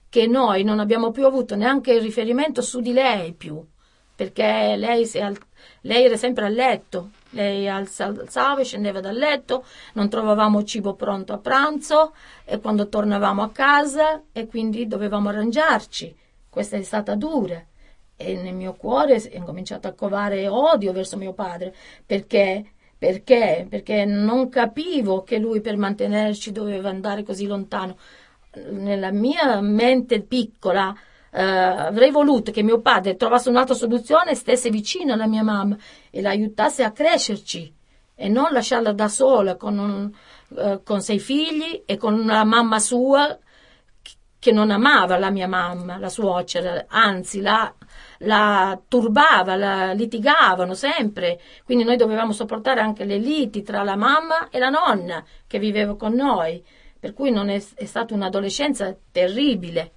che 0.09 0.27
noi 0.27 0.63
non 0.63 0.79
abbiamo 0.79 1.09
più 1.09 1.25
avuto 1.25 1.55
neanche 1.55 1.93
il 1.93 2.01
riferimento 2.01 2.61
su 2.61 2.81
di 2.81 2.93
lei 2.93 3.33
più, 3.33 3.65
perché 4.23 4.75
lei, 4.77 5.09
al, 5.19 5.37
lei 5.81 6.05
era 6.05 6.15
sempre 6.15 6.45
a 6.45 6.49
letto, 6.49 7.09
lei 7.31 7.67
alzava 7.67 8.61
e 8.61 8.63
scendeva 8.63 9.01
dal 9.01 9.15
letto, 9.15 9.65
non 9.93 10.07
trovavamo 10.07 10.63
cibo 10.63 10.93
pronto 10.93 11.33
a 11.33 11.39
pranzo 11.39 12.13
e 12.45 12.59
quando 12.59 12.87
tornavamo 12.87 13.41
a 13.41 13.51
casa 13.51 14.21
e 14.31 14.47
quindi 14.47 14.87
dovevamo 14.87 15.27
arrangiarci. 15.27 16.15
Questa 16.49 16.77
è 16.77 16.83
stata 16.83 17.15
dura 17.15 17.61
e 18.15 18.35
nel 18.35 18.53
mio 18.53 18.73
cuore 18.73 19.15
è 19.15 19.35
incominciato 19.35 19.89
a 19.89 19.93
covare 19.93 20.47
odio 20.47 20.93
verso 20.93 21.17
mio 21.17 21.33
padre 21.33 21.75
perché 22.05 22.71
perché? 22.97 23.67
Perché 23.69 24.05
non 24.05 24.47
capivo 24.47 25.23
che 25.23 25.37
lui 25.37 25.59
per 25.59 25.75
mantenerci 25.75 26.53
doveva 26.53 26.87
andare 26.87 27.23
così 27.23 27.45
lontano. 27.45 27.97
Nella 28.69 29.11
mia 29.11 29.59
mente 29.59 30.21
piccola 30.21 30.95
eh, 31.33 31.41
avrei 31.41 32.11
voluto 32.11 32.51
che 32.51 32.61
mio 32.61 32.79
padre 32.79 33.15
trovasse 33.15 33.49
un'altra 33.49 33.73
soluzione 33.73 34.35
stesse 34.35 34.69
vicino 34.69 35.13
alla 35.13 35.25
mia 35.25 35.43
mamma 35.43 35.75
e 36.11 36.21
la 36.21 36.29
aiutasse 36.29 36.83
a 36.83 36.91
crescerci 36.91 37.73
e 38.15 38.29
non 38.29 38.51
lasciarla 38.51 38.93
da 38.93 39.07
sola 39.07 39.55
con, 39.55 39.79
un, 39.79 40.11
eh, 40.55 40.81
con 40.83 41.01
sei 41.01 41.19
figli 41.19 41.81
e 41.85 41.97
con 41.97 42.13
una 42.13 42.43
mamma 42.43 42.77
sua 42.79 43.37
che 44.37 44.51
non 44.51 44.71
amava 44.71 45.17
la 45.17 45.31
mia 45.31 45.47
mamma, 45.47 45.97
la 45.97 46.09
suocera, 46.09 46.85
anzi 46.89 47.39
la, 47.39 47.73
la 48.19 48.77
turbava, 48.89 49.55
la 49.55 49.93
litigavano 49.93 50.73
sempre, 50.73 51.39
quindi 51.63 51.85
noi 51.85 51.95
dovevamo 51.95 52.33
sopportare 52.33 52.81
anche 52.81 53.05
le 53.05 53.17
liti 53.17 53.61
tra 53.61 53.83
la 53.83 53.95
mamma 53.95 54.49
e 54.49 54.59
la 54.59 54.67
nonna 54.67 55.23
che 55.47 55.59
viveva 55.59 55.95
con 55.95 56.13
noi, 56.13 56.61
per 56.99 57.13
cui 57.13 57.31
è, 57.31 57.63
è 57.75 57.85
stata 57.85 58.13
un'adolescenza 58.13 58.93
terribile. 59.11 59.91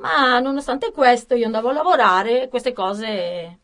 Ma 0.00 0.38
nonostante 0.40 0.92
questo 0.92 1.34
io 1.34 1.44
andavo 1.44 1.68
a 1.68 1.72
lavorare 1.72 2.44
e 2.44 2.48
queste 2.48 2.72
cose 2.72 3.58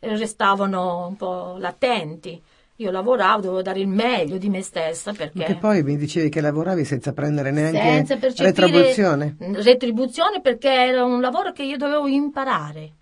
restavano 0.00 1.06
un 1.06 1.16
po' 1.16 1.56
latenti. 1.58 2.40
Io 2.80 2.92
lavoravo, 2.92 3.40
dovevo 3.40 3.62
dare 3.62 3.80
il 3.80 3.88
meglio 3.88 4.38
di 4.38 4.48
me 4.48 4.62
stessa 4.62 5.12
perché... 5.12 5.38
Perché 5.38 5.56
poi 5.56 5.82
mi 5.82 5.96
dicevi 5.96 6.28
che 6.28 6.40
lavoravi 6.40 6.84
senza 6.84 7.12
prendere 7.12 7.50
neanche 7.50 8.06
senza 8.06 8.44
retribuzione. 8.44 9.36
Retribuzione 9.38 10.40
perché 10.40 10.70
era 10.70 11.04
un 11.04 11.20
lavoro 11.20 11.50
che 11.50 11.64
io 11.64 11.76
dovevo 11.76 12.06
imparare. 12.06 12.92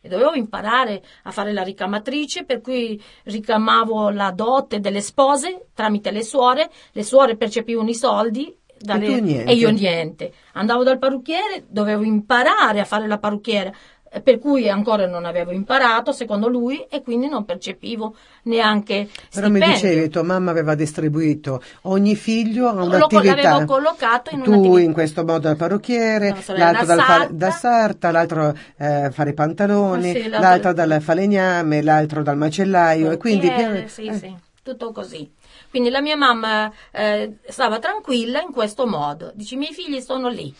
E 0.00 0.08
dovevo 0.08 0.34
imparare 0.34 1.02
a 1.24 1.30
fare 1.30 1.52
la 1.52 1.62
ricamatrice, 1.62 2.44
per 2.44 2.60
cui 2.60 3.00
ricamavo 3.24 4.10
la 4.10 4.30
dote 4.32 4.80
delle 4.80 5.00
spose 5.00 5.66
tramite 5.74 6.10
le 6.10 6.22
suore, 6.22 6.70
le 6.92 7.02
suore 7.02 7.36
percepivano 7.36 7.88
i 7.88 7.94
soldi 7.94 8.56
dalle... 8.80 9.06
e, 9.22 9.44
e, 9.46 9.54
io 9.54 9.70
niente. 9.70 10.32
Andavo 10.54 10.82
dal 10.84 10.98
parrucchiere, 10.98 11.64
dovevo 11.68 12.02
imparare 12.02 12.80
a 12.80 12.84
fare 12.84 13.06
la 13.06 13.18
parrucchiera. 13.18 13.72
eh, 14.10 14.22
per 14.22 14.38
cui 14.38 14.70
ancora 14.70 15.06
non 15.06 15.26
avevo 15.26 15.50
imparato, 15.52 16.12
secondo 16.12 16.48
lui, 16.48 16.82
e 16.88 17.02
quindi 17.02 17.28
non 17.28 17.44
percepivo 17.44 18.14
neanche 18.44 19.06
Però 19.06 19.46
stipendio. 19.48 19.66
mi 19.66 19.72
dicevi, 19.74 20.08
tua 20.08 20.22
mamma 20.22 20.50
aveva 20.50 20.74
distribuito 20.74 21.62
ogni 21.82 22.16
figlio 22.16 22.68
a 22.68 22.72
Lo- 22.72 22.84
un'attività. 22.86 23.34
l'avevo 23.42 23.64
collocato 23.66 24.34
in 24.34 24.42
tu 24.42 24.50
un'attività. 24.52 24.80
in 24.80 24.92
questo 24.94 25.24
modo 25.24 25.48
al 25.50 25.56
parrucchiere, 25.56 26.34
l'altro 26.56 26.86
da 26.86 26.94
dal 26.94 27.04
sarta. 27.04 27.32
da 27.32 27.50
sarta, 27.50 28.10
l'altro 28.10 28.54
eh, 28.78 29.10
fare 29.12 29.30
i 29.30 29.34
pantaloni, 29.34 30.10
sì, 30.12 30.22
l'altro- 30.28 30.40
l'altro 30.40 30.72
dal 30.72 31.02
falegname, 31.02 31.82
l'altro 31.82 32.22
dal 32.22 32.36
macellaio 32.38 33.10
e 33.10 33.16
quindi 33.18 33.52
sì, 33.88 34.06
eh, 34.06 34.14
sì, 34.14 34.34
tutto 34.62 34.90
così. 34.90 35.30
Quindi 35.70 35.90
la 35.90 36.00
mia 36.00 36.16
mamma 36.16 36.72
eh, 36.90 37.38
stava 37.48 37.78
tranquilla 37.78 38.40
in 38.40 38.52
questo 38.52 38.86
modo. 38.86 39.32
Dice, 39.34 39.54
i 39.54 39.58
miei 39.58 39.72
figli 39.72 40.00
sono 40.00 40.28
lì, 40.28 40.54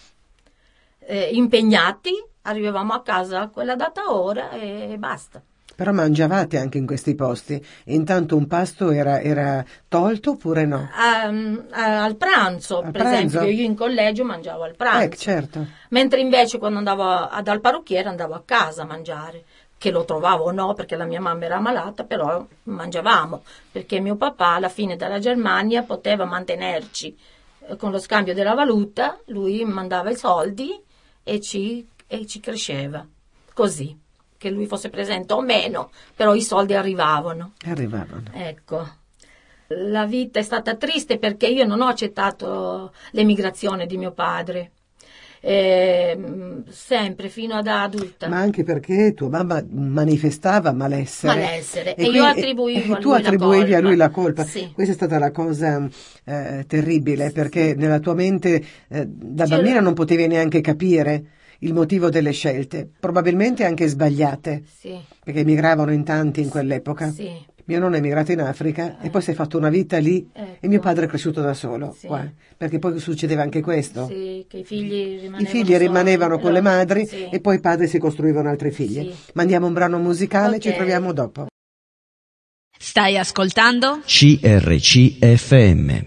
eh, 1.00 1.30
impegnati, 1.32 2.12
arrivavamo 2.42 2.92
a 2.92 3.02
casa 3.02 3.40
a 3.42 3.48
quella 3.48 3.76
data 3.76 4.12
ora 4.14 4.50
e 4.50 4.96
basta. 4.98 5.42
Però 5.74 5.92
mangiavate 5.92 6.58
anche 6.58 6.76
in 6.76 6.86
questi 6.86 7.14
posti. 7.14 7.64
Intanto 7.84 8.36
un 8.36 8.48
pasto 8.48 8.90
era, 8.90 9.20
era 9.20 9.64
tolto 9.86 10.32
oppure 10.32 10.66
no? 10.66 10.88
Ehm, 11.24 11.68
eh, 11.72 11.80
al 11.80 12.16
pranzo, 12.16 12.78
Al 12.78 12.90
per 12.90 13.02
pranzo? 13.02 13.38
esempio, 13.38 13.48
io 13.48 13.62
in 13.64 13.76
collegio 13.76 14.24
mangiavo 14.24 14.64
al 14.64 14.74
pranzo. 14.74 15.04
Eh, 15.12 15.16
certo. 15.16 15.66
Mentre 15.90 16.18
invece 16.20 16.58
quando 16.58 16.78
andavo 16.78 17.04
a- 17.04 17.40
dal 17.42 17.60
parrucchiere 17.60 18.08
andavo 18.08 18.34
a 18.34 18.42
casa 18.44 18.82
a 18.82 18.86
mangiare, 18.86 19.44
che 19.78 19.90
lo 19.92 20.04
trovavo 20.04 20.44
o 20.44 20.50
no 20.50 20.74
perché 20.74 20.96
la 20.96 21.04
mia 21.04 21.20
mamma 21.20 21.44
era 21.44 21.60
malata, 21.60 22.04
però 22.04 22.44
mangiavamo, 22.64 23.42
perché 23.70 24.00
mio 24.00 24.16
papà 24.16 24.54
alla 24.54 24.68
fine 24.68 24.96
dalla 24.96 25.20
Germania 25.20 25.82
poteva 25.84 26.24
mantenerci 26.24 27.16
eh, 27.68 27.76
con 27.76 27.92
lo 27.92 27.98
scambio 27.98 28.34
della 28.34 28.54
valuta, 28.54 29.18
lui 29.26 29.64
mandava 29.64 30.10
i 30.10 30.16
soldi 30.16 30.78
e 31.22 31.40
ci, 31.40 31.86
e 32.06 32.26
ci 32.26 32.40
cresceva, 32.40 33.06
così, 33.54 33.96
che 34.36 34.50
lui 34.50 34.66
fosse 34.66 34.90
presente 34.90 35.32
o 35.32 35.40
meno, 35.40 35.90
però 36.14 36.34
i 36.34 36.42
soldi 36.42 36.74
arrivavano. 36.74 37.52
Arrivavano. 37.66 38.30
Ecco. 38.32 38.96
La 39.72 40.06
vita 40.06 40.38
è 40.38 40.42
stata 40.42 40.76
triste 40.76 41.18
perché 41.18 41.46
io 41.46 41.66
non 41.66 41.82
ho 41.82 41.86
accettato 41.86 42.92
l'emigrazione 43.10 43.86
di 43.86 43.98
mio 43.98 44.12
padre. 44.12 44.70
Ehm, 45.50 46.64
sempre 46.68 47.28
fino 47.28 47.54
ad 47.54 47.66
adulta. 47.66 48.28
Ma 48.28 48.36
anche 48.38 48.64
perché 48.64 49.14
tua 49.14 49.28
mamma 49.30 49.64
manifestava 49.70 50.72
malessere. 50.72 51.34
Malessere. 51.40 51.90
E 51.92 51.94
quindi- 51.94 52.16
io 52.18 52.24
attribuivo 52.24 52.92
e 52.94 52.96
a 52.96 53.00
tu 53.00 53.08
lui 53.10 53.22
la 53.22 53.28
attribuivi 53.28 53.74
a 53.74 53.80
lui 53.80 53.96
la 53.96 54.10
colpa. 54.10 54.44
Sì. 54.44 54.70
Questa 54.72 54.92
è 54.92 54.96
stata 54.96 55.18
la 55.18 55.30
cosa 55.30 55.88
eh, 56.24 56.64
terribile 56.66 57.30
perché 57.30 57.74
nella 57.74 57.98
tua 57.98 58.14
mente 58.14 58.62
eh, 58.88 59.06
da 59.06 59.44
C'era- 59.44 59.56
bambina 59.56 59.80
non 59.80 59.94
potevi 59.94 60.26
neanche 60.26 60.60
capire 60.60 61.24
il 61.60 61.72
motivo 61.72 62.08
delle 62.10 62.30
scelte, 62.32 62.88
probabilmente 63.00 63.64
anche 63.64 63.88
sbagliate, 63.88 64.62
Sì, 64.78 64.96
perché 65.24 65.40
emigravano 65.40 65.90
in 65.92 66.04
tanti 66.04 66.40
in 66.42 66.48
quell'epoca. 66.50 67.10
sì. 67.10 67.30
Mio 67.68 67.78
nonno 67.80 67.96
è 67.96 67.98
emigrato 67.98 68.32
in 68.32 68.40
Africa 68.40 68.96
e 69.02 69.10
poi 69.10 69.20
si 69.20 69.32
è 69.32 69.34
fatto 69.34 69.58
una 69.58 69.68
vita 69.68 69.98
lì 69.98 70.26
Ecco. 70.32 70.56
e 70.60 70.68
mio 70.68 70.80
padre 70.80 71.04
è 71.04 71.08
cresciuto 71.08 71.42
da 71.42 71.52
solo 71.52 71.94
Sì. 71.98 72.06
qua, 72.06 72.26
perché 72.56 72.78
poi 72.78 72.98
succedeva 72.98 73.42
anche 73.42 73.60
questo. 73.60 74.06
Sì, 74.06 74.46
che 74.48 74.58
i 74.58 74.64
figli 74.64 75.18
rimanevano 75.20 75.42
I 75.42 75.46
figli 75.46 75.76
rimanevano 75.76 76.38
con 76.38 76.52
le 76.52 76.62
madri 76.62 77.04
Sì. 77.06 77.28
e 77.30 77.40
poi 77.40 77.56
i 77.56 77.60
padri 77.60 77.86
si 77.86 77.98
costruivano 77.98 78.48
altri 78.48 78.70
figli. 78.70 79.10
Sì. 79.10 79.14
Mandiamo 79.34 79.66
un 79.66 79.74
brano 79.74 79.98
musicale, 79.98 80.58
ci 80.60 80.68
Ok. 80.70 80.76
troviamo 80.76 81.12
dopo. 81.12 81.46
Stai 82.78 83.18
ascoltando? 83.18 84.00
CRCFM. 84.06 86.06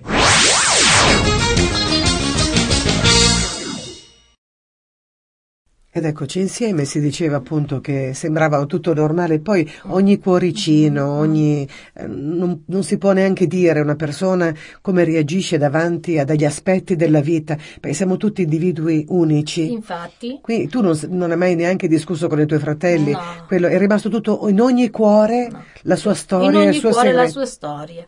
Ed 5.94 6.06
eccoci 6.06 6.40
insieme, 6.40 6.86
si 6.86 7.02
diceva 7.02 7.36
appunto 7.36 7.82
che 7.82 8.14
sembrava 8.14 8.64
tutto 8.66 8.94
normale, 8.94 9.40
poi 9.40 9.70
ogni 9.88 10.20
cuoricino, 10.20 11.06
ogni, 11.06 11.68
eh, 11.94 12.08
non, 12.08 12.64
non 12.68 12.84
si 12.84 12.98
può 12.98 13.12
neanche 13.12 13.46
dire 13.46 13.82
una 13.82 13.98
persona 13.98 14.56
come 14.80 15.04
reagisce 15.04 15.58
davanti 15.58 16.18
a 16.18 16.24
degli 16.24 16.46
aspetti 16.46 16.96
della 16.96 17.20
vita, 17.20 17.58
perché 17.82 17.94
siamo 17.94 18.16
tutti 18.16 18.44
individui 18.44 19.04
unici. 19.10 19.70
Infatti, 19.70 20.40
Quindi 20.42 20.70
tu 20.70 20.82
non, 20.82 20.98
non 21.10 21.32
hai 21.32 21.38
mai 21.38 21.56
neanche 21.56 21.90
discusso 21.90 22.30
con 22.30 22.40
i 22.40 22.46
tuoi 22.46 22.60
fratelli, 22.60 23.12
No. 23.12 23.20
quello 23.46 23.68
è 23.68 23.78
rimasto 23.78 24.08
tutto 24.08 24.48
in 24.48 24.62
ogni 24.62 24.90
cuore 24.92 25.50
No. 25.52 25.64
la 25.82 25.96
sua 25.98 26.14
storia, 26.14 26.48
in 26.52 26.56
ogni 26.56 26.68
il 26.68 26.76
suo 26.76 26.92
cuore 26.92 27.12
la 27.12 27.28
segreto. 27.28 27.32
sua 27.34 27.46
storia. 27.46 28.06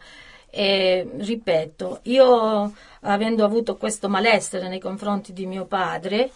E, 0.49 1.05
ripeto, 1.17 1.99
io 2.03 2.71
avendo 3.01 3.43
avuto 3.43 3.75
questo 3.75 4.07
malessere 4.07 4.69
nei 4.69 4.79
confronti 4.79 5.33
di 5.33 5.45
mio 5.47 5.65
padre, 5.65 6.29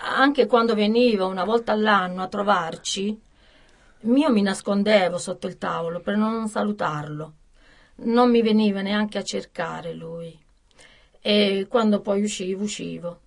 anche 0.00 0.46
quando 0.46 0.74
veniva 0.74 1.26
una 1.26 1.44
volta 1.44 1.72
all'anno 1.72 2.22
a 2.22 2.28
trovarci, 2.28 3.20
io 4.00 4.30
mi 4.30 4.42
nascondevo 4.42 5.18
sotto 5.18 5.46
il 5.46 5.58
tavolo 5.58 6.00
per 6.00 6.16
non 6.16 6.48
salutarlo. 6.48 7.32
Non 8.00 8.30
mi 8.30 8.42
veniva 8.42 8.80
neanche 8.80 9.18
a 9.18 9.24
cercare 9.24 9.92
lui. 9.92 10.38
E 11.20 11.66
quando 11.68 12.00
poi 12.00 12.22
uscivo, 12.22 12.62
uscivo. 12.62 13.20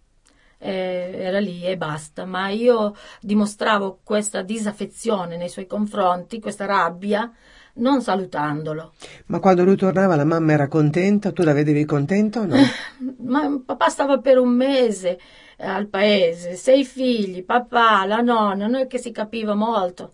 Eh, 0.58 1.12
era 1.14 1.40
lì 1.40 1.66
e 1.66 1.76
basta. 1.76 2.24
Ma 2.24 2.50
io 2.50 2.96
dimostravo 3.20 4.00
questa 4.04 4.42
disaffezione 4.44 5.36
nei 5.36 5.50
suoi 5.50 5.68
confronti, 5.68 6.40
questa 6.40 6.66
rabbia, 6.66 7.30
non 7.74 8.02
salutandolo. 8.02 8.94
Ma 9.26 9.40
quando 9.40 9.66
lui 9.66 9.76
tornava 9.76 10.16
la 10.16 10.24
mamma 10.24 10.54
era 10.54 10.70
contenta, 10.70 11.34
tu 11.34 11.44
la 11.44 11.54
vedevi 11.54 11.84
contenta 11.84 12.40
o 12.40 12.46
no? 12.46 12.56
Ma 13.24 13.62
papà 13.66 13.90
stava 13.90 14.20
per 14.20 14.38
un 14.38 14.50
mese 14.50 15.20
al 15.62 15.88
paese, 15.88 16.56
sei 16.56 16.84
figli, 16.86 17.44
papà, 17.44 18.06
la 18.06 18.22
nonna, 18.22 18.68
noi 18.68 18.88
che 18.88 18.98
si 18.98 19.12
capiva 19.12 19.54
molto. 19.54 20.14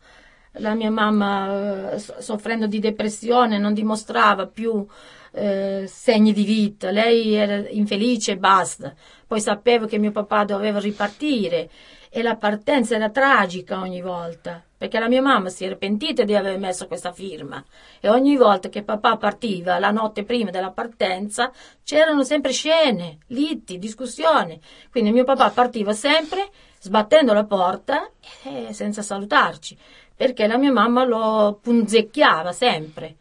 La 0.59 0.73
mia 0.73 0.91
mamma, 0.91 1.91
eh, 1.93 1.99
so- 1.99 2.15
soffrendo 2.19 2.67
di 2.67 2.79
depressione, 2.79 3.57
non 3.57 3.73
dimostrava 3.73 4.47
più 4.47 4.85
eh, 5.31 5.85
segni 5.87 6.33
di 6.33 6.43
vita. 6.43 6.89
Lei 6.91 7.33
era 7.33 7.67
infelice 7.69 8.33
e 8.33 8.37
basta. 8.37 8.93
Poi 9.25 9.39
sapevo 9.39 9.85
che 9.85 9.97
mio 9.99 10.11
papà 10.11 10.45
doveva 10.45 10.79
ripartire 10.79 11.69
e 12.09 12.21
la 12.21 12.35
partenza 12.35 12.95
era 12.95 13.09
tragica 13.09 13.79
ogni 13.79 14.01
volta, 14.01 14.63
perché 14.77 14.99
la 14.99 15.07
mia 15.07 15.21
mamma 15.21 15.49
si 15.49 15.65
era 15.65 15.75
pentita 15.75 16.23
di 16.23 16.35
aver 16.35 16.57
messo 16.57 16.87
questa 16.87 17.11
firma 17.11 17.63
e 17.99 18.09
ogni 18.09 18.37
volta 18.37 18.69
che 18.69 18.83
papà 18.83 19.17
partiva, 19.17 19.79
la 19.79 19.91
notte 19.91 20.23
prima 20.23 20.51
della 20.51 20.71
partenza, 20.71 21.51
c'erano 21.83 22.23
sempre 22.23 22.51
scene, 22.51 23.19
liti, 23.27 23.77
discussioni. 23.77 24.59
Quindi 24.91 25.11
mio 25.11 25.23
papà 25.23 25.49
partiva 25.49 25.93
sempre 25.93 26.49
sbattendo 26.79 27.33
la 27.33 27.43
porta 27.43 28.09
e 28.43 28.71
senza 28.73 29.01
salutarci, 29.01 29.77
perché 30.15 30.47
la 30.47 30.57
mia 30.57 30.71
mamma 30.71 31.03
lo 31.03 31.59
punzecchiava 31.61 32.51
sempre. 32.51 33.15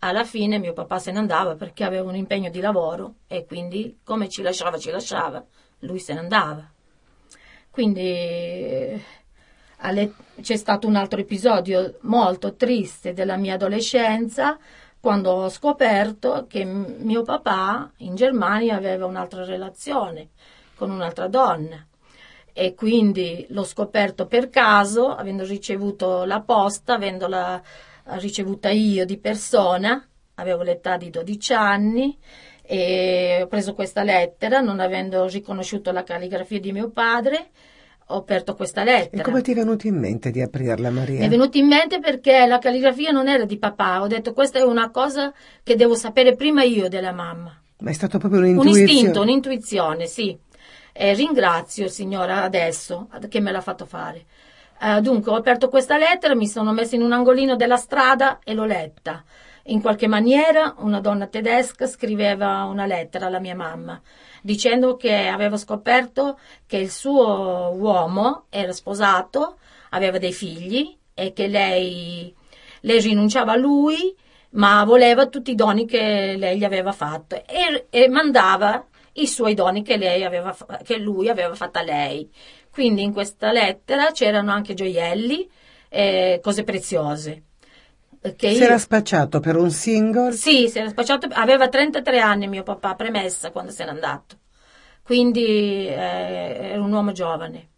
Alla 0.00 0.24
fine 0.24 0.58
mio 0.58 0.72
papà 0.72 0.98
se 0.98 1.12
ne 1.12 1.18
andava 1.18 1.54
perché 1.54 1.84
aveva 1.84 2.08
un 2.08 2.16
impegno 2.16 2.50
di 2.50 2.60
lavoro 2.60 3.14
e 3.28 3.44
quindi 3.44 3.98
come 4.02 4.28
ci 4.28 4.42
lasciava 4.42 4.76
ci 4.76 4.90
lasciava, 4.90 5.44
lui 5.80 6.00
se 6.00 6.14
ne 6.14 6.18
andava. 6.18 6.71
Quindi 7.72 9.02
c'è 10.42 10.56
stato 10.56 10.86
un 10.86 10.94
altro 10.94 11.20
episodio 11.20 11.96
molto 12.02 12.54
triste 12.54 13.14
della 13.14 13.38
mia 13.38 13.54
adolescenza 13.54 14.58
quando 15.00 15.30
ho 15.30 15.48
scoperto 15.48 16.44
che 16.46 16.64
mio 16.64 17.22
papà 17.22 17.90
in 17.98 18.14
Germania 18.14 18.76
aveva 18.76 19.06
un'altra 19.06 19.46
relazione 19.46 20.28
con 20.74 20.90
un'altra 20.90 21.28
donna. 21.28 21.84
E 22.52 22.74
quindi 22.74 23.46
l'ho 23.48 23.64
scoperto 23.64 24.26
per 24.26 24.50
caso, 24.50 25.08
avendo 25.08 25.42
ricevuto 25.44 26.24
la 26.24 26.42
posta, 26.42 26.92
avendola 26.92 27.62
ricevuta 28.18 28.68
io 28.68 29.06
di 29.06 29.16
persona, 29.16 30.06
avevo 30.34 30.62
l'età 30.62 30.98
di 30.98 31.08
12 31.08 31.54
anni 31.54 32.18
e 32.62 33.40
ho 33.42 33.46
preso 33.46 33.74
questa 33.74 34.02
lettera, 34.02 34.60
non 34.60 34.80
avendo 34.80 35.26
riconosciuto 35.26 35.90
la 35.92 36.02
calligrafia 36.04 36.60
di 36.60 36.72
mio 36.72 36.90
padre, 36.90 37.50
ho 38.06 38.16
aperto 38.16 38.54
questa 38.54 38.82
E 38.82 38.84
lettera. 38.84 39.22
come 39.22 39.40
ti 39.42 39.52
è 39.52 39.54
venuto 39.54 39.86
in 39.86 39.98
mente 39.98 40.30
di 40.30 40.40
aprirla, 40.42 40.90
Maria? 40.90 41.20
Mi 41.20 41.26
è 41.26 41.28
venuto 41.28 41.56
in 41.58 41.66
mente 41.66 41.98
perché 41.98 42.46
la 42.46 42.58
calligrafia 42.58 43.10
non 43.10 43.28
era 43.28 43.44
di 43.44 43.58
papà, 43.58 44.02
ho 44.02 44.06
detto 44.06 44.32
questa 44.32 44.58
è 44.58 44.62
una 44.62 44.90
cosa 44.90 45.32
che 45.62 45.76
devo 45.76 45.94
sapere 45.94 46.34
prima 46.34 46.62
io 46.62 46.88
della 46.88 47.12
mamma. 47.12 47.56
Ma 47.78 47.90
è 47.90 47.94
stato 47.94 48.18
proprio 48.18 48.40
Un 48.40 48.46
un'intuizione. 48.46 48.82
istinto, 48.92 49.20
un'intuizione, 49.22 50.06
sì. 50.06 50.38
E 50.92 51.14
ringrazio, 51.14 51.88
signora, 51.88 52.42
adesso 52.42 53.08
che 53.28 53.40
me 53.40 53.50
l'ha 53.50 53.60
fatto 53.62 53.86
fare. 53.86 54.24
Eh, 54.80 55.00
dunque, 55.00 55.32
ho 55.32 55.36
aperto 55.36 55.68
questa 55.68 55.96
lettera, 55.96 56.34
mi 56.34 56.46
sono 56.46 56.72
messa 56.72 56.96
in 56.96 57.02
un 57.02 57.12
angolino 57.12 57.56
della 57.56 57.76
strada 57.76 58.40
e 58.44 58.52
l'ho 58.52 58.64
letta. 58.66 59.24
In 59.66 59.80
qualche 59.80 60.08
maniera 60.08 60.74
una 60.78 61.00
donna 61.00 61.26
tedesca 61.26 61.86
scriveva 61.86 62.64
una 62.64 62.86
lettera 62.86 63.26
alla 63.26 63.38
mia 63.38 63.54
mamma 63.54 64.00
dicendo 64.42 64.96
che 64.96 65.28
aveva 65.28 65.56
scoperto 65.56 66.38
che 66.66 66.78
il 66.78 66.90
suo 66.90 67.72
uomo 67.76 68.46
era 68.50 68.72
sposato, 68.72 69.58
aveva 69.90 70.18
dei 70.18 70.32
figli 70.32 70.96
e 71.14 71.32
che 71.32 71.46
lei, 71.46 72.34
lei 72.80 73.00
rinunciava 73.00 73.52
a 73.52 73.56
lui 73.56 74.14
ma 74.50 74.84
voleva 74.84 75.28
tutti 75.28 75.52
i 75.52 75.54
doni 75.54 75.86
che 75.86 76.34
lei 76.36 76.58
gli 76.58 76.64
aveva 76.64 76.92
fatto 76.92 77.36
e, 77.46 77.86
e 77.88 78.08
mandava 78.08 78.84
i 79.14 79.26
suoi 79.26 79.54
doni 79.54 79.82
che, 79.82 79.94
aveva, 80.24 80.56
che 80.82 80.98
lui 80.98 81.28
aveva 81.28 81.54
fatto 81.54 81.78
a 81.78 81.82
lei. 81.82 82.30
Quindi 82.70 83.02
in 83.02 83.12
questa 83.12 83.52
lettera 83.52 84.10
c'erano 84.10 84.50
anche 84.50 84.74
gioielli 84.74 85.48
e 85.88 86.40
cose 86.42 86.64
preziose. 86.64 87.42
Che 88.22 88.54
si 88.54 88.62
era 88.62 88.78
spacciato 88.78 89.40
per 89.40 89.56
un 89.56 89.70
single? 89.70 90.30
Sì, 90.32 90.68
si 90.68 90.78
era 90.78 90.88
spacciato, 90.88 91.26
aveva 91.32 91.68
33 91.68 92.20
anni 92.20 92.46
mio 92.46 92.62
papà, 92.62 92.94
premessa 92.94 93.50
quando 93.50 93.72
se 93.72 93.84
n'è 93.84 93.90
andato. 93.90 94.38
Quindi 95.02 95.88
eh, 95.88 95.92
era 95.94 96.82
un 96.82 96.92
uomo 96.92 97.10
giovane. 97.10 97.70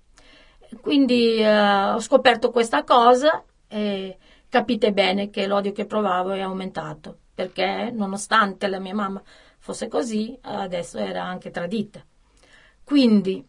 Quindi 0.82 1.36
eh, 1.36 1.92
ho 1.92 2.00
scoperto 2.00 2.50
questa 2.50 2.84
cosa 2.84 3.42
e 3.66 4.18
capite 4.50 4.92
bene 4.92 5.30
che 5.30 5.46
l'odio 5.46 5.72
che 5.72 5.86
provavo 5.86 6.32
è 6.32 6.40
aumentato, 6.40 7.18
perché 7.34 7.90
nonostante 7.90 8.66
la 8.68 8.78
mia 8.78 8.94
mamma 8.94 9.22
fosse 9.58 9.88
così, 9.88 10.38
adesso 10.42 10.98
era 10.98 11.24
anche 11.24 11.50
tradita. 11.50 12.04
Quindi 12.84 13.42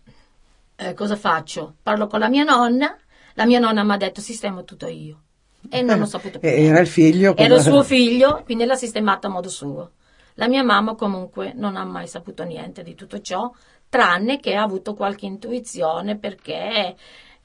eh, 0.77 0.93
cosa 0.93 1.17
faccio? 1.17 1.75
Parlo 1.84 2.08
con 2.08 2.19
la 2.19 2.29
mia 2.29 2.45
nonna, 2.45 2.97
la 3.34 3.45
mia 3.45 3.60
nonna 3.60 3.84
mi 3.84 3.91
ha 3.91 3.97
detto 3.97 4.21
sistemo 4.21 4.63
tutto 4.63 4.88
io. 4.88 5.23
E 5.69 5.82
non 5.82 6.01
ho 6.01 6.06
saputo 6.06 6.39
più. 6.39 6.47
Era 6.47 6.80
il 6.80 6.88
figlio? 6.88 7.36
Era 7.36 7.56
il 7.56 7.62
suo 7.62 7.84
figlio, 7.84 8.41
quindi 8.43 8.65
l'ha 8.65 8.75
sistemato 8.75 9.28
a 9.28 9.30
modo 9.30 9.49
suo. 9.49 9.91
La 10.36 10.47
mia 10.47 10.63
mamma 10.63 10.95
comunque 10.95 11.54
non 11.56 11.78
ha 11.78 11.86
mai 11.86 12.08
saputo 12.08 12.43
niente 12.43 12.84
di 12.84 12.93
tutto 12.93 13.21
ciò, 13.21 13.51
tranne 13.89 14.39
che 14.39 14.56
ha 14.56 14.63
avuto 14.63 14.93
qualche 14.93 15.25
intuizione 15.25 16.17
perché 16.17 16.95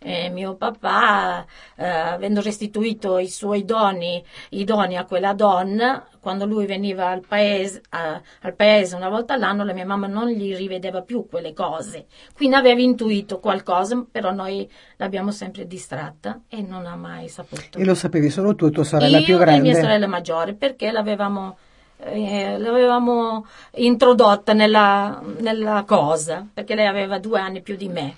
eh, 0.03 0.31
mio 0.31 0.55
papà, 0.55 1.45
eh, 1.77 1.87
avendo 1.87 2.41
restituito 2.41 3.19
i 3.19 3.29
suoi 3.29 3.65
doni, 3.65 4.25
i 4.51 4.65
doni 4.65 4.97
a 4.97 5.05
quella 5.05 5.35
donna, 5.35 6.07
quando 6.21 6.47
lui 6.47 6.65
veniva 6.65 7.09
al 7.09 7.23
paese, 7.27 7.83
a, 7.91 8.21
al 8.41 8.55
paese 8.55 8.97
una 8.97 9.11
volta 9.11 9.35
all'anno, 9.35 9.63
la 9.63 9.75
mia 9.75 9.85
mamma 9.85 10.07
non 10.07 10.29
gli 10.29 10.57
rivedeva 10.57 11.03
più 11.03 11.27
quelle 11.29 11.53
cose. 11.53 12.07
Quindi 12.35 12.57
aveva 12.57 12.81
intuito 12.81 13.41
qualcosa, 13.41 14.03
però 14.11 14.33
noi 14.33 14.69
l'abbiamo 14.97 15.31
sempre 15.31 15.67
distratta 15.67 16.41
e 16.49 16.63
non 16.63 16.87
ha 16.87 16.97
mai 16.97 17.29
saputo. 17.29 17.79
E 17.79 17.85
lo 17.85 17.95
sapevi 17.95 18.31
solo 18.31 18.55
tu, 18.55 18.71
tua 18.71 18.85
sorella 18.85 19.19
Io 19.19 19.25
più 19.25 19.37
grande? 19.37 19.69
e 19.69 19.73
mia 19.73 19.81
sorella 19.81 20.07
maggiore, 20.07 20.55
perché 20.55 20.91
l'avevamo 20.91 21.57
eh, 22.03 22.57
l'avevamo 22.57 23.45
introdotta 23.75 24.55
nella, 24.55 25.21
nella, 25.41 25.85
cosa, 25.87 26.47
perché 26.51 26.75
lei 26.75 26.87
aveva 26.87 27.19
due 27.19 27.39
anni 27.39 27.61
più 27.61 27.77
di 27.77 27.89
me. 27.89 28.15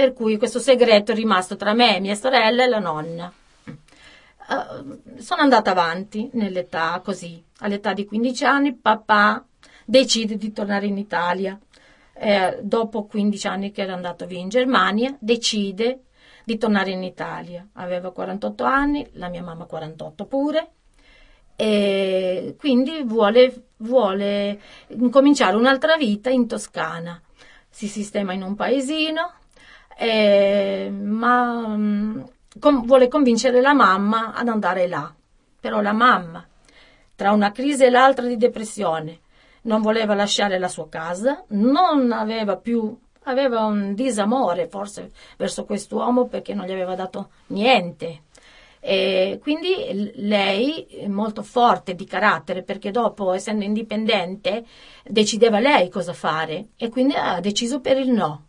Per 0.00 0.14
cui 0.14 0.38
questo 0.38 0.60
segreto 0.60 1.12
è 1.12 1.14
rimasto 1.14 1.56
tra 1.56 1.74
me, 1.74 2.00
mia 2.00 2.14
sorella 2.14 2.64
e 2.64 2.68
la 2.68 2.78
nonna. 2.78 3.30
Uh, 3.66 5.18
sono 5.18 5.42
andata 5.42 5.72
avanti 5.72 6.30
nell'età 6.32 7.02
così. 7.04 7.44
All'età 7.58 7.92
di 7.92 8.06
15 8.06 8.44
anni 8.46 8.74
papà 8.74 9.44
decide 9.84 10.38
di 10.38 10.52
tornare 10.52 10.86
in 10.86 10.96
Italia. 10.96 11.60
Eh, 12.14 12.60
dopo 12.62 13.04
15 13.04 13.46
anni 13.46 13.72
che 13.72 13.82
era 13.82 13.92
andato 13.92 14.24
via 14.24 14.38
in 14.38 14.48
Germania, 14.48 15.14
decide 15.20 16.04
di 16.46 16.56
tornare 16.56 16.92
in 16.92 17.02
Italia. 17.02 17.68
Aveva 17.74 18.10
48 18.10 18.64
anni, 18.64 19.06
la 19.12 19.28
mia 19.28 19.42
mamma 19.42 19.66
48 19.66 20.24
pure. 20.24 20.70
E 21.56 22.56
quindi 22.58 23.02
vuole, 23.04 23.72
vuole 23.76 24.58
cominciare 25.10 25.56
un'altra 25.56 25.98
vita 25.98 26.30
in 26.30 26.46
Toscana. 26.46 27.20
Si 27.68 27.86
sistema 27.86 28.32
in 28.32 28.42
un 28.42 28.54
paesino, 28.54 29.34
eh, 30.02 30.90
ma 30.90 31.76
mm, 31.76 32.20
com- 32.58 32.86
vuole 32.86 33.08
convincere 33.08 33.60
la 33.60 33.74
mamma 33.74 34.32
ad 34.32 34.48
andare 34.48 34.88
là. 34.88 35.12
Però 35.60 35.82
la 35.82 35.92
mamma, 35.92 36.46
tra 37.14 37.32
una 37.32 37.52
crisi 37.52 37.84
e 37.84 37.90
l'altra 37.90 38.26
di 38.26 38.38
depressione, 38.38 39.18
non 39.62 39.82
voleva 39.82 40.14
lasciare 40.14 40.58
la 40.58 40.68
sua 40.68 40.88
casa, 40.88 41.44
non 41.48 42.12
aveva 42.12 42.56
più, 42.56 42.98
aveva 43.24 43.66
un 43.66 43.94
disamore 43.94 44.68
forse 44.68 45.10
verso 45.36 45.66
quest'uomo 45.66 46.28
perché 46.28 46.54
non 46.54 46.64
gli 46.64 46.72
aveva 46.72 46.94
dato 46.94 47.28
niente. 47.48 48.22
E 48.80 49.38
quindi 49.42 50.12
lei, 50.14 51.04
molto 51.08 51.42
forte 51.42 51.94
di 51.94 52.06
carattere, 52.06 52.62
perché 52.62 52.90
dopo, 52.90 53.34
essendo 53.34 53.64
indipendente, 53.64 54.64
decideva 55.04 55.58
lei 55.58 55.90
cosa 55.90 56.14
fare 56.14 56.68
e 56.78 56.88
quindi 56.88 57.14
ha 57.16 57.38
deciso 57.40 57.80
per 57.80 57.98
il 57.98 58.10
no. 58.10 58.46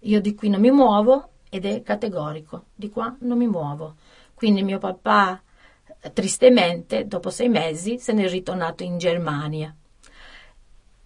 Io 0.00 0.20
di 0.20 0.34
qui 0.34 0.48
non 0.48 0.60
mi 0.60 0.70
muovo 0.70 1.30
ed 1.48 1.64
è 1.64 1.82
categorico, 1.82 2.66
di 2.74 2.90
qua 2.90 3.14
non 3.20 3.38
mi 3.38 3.46
muovo. 3.46 3.96
Quindi 4.34 4.62
mio 4.62 4.78
papà, 4.78 5.40
tristemente, 6.12 7.06
dopo 7.06 7.30
sei 7.30 7.48
mesi, 7.48 7.98
se 7.98 8.12
n'è 8.12 8.28
ritornato 8.28 8.82
in 8.82 8.98
Germania 8.98 9.74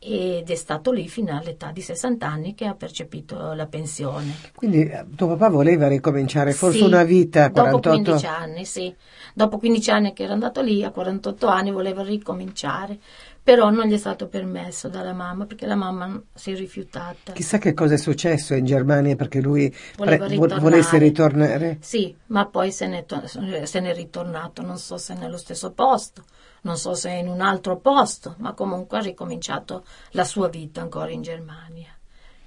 ed 0.05 0.51
è 0.51 0.55
stato 0.57 0.91
lì 0.91 1.09
fino 1.09 1.37
all'età 1.37 1.71
di 1.71 1.81
60 1.81 2.27
anni 2.27 2.55
che 2.55 2.67
ha 2.67 2.75
percepito 2.75 3.53
la 3.53 3.67
pensione. 3.67 4.35
Quindi 4.57 4.83
eh, 4.83 5.07
tuo 5.15 5.29
papà 5.29 5.49
voleva 5.49 5.87
ricominciare 5.87 6.53
forse 6.53 6.79
sì, 6.79 6.85
una 6.85 7.05
vita 7.05 7.45
a 7.45 7.51
48 7.53 7.89
dopo 7.89 8.03
15 8.03 8.27
anni, 8.27 8.65
sì. 8.65 8.93
Dopo 9.33 9.59
15 9.59 9.91
anni 9.93 10.13
che 10.13 10.25
era 10.25 10.33
andato 10.33 10.61
lì, 10.61 10.83
a 10.83 10.91
48 10.91 11.47
anni 11.47 11.71
voleva 11.71 12.03
ricominciare 12.03 12.99
però 13.43 13.71
non 13.71 13.87
gli 13.87 13.95
è 13.95 13.99
stato 13.99 14.29
permesso 14.29 14.89
dalla 14.89 15.13
mamma 15.13 15.47
perché 15.47 15.67
la 15.67 15.75
mamma 15.75 16.23
si 16.33 16.53
è 16.53 16.57
rifiutata. 16.57 17.33
Chissà 17.33 17.59
che 17.59 17.75
cosa 17.75 17.95
è 17.95 17.99
successo 17.99 18.55
in 18.55 18.65
Germania 18.65 19.17
perché 19.17 19.41
lui 19.41 19.75
pre- 19.97 20.19
volesse 20.19 20.99
ritornare. 20.99 21.79
Sì, 21.81 22.15
ma 22.27 22.47
poi 22.47 22.71
se 22.71 22.87
n'è, 22.87 23.05
to- 23.05 23.27
se 23.27 23.81
n'è 23.81 23.95
ritornato, 23.95 24.63
non 24.63 24.79
so 24.79 24.97
se 24.97 25.15
nello 25.15 25.37
stesso 25.37 25.73
posto, 25.73 26.25
non 26.63 26.77
so 26.77 26.95
se 26.95 27.11
in 27.11 27.27
un 27.27 27.41
altro 27.41 27.79
posto, 27.79 28.37
ma 28.39 28.53
comunque 28.53 28.99
ha 28.99 29.03
ricominciato 29.03 29.85
la 30.11 30.25
sua 30.25 30.49
vita 30.49 30.81
ancora 30.81 31.11
in 31.11 31.23
Germania 31.23 31.91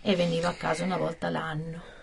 e 0.02 0.16
veniva 0.16 0.50
a 0.50 0.54
casa 0.54 0.86
una 0.86 0.98
volta 0.98 1.30
l'anno. 1.30 1.94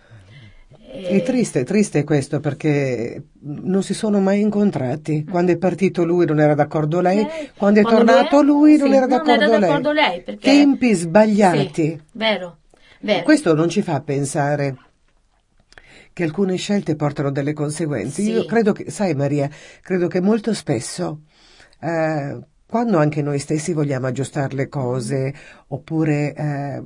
È 0.92 1.22
triste, 1.22 1.64
triste 1.64 2.04
questo 2.04 2.38
perché 2.40 3.22
non 3.40 3.82
si 3.82 3.94
sono 3.94 4.20
mai 4.20 4.40
incontrati. 4.40 5.24
Quando 5.24 5.52
è 5.52 5.56
partito 5.56 6.04
lui 6.04 6.26
non 6.26 6.38
era 6.38 6.54
d'accordo 6.54 7.00
lei, 7.00 7.20
eh, 7.20 7.50
quando 7.56 7.80
è 7.80 7.82
quando 7.82 8.04
tornato 8.04 8.42
lui, 8.42 8.76
lui 8.76 8.78
non 8.78 8.90
sì, 8.90 8.96
era 8.96 9.06
d'accordo, 9.06 9.32
non 9.32 9.54
era 9.54 9.58
d'accordo 9.58 9.92
lei. 9.92 10.08
lei 10.08 10.22
perché... 10.22 10.50
Tempi 10.50 10.92
sbagliati. 10.92 11.72
Sì, 11.72 12.00
vero, 12.12 12.58
vero. 13.00 13.22
Questo 13.22 13.54
non 13.54 13.70
ci 13.70 13.80
fa 13.80 14.00
pensare 14.02 14.76
che 16.12 16.24
alcune 16.24 16.56
scelte 16.56 16.94
portano 16.94 17.30
delle 17.30 17.54
conseguenze. 17.54 18.22
Sì. 18.22 18.30
Io 18.30 18.44
credo 18.44 18.72
che, 18.72 18.90
sai 18.90 19.14
Maria, 19.14 19.48
credo 19.80 20.08
che 20.08 20.20
molto 20.20 20.52
spesso 20.52 21.22
eh, 21.80 22.38
quando 22.66 22.98
anche 22.98 23.22
noi 23.22 23.38
stessi 23.38 23.72
vogliamo 23.72 24.06
aggiustare 24.06 24.54
le 24.54 24.68
cose 24.68 25.34
oppure 25.68 26.34
eh, 26.34 26.82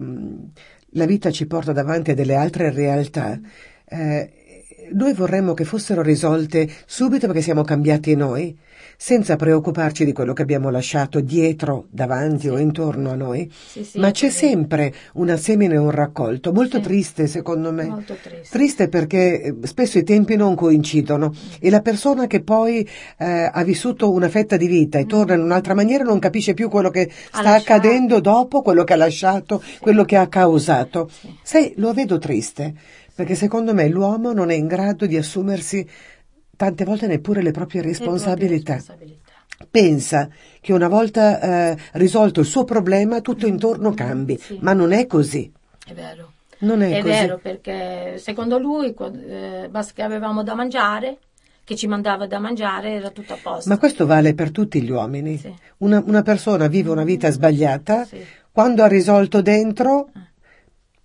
la 0.90 1.06
vita 1.06 1.30
ci 1.30 1.46
porta 1.46 1.72
davanti 1.72 2.12
a 2.12 2.14
delle 2.14 2.34
altre 2.34 2.70
realtà, 2.70 3.38
eh, 3.88 4.30
noi 4.92 5.12
vorremmo 5.14 5.54
che 5.54 5.64
fossero 5.64 6.02
risolte 6.02 6.68
subito 6.86 7.26
perché 7.26 7.42
siamo 7.42 7.62
cambiati 7.62 8.14
noi, 8.14 8.56
senza 8.96 9.36
preoccuparci 9.36 10.04
di 10.04 10.12
quello 10.12 10.32
che 10.32 10.42
abbiamo 10.42 10.70
lasciato 10.70 11.20
dietro, 11.20 11.86
davanti 11.90 12.42
sì. 12.42 12.48
o 12.48 12.58
intorno 12.58 13.10
a 13.10 13.14
noi. 13.14 13.50
Sì, 13.52 13.84
sì, 13.84 13.98
Ma 13.98 14.10
c'è 14.10 14.30
sempre 14.30 14.94
una 15.14 15.36
semine 15.36 15.74
e 15.74 15.78
un 15.78 15.90
raccolto, 15.90 16.52
molto 16.52 16.80
triste 16.80 17.26
secondo 17.26 17.72
me. 17.72 17.84
Molto 17.84 18.16
triste. 18.22 18.48
triste 18.50 18.88
perché 18.88 19.42
eh, 19.42 19.54
spesso 19.62 19.98
i 19.98 20.04
tempi 20.04 20.36
non 20.36 20.54
coincidono 20.54 21.28
mm. 21.28 21.50
e 21.60 21.70
la 21.70 21.80
persona 21.80 22.26
che 22.26 22.42
poi 22.42 22.88
eh, 23.18 23.50
ha 23.52 23.64
vissuto 23.64 24.12
una 24.12 24.28
fetta 24.28 24.56
di 24.56 24.66
vita 24.66 24.98
e 24.98 25.04
mm. 25.04 25.08
torna 25.08 25.34
in 25.34 25.42
un'altra 25.42 25.74
maniera 25.74 26.04
non 26.04 26.18
capisce 26.18 26.54
più 26.54 26.68
quello 26.68 26.90
che 26.90 27.10
sta 27.10 27.42
lasciato. 27.42 27.72
accadendo 27.72 28.20
dopo, 28.20 28.62
quello 28.62 28.84
che 28.84 28.92
ha 28.94 28.96
lasciato, 28.96 29.62
quello 29.80 30.04
che 30.04 30.16
ha 30.16 30.28
causato. 30.28 31.10
Sai, 31.42 31.74
lo 31.76 31.92
vedo 31.92 32.18
triste 32.18 32.74
perché 33.16 33.34
secondo 33.34 33.74
me 33.74 33.88
l'uomo 33.88 34.32
non 34.32 34.50
è 34.50 34.54
in 34.54 34.66
grado 34.68 35.06
di 35.06 35.16
assumersi 35.16 35.88
tante 36.56 36.84
volte 36.84 37.06
neppure 37.08 37.42
le 37.42 37.50
proprie 37.50 37.82
responsabilità. 37.82 38.74
Le 38.74 38.82
proprie 38.82 39.06
responsabilità. 39.08 39.32
Pensa 39.70 40.28
che 40.60 40.72
una 40.74 40.88
volta 40.88 41.40
eh, 41.72 41.76
risolto 41.92 42.40
il 42.40 42.46
suo 42.46 42.64
problema 42.64 43.20
tutto 43.22 43.46
intorno 43.46 43.92
cambi, 43.94 44.38
Sì. 44.38 44.58
ma 44.60 44.72
non 44.74 44.92
è 44.92 45.06
così. 45.06 45.50
È 45.86 45.92
vero. 45.94 46.32
Non 46.58 46.82
è, 46.82 46.90
È 46.90 47.00
così. 47.00 47.08
vero 47.12 47.38
perché 47.38 48.18
secondo 48.18 48.58
lui 48.58 48.94
eh, 48.94 49.68
basta 49.70 49.92
che 49.94 50.02
avevamo 50.02 50.42
da 50.42 50.54
mangiare, 50.54 51.18
che 51.64 51.74
ci 51.74 51.86
mandava 51.86 52.26
da 52.26 52.38
mangiare 52.38 52.92
era 52.92 53.10
tutto 53.10 53.32
a 53.34 53.38
posto. 53.42 53.68
Ma 53.70 53.78
questo 53.78 54.06
vale 54.06 54.34
per 54.34 54.50
tutti 54.50 54.80
gli 54.82 54.90
uomini. 54.90 55.36
Sì. 55.38 55.52
Una, 55.78 56.02
una 56.06 56.22
persona 56.22 56.66
vive 56.68 56.90
una 56.90 57.04
vita 57.04 57.30
sbagliata, 57.30 58.04
Sì. 58.04 58.24
quando 58.52 58.82
ha 58.82 58.86
risolto 58.88 59.40
dentro, 59.42 60.08
Eh. 60.14 60.20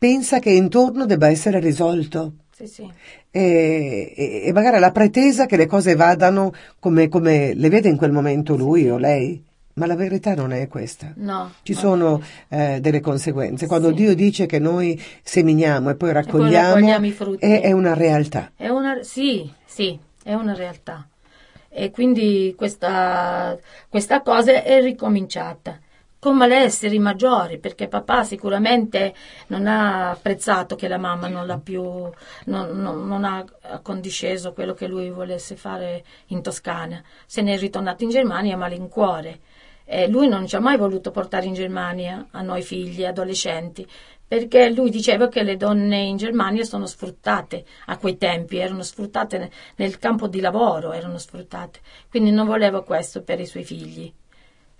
Pensa 0.01 0.39
che 0.39 0.49
intorno 0.49 1.05
debba 1.05 1.27
essere 1.27 1.59
risolto. 1.59 2.33
Sì, 2.51 2.65
sì. 2.65 2.91
E, 3.29 4.11
e- 4.15 4.41
e 4.45 4.51
magari 4.51 4.79
la 4.79 4.89
pretesa 4.89 5.45
che 5.45 5.57
le 5.57 5.67
cose 5.67 5.93
vadano 5.93 6.51
come, 6.79 7.07
come 7.07 7.53
le 7.53 7.69
vede 7.69 7.87
in 7.87 7.97
quel 7.97 8.11
momento 8.11 8.55
lui 8.55 8.89
o 8.89 8.97
lei. 8.97 9.45
Ma 9.73 9.85
la 9.85 9.95
verità 9.95 10.33
non 10.33 10.53
è 10.53 10.67
questa. 10.67 11.13
No. 11.17 11.51
Ci 11.61 11.73
no. 11.73 11.79
sono 11.79 12.21
eh, 12.47 12.79
delle 12.81 12.99
conseguenze. 12.99 13.67
Quando 13.67 13.89
Sì. 13.89 13.93
Dio 13.93 14.15
dice 14.15 14.47
che 14.47 14.57
noi 14.57 14.99
seminiamo 15.21 15.91
e 15.91 15.95
poi 15.95 16.11
raccogliamo, 16.13 16.73
raccogliamo 16.73 17.05
i 17.05 17.11
frutti. 17.11 17.45
è, 17.45 17.61
è 17.61 17.71
una 17.71 17.93
realtà. 17.93 18.51
È 18.55 18.69
una, 18.69 19.03
sì, 19.03 19.51
sì, 19.63 19.99
è 20.23 20.33
una 20.33 20.55
realtà. 20.55 21.07
E 21.69 21.91
quindi 21.91 22.55
questa, 22.57 23.55
questa 23.87 24.21
cosa 24.23 24.63
è 24.63 24.81
ricominciata. 24.81 25.79
Con 26.21 26.37
malesseri 26.37 26.99
maggiori, 26.99 27.57
perché 27.57 27.87
papà 27.87 28.23
sicuramente 28.23 29.15
non 29.47 29.65
ha 29.65 30.11
apprezzato 30.11 30.75
che 30.75 30.87
la 30.87 30.99
mamma 30.99 31.27
non 31.27 31.47
l'ha 31.47 31.57
più, 31.57 31.81
non, 31.81 32.79
non, 32.79 33.07
non 33.07 33.23
ha 33.23 33.43
condisceso 33.81 34.53
quello 34.53 34.75
che 34.75 34.85
lui 34.85 35.09
volesse 35.09 35.55
fare 35.55 36.03
in 36.27 36.43
Toscana. 36.43 37.01
Se 37.25 37.41
ne 37.41 37.55
è 37.55 37.57
ritornato 37.57 38.03
in 38.03 38.11
Germania 38.11 38.53
a 38.53 38.57
malincuore. 38.57 39.39
E 39.83 40.07
lui 40.07 40.27
non 40.27 40.45
ci 40.45 40.55
ha 40.55 40.59
mai 40.59 40.77
voluto 40.77 41.09
portare 41.09 41.47
in 41.47 41.55
Germania 41.55 42.27
a 42.29 42.43
noi 42.43 42.61
figli, 42.61 43.03
adolescenti, 43.03 43.87
perché 44.27 44.69
lui 44.69 44.91
diceva 44.91 45.27
che 45.27 45.41
le 45.41 45.57
donne 45.57 46.03
in 46.03 46.17
Germania 46.17 46.63
sono 46.63 46.85
sfruttate 46.85 47.65
a 47.87 47.97
quei 47.97 48.19
tempi, 48.19 48.57
erano 48.57 48.83
sfruttate 48.83 49.49
nel 49.77 49.97
campo 49.97 50.27
di 50.27 50.39
lavoro, 50.39 50.91
erano 50.91 51.17
sfruttate. 51.17 51.79
Quindi 52.11 52.29
non 52.29 52.45
voleva 52.45 52.83
questo 52.83 53.23
per 53.23 53.39
i 53.39 53.47
suoi 53.47 53.63
figli. 53.63 54.13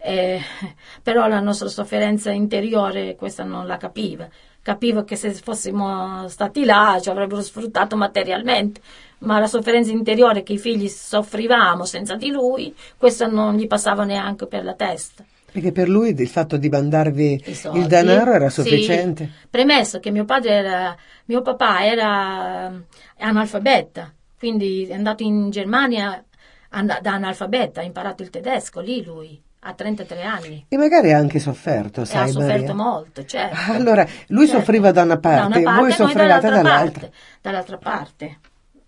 Eh, 0.04 0.42
però 1.04 1.28
la 1.28 1.40
nostra 1.40 1.68
sofferenza 1.68 2.32
interiore 2.32 3.16
questa 3.16 3.44
non 3.44 3.68
la 3.68 3.78
capiva. 3.78 4.28
Capiva 4.64 5.04
che 5.04 5.16
se 5.16 5.32
fossimo 5.34 6.28
stati 6.28 6.66
là 6.66 7.00
ci 7.02 7.10
avrebbero 7.10 7.42
sfruttato 7.42 7.96
materialmente, 7.96 8.82
ma 9.20 9.40
la 9.40 9.48
sofferenza 9.48 9.92
interiore 9.92 10.44
che 10.44 10.54
i 10.54 10.60
figli 10.60 10.88
soffrivamo 10.88 11.84
senza 11.84 12.16
di 12.16 12.30
lui, 12.30 12.74
questa 12.98 13.26
non 13.26 13.56
gli 13.56 13.66
passava 13.66 14.04
neanche 14.04 14.46
per 14.46 14.64
la 14.64 14.74
testa. 14.76 15.24
Perché 15.52 15.72
per 15.72 15.90
lui 15.90 16.16
il 16.18 16.28
fatto 16.28 16.58
di 16.58 16.70
mandarvi 16.70 17.44
il 17.74 17.88
denaro 17.88 18.34
era 18.34 18.50
sufficiente? 18.50 19.26
Sì. 19.26 19.48
Premesso 19.50 20.00
che 20.00 20.12
mio 20.12 20.26
padre 20.26 20.52
era, 20.52 20.96
mio 21.26 21.42
papà 21.42 21.84
era 21.84 22.72
analfabeta, 23.18 24.14
quindi 24.38 24.86
è 24.86 24.94
andato 24.94 25.24
in 25.24 25.50
Germania 25.50 26.24
da 26.70 27.00
analfabeta, 27.04 27.82
ha 27.82 27.84
imparato 27.84 28.22
il 28.22 28.30
tedesco 28.30 28.80
lì 28.80 29.04
lui 29.04 29.42
a 29.64 29.74
33 29.74 30.22
anni. 30.24 30.66
E 30.68 30.78
magari 30.78 31.14
ha 31.14 31.18
anche 31.18 31.40
sofferto, 31.40 32.04
sai, 32.04 32.26
e 32.26 32.30
ha 32.30 32.32
sofferto 32.32 32.74
Maria. 32.74 32.92
molto, 32.92 33.26
certo. 33.26 33.58
Allora, 33.72 34.06
lui 34.28 34.46
certo. 34.48 34.60
soffriva 34.60 34.92
da 34.92 35.04
una 35.04 35.20
parte, 35.20 35.40
da 35.40 35.58
una 35.60 35.64
parte 35.64 35.80
voi 35.82 35.92
soffrivate 35.92 36.50
dall'altra. 36.50 37.00
Parte, 37.02 37.12
dall'altra 37.42 37.78
parte. 37.78 38.40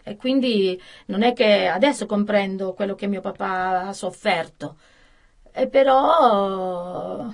E 0.03 0.15
quindi 0.17 0.79
non 1.07 1.23
è 1.23 1.33
che 1.33 1.67
adesso 1.67 2.05
comprendo 2.05 2.73
quello 2.73 2.95
che 2.95 3.07
mio 3.07 3.21
papà 3.21 3.87
ha 3.87 3.93
sofferto, 3.93 4.75
e 5.53 5.67
però 5.67 7.31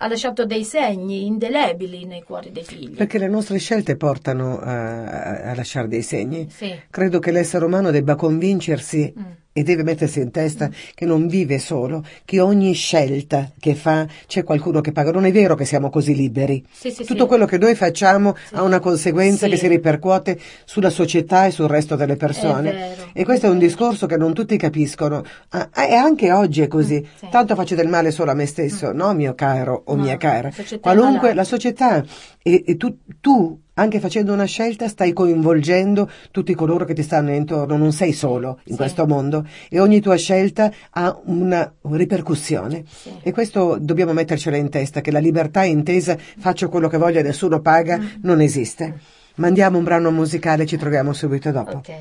ha 0.00 0.06
lasciato 0.06 0.44
dei 0.44 0.62
segni 0.62 1.26
indelebili 1.26 2.04
nei 2.04 2.22
cuori 2.22 2.52
dei 2.52 2.62
figli. 2.62 2.94
Perché 2.94 3.18
le 3.18 3.26
nostre 3.28 3.58
scelte 3.58 3.96
portano 3.96 4.58
a, 4.60 5.40
a 5.50 5.54
lasciare 5.54 5.88
dei 5.88 6.02
segni. 6.02 6.48
Sì. 6.50 6.72
Credo 6.90 7.18
che 7.18 7.32
l'essere 7.32 7.64
umano 7.64 7.90
debba 7.90 8.14
convincersi 8.14 9.12
Mm. 9.18 9.22
E 9.58 9.62
deve 9.64 9.82
mettersi 9.82 10.20
in 10.20 10.30
testa 10.30 10.70
che 10.94 11.04
non 11.04 11.26
vive 11.26 11.58
solo, 11.58 12.04
che 12.24 12.40
ogni 12.40 12.72
scelta 12.74 13.50
che 13.58 13.74
fa 13.74 14.06
c'è 14.26 14.44
qualcuno 14.44 14.80
che 14.80 14.92
paga. 14.92 15.10
Non 15.10 15.24
è 15.24 15.32
vero 15.32 15.54
che 15.56 15.64
siamo 15.64 15.90
così 15.90 16.14
liberi. 16.14 16.64
Sì, 16.70 16.90
sì, 16.90 17.04
Tutto 17.04 17.22
sì. 17.22 17.28
quello 17.28 17.44
che 17.44 17.58
noi 17.58 17.74
facciamo 17.74 18.36
ha 18.52 18.62
una 18.62 18.78
conseguenza 18.78 19.48
che 19.48 19.56
si 19.56 19.66
ripercuote 19.66 20.38
sulla 20.64 20.90
società 20.90 21.46
e 21.46 21.50
sul 21.50 21.66
resto 21.66 21.96
delle 21.96 22.16
persone. 22.16 23.12
E 23.12 23.24
questo 23.24 23.46
è 23.46 23.48
un 23.50 23.58
discorso 23.58 24.06
che 24.06 24.16
non 24.16 24.32
tutti 24.32 24.56
capiscono. 24.56 25.24
Ah, 25.50 25.68
e 25.74 25.94
anche 25.94 26.30
oggi 26.30 26.62
è 26.62 26.68
così. 26.68 27.04
Mm. 27.26 27.30
Tanto 27.30 27.54
faccio 27.56 27.74
del 27.74 27.88
male 27.88 28.12
solo 28.12 28.30
a 28.30 28.34
me 28.34 28.46
stesso, 28.46 28.92
no 28.92 29.12
mio 29.12 29.34
caro 29.34 29.82
o 29.86 29.96
No, 29.96 30.02
mia 30.02 30.16
cara. 30.16 30.50
Qualunque 30.80 31.34
la 31.34 31.44
società 31.44 32.04
e, 32.42 32.62
e 32.66 32.76
tu, 32.76 32.98
tu, 33.20 33.60
anche 33.80 34.00
facendo 34.00 34.32
una 34.32 34.44
scelta, 34.44 34.88
stai 34.88 35.12
coinvolgendo 35.12 36.10
tutti 36.30 36.54
coloro 36.54 36.84
che 36.84 36.94
ti 36.94 37.02
stanno 37.02 37.32
intorno. 37.32 37.76
Non 37.76 37.92
sei 37.92 38.12
solo 38.12 38.58
in 38.64 38.72
Sì. 38.72 38.76
questo 38.76 39.06
mondo 39.06 39.46
e 39.68 39.78
ogni 39.80 40.00
tua 40.00 40.16
scelta 40.16 40.70
ha 40.90 41.16
una 41.24 41.72
ripercussione. 41.82 42.84
Sì. 42.88 43.10
E 43.22 43.32
questo 43.32 43.78
dobbiamo 43.80 44.12
mettercela 44.12 44.56
in 44.56 44.68
testa, 44.68 45.00
che 45.00 45.10
la 45.10 45.20
libertà 45.20 45.62
intesa 45.64 46.16
faccio 46.38 46.68
quello 46.68 46.88
che 46.88 46.96
voglio 46.98 47.20
e 47.20 47.22
nessuno 47.22 47.60
paga 47.60 47.96
Mm. 47.98 48.06
non 48.22 48.40
esiste. 48.40 48.98
Mandiamo 49.36 49.78
un 49.78 49.84
brano 49.84 50.10
musicale, 50.10 50.66
ci 50.66 50.76
troviamo 50.76 51.12
subito 51.12 51.50
dopo. 51.52 51.76
Ok. 51.76 51.92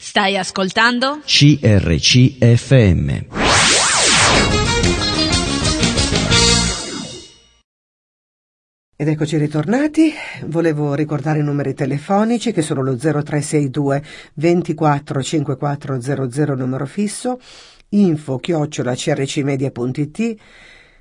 Stai 0.00 0.36
ascoltando? 0.36 1.20
CRCFM. 1.24 2.76
Ed 9.00 9.06
eccoci 9.06 9.36
ritornati, 9.36 10.12
volevo 10.46 10.94
ricordare 10.94 11.38
i 11.38 11.44
numeri 11.44 11.72
telefonici 11.72 12.50
che 12.50 12.62
sono 12.62 12.82
lo 12.82 12.96
0362 12.96 14.02
24 14.34 15.22
5400 15.22 16.54
numero 16.56 16.84
fisso, 16.84 17.38
info 17.90 18.38
chiocciola 18.38 18.96
crcmedia.it, 18.96 20.36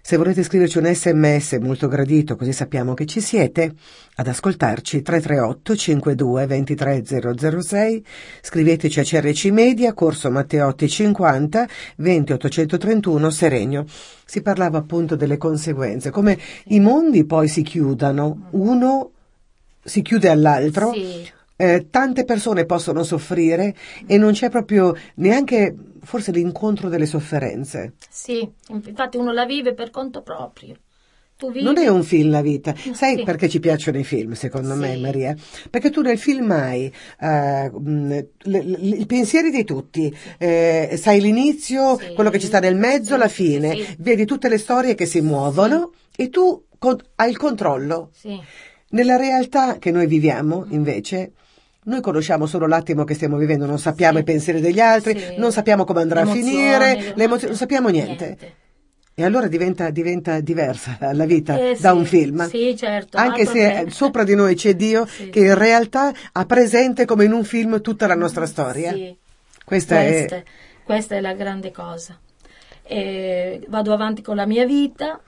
se 0.08 0.15
volete 0.15 0.41
scriverci 0.41 0.78
un 0.78 0.86
sms 0.86 1.58
molto 1.60 1.89
gradito 1.89 2.38
così 2.38 2.54
sappiamo 2.54 2.93
che 2.93 3.06
ci 3.06 3.20
siete, 3.20 3.74
ad 4.15 4.28
ascoltarci 4.30 5.02
338 5.02 5.76
52 5.76 6.46
23 6.46 7.04
006, 7.58 8.06
scriveteci 8.41 9.02
a 9.02 9.04
CRC 9.04 9.46
Media, 9.48 9.91
Corso 9.91 10.32
Matteotti 10.32 10.88
50 10.88 11.67
20 11.98 12.32
831 12.32 13.30
Seregno. 13.30 13.86
Si 14.24 14.41
parlava 14.41 14.78
appunto 14.78 15.17
delle 15.17 15.36
conseguenze, 15.36 16.10
come 16.10 16.39
i 16.67 16.80
mondi 16.80 17.26
poi 17.26 17.50
si 17.50 17.62
chiudano, 17.62 18.48
uno 18.52 19.12
si 19.84 20.02
chiude 20.02 20.30
all'altro, 20.30 20.93
Sì. 20.93 21.36
Eh, 21.58 21.88
tante 21.89 22.24
persone 22.24 22.65
possono 22.65 23.04
soffrire 23.04 23.76
e 24.06 24.17
non 24.17 24.32
c'è 24.32 24.50
proprio 24.50 24.96
neanche 25.15 25.76
forse 26.04 26.32
l'incontro 26.32 26.88
delle 26.88 27.06
sofferenze. 27.06 27.93
Sì, 28.10 28.48
infatti 28.70 29.17
uno 29.17 29.34
la 29.34 29.46
vive 29.46 29.74
per 29.74 29.89
conto 29.89 30.22
proprio. 30.22 30.76
Tu 31.36 31.52
vivi... 31.52 31.63
Non 31.65 31.78
è 31.78 31.88
un 31.88 32.04
film 32.04 32.32
la 32.32 32.41
vita. 32.41 32.74
Sai 32.93 33.17
Sì. 33.17 33.24
perché 33.24 33.48
ci 33.50 33.60
piacciono 33.60 34.00
i 34.00 34.04
film, 34.04 34.32
secondo 34.34 34.74
Sì. 34.74 34.80
me, 34.80 34.98
Maria? 34.98 35.36
Perché 35.70 35.91
tu 35.91 36.02
nel 36.02 36.17
film 36.17 36.50
hai 36.52 36.91
le- 37.20 38.30
i 38.43 39.06
pensieri 39.06 39.52
di 39.52 39.63
tutti, 39.63 40.15
eh, 40.39 40.96
sai 40.98 41.22
l'inizio, 41.22 41.98
Sì. 42.00 42.13
quello 42.13 42.30
che 42.30 42.39
ci 42.39 42.48
sta 42.48 42.60
nel 42.60 42.76
mezzo, 42.76 43.17
la 43.17 43.28
fine, 43.28 43.78
vedi 44.00 44.26
tutte 44.26 44.50
le 44.50 44.58
storie 44.58 44.96
che 44.96 45.06
si 45.06 45.22
muovono 45.22 45.91
e 46.15 46.30
tu 46.30 46.65
co- 46.80 47.00
hai 47.15 47.30
il 47.30 47.38
controllo. 47.38 48.12
Nella 48.89 49.17
realtà 49.17 49.78
che 49.80 49.91
noi 49.91 50.08
viviamo, 50.08 50.65
invece, 50.70 51.34
noi 51.88 52.02
conosciamo 52.02 52.45
solo 52.45 52.67
l'attimo 52.67 53.04
che 53.04 53.13
stiamo 53.13 53.38
vivendo, 53.38 53.65
non 53.65 53.80
sappiamo 53.80 54.15
Sì. 54.17 54.21
i 54.21 54.26
pensieri 54.26 54.62
degli 54.62 54.80
altri, 54.80 55.17
Sì. 55.19 55.36
non 55.38 55.52
sappiamo 55.52 55.84
come 55.86 56.02
andrà 56.02 56.21
a 56.21 56.23
Le 56.26 56.32
emozioni, 56.32 57.02
finire, 57.04 57.13
non 57.47 57.56
sappiamo 57.56 57.89
niente. 57.89 58.38
E 59.19 59.23
allora 59.23 59.47
diventa, 59.47 59.89
diventa 59.89 60.39
diversa 60.41 60.97
la 61.13 61.26
vita 61.26 61.58
Eh, 61.58 61.76
da 61.80 61.91
sì. 61.91 61.97
un 61.97 62.06
film. 62.06 62.47
Sì, 62.50 62.76
certo. 62.78 63.17
Anche 63.17 63.45
se 63.45 63.84
che- 63.86 63.89
sopra 63.89 64.23
di 64.23 64.36
noi 64.36 64.54
c'è 64.56 64.76
Dio 64.76 65.06
Sì. 65.08 65.30
che 65.30 65.39
in 65.39 65.56
realtà 65.58 66.13
ha 66.34 66.45
presente 66.45 67.06
come 67.06 67.26
in 67.26 67.32
un 67.32 67.43
film 67.43 67.82
tutta 67.82 68.06
la 68.06 68.13
nostra 68.15 68.45
storia. 68.45 68.91
Sì. 68.93 69.15
Questa 69.65 69.95
Questa, 69.95 70.36
è 70.36 70.43
questa 70.84 71.15
è 71.15 71.19
la 71.21 71.34
grande 71.34 71.71
cosa. 71.71 72.15
E 72.84 73.62
vado 73.69 73.91
avanti 73.91 74.21
con 74.21 74.36
la 74.36 74.45
mia 74.45 74.65
vita 74.65 75.19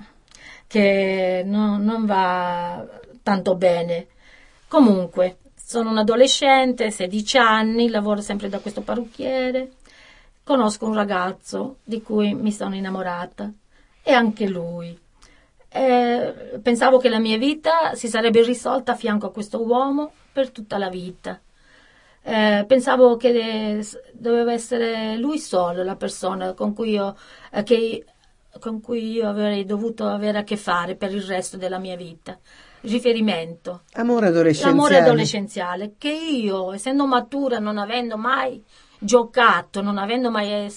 che 0.68 1.42
no- 1.46 1.78
non 1.80 2.06
va 2.06 2.86
tanto 3.24 3.56
bene. 3.56 4.06
Comunque, 4.68 5.38
sono 5.70 5.92
un 5.92 6.00
adolescente, 6.00 6.90
16 6.90 7.38
anni, 7.38 7.90
lavoro 7.90 8.22
sempre 8.22 8.50
da 8.50 8.58
questo 8.58 8.82
parrucchiere, 8.82 9.74
conosco 10.44 10.88
un 10.88 10.96
ragazzo 10.96 11.78
di 11.84 12.02
cui 12.02 12.34
mi 12.34 12.52
sono 12.52 12.74
innamorata 12.74 13.52
e 14.02 14.12
anche 14.12 14.48
lui. 14.48 14.98
Eh, 15.72 16.60
pensavo 16.64 16.98
che 16.98 17.08
la 17.10 17.20
mia 17.20 17.38
vita 17.38 17.94
si 17.94 18.08
sarebbe 18.08 18.42
risolta 18.44 18.94
a 18.94 18.96
fianco 18.96 19.28
a 19.28 19.32
questo 19.32 19.62
uomo 19.64 20.12
per 20.34 20.50
tutta 20.50 20.80
la 20.80 20.90
vita. 20.90 21.40
Eh, 22.24 22.66
pensavo 22.68 23.16
che 23.18 23.80
s- 23.84 24.00
doveva 24.14 24.52
essere 24.54 25.18
lui 25.18 25.38
solo 25.38 25.84
la 25.84 25.96
persona 25.96 26.54
con 26.54 26.74
cui 26.74 26.92
io, 26.94 27.16
eh, 27.52 27.62
che- 27.64 28.06
con 28.60 28.82
cui 28.82 29.12
io 29.12 29.30
avrei 29.30 29.66
dovuto 29.66 30.08
avere 30.08 30.40
a 30.40 30.44
che 30.44 30.58
fare 30.58 30.96
per 30.96 31.14
il 31.14 31.22
resto 31.22 31.58
della 31.58 31.78
mia 31.78 31.96
vita. 31.96 32.38
Riferimento. 32.82 33.82
amore 33.94 34.28
adolescenziale. 34.28 34.76
L'amore 34.76 34.98
adolescenziale 34.98 35.94
che 35.98 36.12
io, 36.12 36.74
essendo 36.74 37.06
matura, 37.06 37.60
non 37.60 37.78
avendo 37.78 38.18
mai 38.18 38.64
giocato, 39.00 39.82
non, 39.82 39.98
avendo 39.98 40.30
mai 40.30 40.72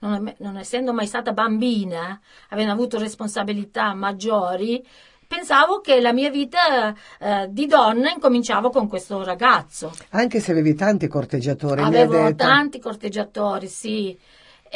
non, 0.00 0.32
non 0.38 0.56
essendo 0.56 0.92
mai 0.92 1.06
stata 1.06 1.32
bambina, 1.32 2.20
avendo 2.50 2.72
avuto 2.72 2.98
responsabilità 2.98 3.94
maggiori, 3.94 4.84
pensavo 5.26 5.80
che 5.80 6.00
la 6.00 6.12
mia 6.12 6.30
vita 6.30 6.94
eh, 7.18 7.48
di 7.50 7.66
donna 7.66 8.10
incominciavo 8.10 8.70
con 8.70 8.88
questo 8.88 9.22
ragazzo. 9.24 9.92
Anche 10.10 10.40
se 10.40 10.52
avevi 10.52 10.74
tanti 10.74 11.08
corteggiatori, 11.08 11.82
Avevo 11.82 12.34
tanti 12.34 12.78
corteggiatori, 12.78 13.68
sì, 13.68 14.16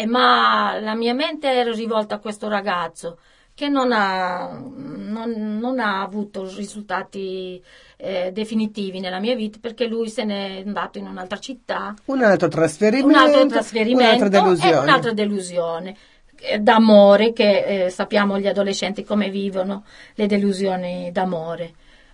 ma 0.06 0.78
la 0.80 0.94
mia 0.94 1.14
mente 1.14 1.48
era 1.48 1.72
rivolta 1.72 2.16
a 2.16 2.18
questo 2.18 2.48
ragazzo 2.48 3.18
che 3.58 3.68
non 3.68 3.90
ha, 3.90 4.56
non, 4.56 5.58
non 5.58 5.80
ha 5.80 6.00
avuto 6.00 6.48
risultati 6.54 7.60
eh, 7.96 8.30
definitivi 8.32 9.00
nella 9.00 9.18
mia 9.18 9.34
vita 9.34 9.58
perché 9.60 9.88
lui 9.88 10.08
se 10.08 10.22
n'è 10.22 10.62
andato 10.64 10.98
in 10.98 11.08
un'altra 11.08 11.40
città, 11.40 11.92
Un 12.04 12.22
altro 12.22 12.48
trasferimento, 12.48 13.08
un 13.08 13.14
altro 13.16 13.46
trasferimento 13.48 14.04
un'altra 14.04 14.28
delusione. 14.28 14.72
e 14.72 14.78
un'altra 14.78 15.12
delusione. 15.12 15.96
eh, 16.40 16.58
d'amore 16.60 17.32
che 17.32 17.86
eh, 17.86 17.90
sappiamo 17.90 18.38
gli 18.38 18.46
adolescenti 18.46 19.02
come 19.02 19.28
vivono 19.28 19.82
le 20.14 20.26
delusioni 20.28 21.10
d'amore. 21.10 21.72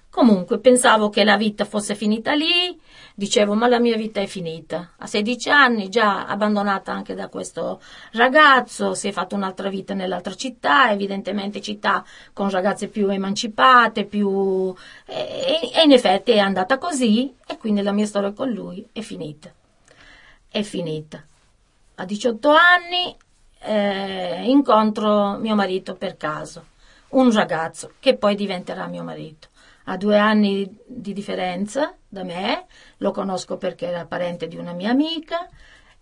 Comunque 0.09 0.59
pensavo 0.61 1.11
che 1.11 1.25
la 1.25 1.37
vita 1.37 1.67
fosse 1.67 1.95
finita 1.95 2.33
lì, 2.33 2.75
dicevo 3.15 3.55
ma 3.55 3.69
la 3.69 3.79
mia 3.79 3.97
vita 3.97 4.21
è 4.21 4.27
finita. 4.27 4.91
A 4.99 5.07
16 5.07 5.51
anni 5.51 5.89
già 5.89 6.27
abbandonata 6.27 6.93
anche 6.93 7.15
da 7.15 7.29
questo 7.29 7.81
ragazzo, 8.13 8.95
si 8.95 9.09
è 9.09 9.13
fatta 9.13 9.37
un'altra 9.37 9.69
vita 9.69 9.95
nell'altra 9.95 10.35
città, 10.35 10.91
evidentemente 10.91 11.61
città 11.61 12.05
con 12.33 12.51
ragazze 12.51 12.89
più 12.89 13.09
emancipate, 13.09 14.05
più... 14.05 14.75
E, 15.07 15.71
e 15.73 15.83
in 15.83 15.93
effetti 15.93 16.33
è 16.33 16.39
andata 16.39 16.79
così 16.79 17.33
e 17.47 17.57
quindi 17.57 17.83
la 17.83 17.93
mia 17.93 18.07
storia 18.07 18.33
con 18.33 18.51
lui 18.51 18.87
è 18.93 19.01
finita. 19.01 19.53
È 20.49 20.63
finita. 20.63 21.23
A 21.97 22.05
18 22.05 22.51
anni 22.51 23.17
eh, 23.61 24.43
incontro 24.45 25.37
mio 25.39 25.55
marito 25.55 25.95
per 25.95 26.17
caso, 26.17 26.67
un 27.11 27.33
ragazzo 27.33 27.93
che 28.01 28.17
poi 28.17 28.35
diventerà 28.35 28.87
mio 28.87 29.05
marito 29.05 29.49
ha 29.85 29.97
due 29.97 30.19
anni 30.19 30.79
di 30.87 31.13
differenza 31.13 31.95
da 32.09 32.23
me, 32.23 32.67
lo 32.99 33.11
conosco 33.11 33.57
perché 33.57 33.87
era 33.87 34.07
parente 34.07 34.47
di 34.49 34.57
una 34.57 34.73
mia 34.73 34.91
amica 34.91 35.49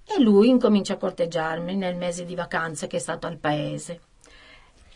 e 0.04 0.20
lui 0.20 0.48
incomincia 0.48 0.94
a 0.94 0.98
corteggiarmi 0.98 1.74
nel 1.76 1.96
mese 1.96 2.24
di 2.24 2.34
vacanze 2.34 2.86
che 2.86 2.96
è 2.96 3.00
stato 3.00 3.26
al 3.26 3.38
paese. 3.38 4.00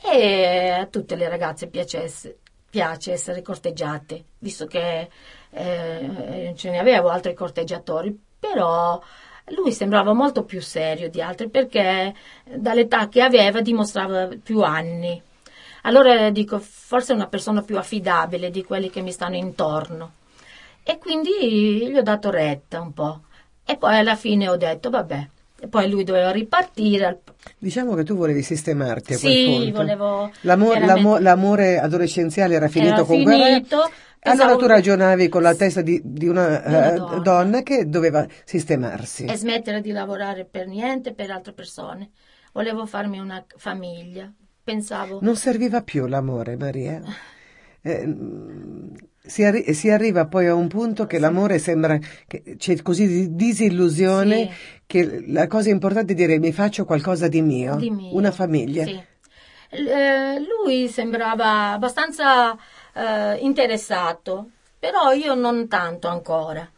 E 0.03 0.71
a 0.71 0.87
tutte 0.87 1.17
le 1.17 1.29
ragazze 1.29 1.69
piacesse, 1.69 2.39
piace 2.69 3.13
essere 3.13 3.43
corteggiate, 3.43 4.25
visto 4.39 4.67
che 4.67 5.09
eh, 5.51 6.53
ce 6.55 6.71
ne 6.71 6.79
avevo 6.79 7.09
altri 7.09 7.35
corteggiatori, 7.35 8.17
però 8.39 9.01
lui 9.51 9.73
sembrava 9.73 10.13
molto 10.13 10.45
più 10.45 10.61
serio 10.61 11.09
di 11.09 11.23
altri 11.23 11.49
perché 11.49 12.15
dall'età 12.45 13.09
che 13.09 13.23
aveva 13.23 13.61
dimostrava 13.61 14.29
più 14.43 14.61
anni 14.61 15.23
allora 15.87 16.31
dico, 16.31 16.59
forse 16.59 17.13
è 17.13 17.15
una 17.15 17.29
persona 17.29 17.63
più 17.63 17.79
affidabile 17.79 18.51
di 18.51 18.65
quelli 18.65 18.91
che 18.91 19.03
mi 19.03 19.13
stanno 19.13 19.37
intorno. 19.37 20.13
E 20.83 20.99
quindi 20.99 21.89
gli 21.91 21.97
ho 21.97 22.03
dato 22.03 22.31
retta 22.31 22.81
un 22.81 22.93
po'. 22.93 23.21
E 23.65 23.77
poi 23.77 23.97
alla 23.97 24.17
fine 24.17 24.49
ho 24.49 24.57
detto, 24.57 24.91
vabbè, 24.91 25.29
e 25.61 25.69
poi 25.69 25.89
lui 25.89 26.05
doveva 26.05 26.31
ripartire. 26.31 27.21
Diciamo 27.57 27.95
che 27.95 28.03
tu 28.05 28.17
volevi 28.17 28.43
sistemarti 28.43 29.15
a 29.15 29.17
sì, 29.17 29.25
quel 29.25 29.45
punto. 29.45 29.65
Sì, 29.65 29.71
volevo... 29.71 30.31
L'amore, 30.41 30.87
l'amore, 30.87 31.23
l'amore, 31.23 31.79
adolescenziale 31.79 32.55
era 32.55 32.69
finito 32.69 32.95
era 32.95 33.05
con 33.05 33.17
finito, 33.17 33.91
Allora 34.21 34.57
tu 34.57 34.67
ragionavi 34.67 35.29
con 35.29 35.43
la 35.43 35.55
testa 35.55 35.83
di, 35.83 36.01
di 36.05 36.27
una, 36.27 36.59
di 36.59 36.75
una 36.75 36.93
uh, 36.93 36.97
donna. 36.97 37.19
donna. 37.21 37.63
che 37.63 37.89
doveva 37.89 38.27
sistemarsi. 38.45 39.25
E 39.25 39.37
smettere 39.37 39.81
di 39.81 39.93
lavorare 39.93 40.45
per 40.45 40.67
niente, 40.67 41.15
per 41.15 41.31
altre 41.31 41.53
persone. 41.53 42.11
Volevo 42.53 42.87
farmi 42.87 43.19
una 43.19 43.45
famiglia, 43.57 44.31
pensavo. 44.67 45.21
Non 45.23 45.37
serviva 45.37 45.81
più 45.83 46.07
l'amore, 46.07 46.57
Maria. 46.57 47.01
Eh, 47.83 48.15
si, 49.25 49.45
arri- 49.45 49.73
si, 49.73 49.91
arriva 49.91 50.27
poi 50.27 50.49
a 50.49 50.55
un 50.55 50.67
punto 50.67 51.07
che 51.07 51.21
l'amore 51.21 51.61
sembra 51.61 51.97
che 52.27 52.57
c'è 52.59 52.83
così 52.83 53.07
di 53.07 53.37
disillusione 53.37 54.49
sì. 54.49 54.81
che 54.87 55.25
la 55.29 55.47
cosa 55.47 55.71
importante 55.71 56.15
è 56.15 56.17
dire 56.17 56.41
mi 56.41 56.53
faccio 56.53 56.85
qualcosa 56.85 57.29
di 57.29 57.43
mio, 57.43 57.77
di 57.77 57.91
mio. 57.91 58.13
una 58.17 58.33
famiglia. 58.33 58.85
Sì. 58.85 59.01
Eh, 59.71 60.41
lui 60.41 60.89
sembrava 60.89 61.73
abbastanza 61.73 62.57
eh, 62.93 63.37
interessato, 63.37 64.51
però 64.81 65.13
io 65.13 65.35
non 65.35 65.69
tanto 65.69 66.09
ancora. 66.09 66.69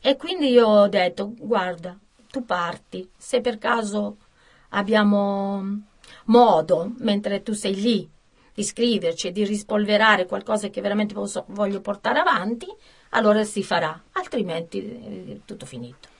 E 0.00 0.16
quindi 0.16 0.50
io 0.50 0.66
ho 0.66 0.88
detto, 0.88 1.34
guarda, 1.36 1.98
tu 2.30 2.44
parti, 2.44 3.08
se 3.16 3.40
per 3.40 3.58
caso 3.58 4.18
abbiamo 4.70 5.90
modo, 6.26 6.92
mentre 6.98 7.42
tu 7.42 7.52
sei 7.52 7.74
lì, 7.74 8.10
di 8.54 8.62
scriverci 8.62 9.28
e 9.28 9.32
di 9.32 9.44
rispolverare 9.44 10.26
qualcosa 10.26 10.68
che 10.68 10.80
veramente 10.80 11.14
posso, 11.14 11.44
voglio 11.48 11.80
portare 11.80 12.18
avanti, 12.18 12.66
allora 13.10 13.44
si 13.44 13.62
farà, 13.62 14.00
altrimenti 14.12 15.32
è 15.32 15.38
tutto 15.44 15.66
finito. 15.66 16.10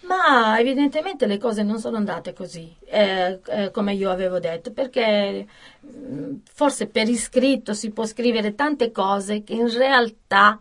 Ma 0.00 0.58
evidentemente 0.58 1.26
le 1.26 1.38
cose 1.38 1.62
non 1.62 1.78
sono 1.78 1.98
andate 1.98 2.32
così, 2.32 2.74
eh, 2.86 3.40
eh, 3.46 3.70
come 3.70 3.92
io 3.94 4.10
avevo 4.10 4.38
detto, 4.38 4.72
perché 4.72 5.46
mh, 5.80 6.34
forse 6.50 6.86
per 6.86 7.08
iscritto 7.08 7.74
si 7.74 7.90
può 7.90 8.06
scrivere 8.06 8.54
tante 8.54 8.90
cose 8.90 9.42
che 9.44 9.52
in 9.52 9.70
realtà 9.70 10.60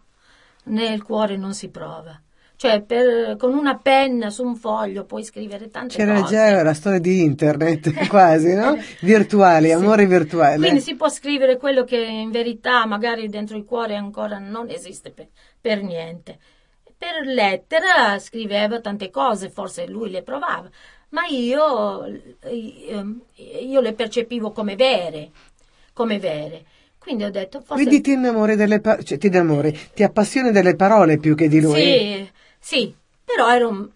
nel 0.66 1.02
cuore 1.02 1.38
non 1.38 1.54
si 1.54 1.70
prova 1.70 2.20
cioè 2.58 2.82
per, 2.82 3.36
con 3.38 3.54
una 3.54 3.78
penna 3.78 4.32
su 4.32 4.44
un 4.44 4.56
foglio 4.56 5.06
puoi 5.06 5.24
scrivere 5.24 5.70
tante 5.70 5.96
C'era 5.96 6.22
cose. 6.22 6.36
già 6.36 6.64
la 6.64 6.74
storia 6.74 6.98
di 6.98 7.22
internet 7.22 7.94
quasi, 8.10 8.56
no? 8.56 8.76
Virtuali, 9.02 9.68
sì. 9.68 9.74
amore 9.74 10.08
virtuale. 10.08 10.58
Quindi 10.58 10.82
si 10.82 10.96
può 10.96 11.08
scrivere 11.08 11.58
quello 11.58 11.84
che 11.84 11.98
in 11.98 12.32
verità 12.32 12.88
magari 12.88 13.30
dentro 13.30 13.58
il 13.58 13.64
cuore 13.64 13.96
ancora 13.96 14.40
non 14.40 14.70
esiste 14.72 15.12
per, 15.12 15.28
per 15.62 15.84
niente. 15.84 16.40
Per 16.98 17.28
lettera 17.28 18.18
scriveva 18.18 18.82
tante 18.82 19.12
cose, 19.12 19.52
forse 19.52 19.86
lui 19.86 20.10
le 20.10 20.24
provava, 20.24 20.68
ma 21.10 21.28
io, 21.28 22.06
io 23.62 23.82
le 23.82 23.94
percepivo 23.94 24.52
come 24.52 24.76
vere, 24.76 25.30
come 25.94 26.18
vere. 26.18 26.66
Quindi 26.98 27.24
ho 27.24 27.30
detto 27.30 27.60
forse... 27.60 27.84
Quindi 27.84 28.02
ti 28.02 28.14
innamori 28.14 28.56
delle 28.56 28.82
parole, 28.82 29.04
cioè 29.04 29.20
ti 29.20 29.28
innamori, 29.28 29.80
ti 29.94 30.02
appassioni 30.02 30.52
delle 30.52 30.76
parole 30.76 31.20
più 31.20 31.36
che 31.36 31.48
di 31.48 31.62
lui. 31.62 31.80
Sì, 31.80 32.30
sì, 32.68 32.94
però 33.24 33.50
era 33.50 33.66
un, 33.66 33.90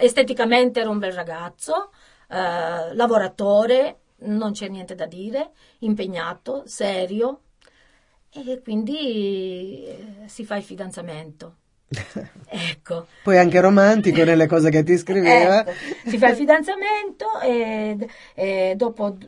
esteticamente 0.00 0.80
era 0.80 0.88
un 0.88 0.98
bel 0.98 1.12
ragazzo, 1.12 1.90
eh, 2.30 2.94
lavoratore, 2.94 3.98
non 4.20 4.52
c'è 4.52 4.68
niente 4.68 4.94
da 4.94 5.04
dire, 5.04 5.50
impegnato, 5.80 6.62
serio 6.64 7.40
e 8.32 8.62
quindi 8.62 9.84
eh, 9.84 10.06
si 10.24 10.46
fa 10.46 10.56
il 10.56 10.62
fidanzamento. 10.62 11.56
ecco. 12.48 13.08
Poi 13.22 13.36
anche 13.36 13.60
romantico 13.60 14.24
nelle 14.24 14.46
cose 14.46 14.70
che 14.70 14.82
ti 14.82 14.96
scriveva. 14.96 15.66
ecco. 15.66 16.08
Si 16.08 16.16
fa 16.16 16.30
il 16.30 16.36
fidanzamento 16.36 17.40
e, 17.42 18.08
e 18.32 18.72
dopo 18.74 19.18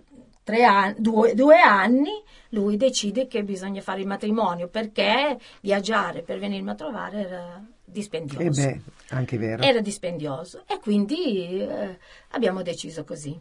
tre 0.42 0.64
anni, 0.64 0.94
due, 0.96 1.34
due 1.34 1.60
anni 1.60 2.22
lui 2.52 2.78
decide 2.78 3.26
che 3.26 3.44
bisogna 3.44 3.82
fare 3.82 4.00
il 4.00 4.06
matrimonio 4.06 4.68
perché 4.68 5.38
viaggiare 5.60 6.22
per 6.22 6.38
venirmi 6.38 6.70
a 6.70 6.74
trovare 6.74 7.18
era 7.18 7.62
dispendioso. 7.90 8.60
Eh 8.60 8.66
beh, 8.66 8.80
anche 9.10 9.38
vero. 9.38 9.62
Era 9.62 9.80
dispendioso 9.80 10.64
e 10.66 10.78
quindi 10.78 11.60
eh, 11.60 11.98
abbiamo 12.30 12.62
deciso 12.62 13.04
così. 13.04 13.38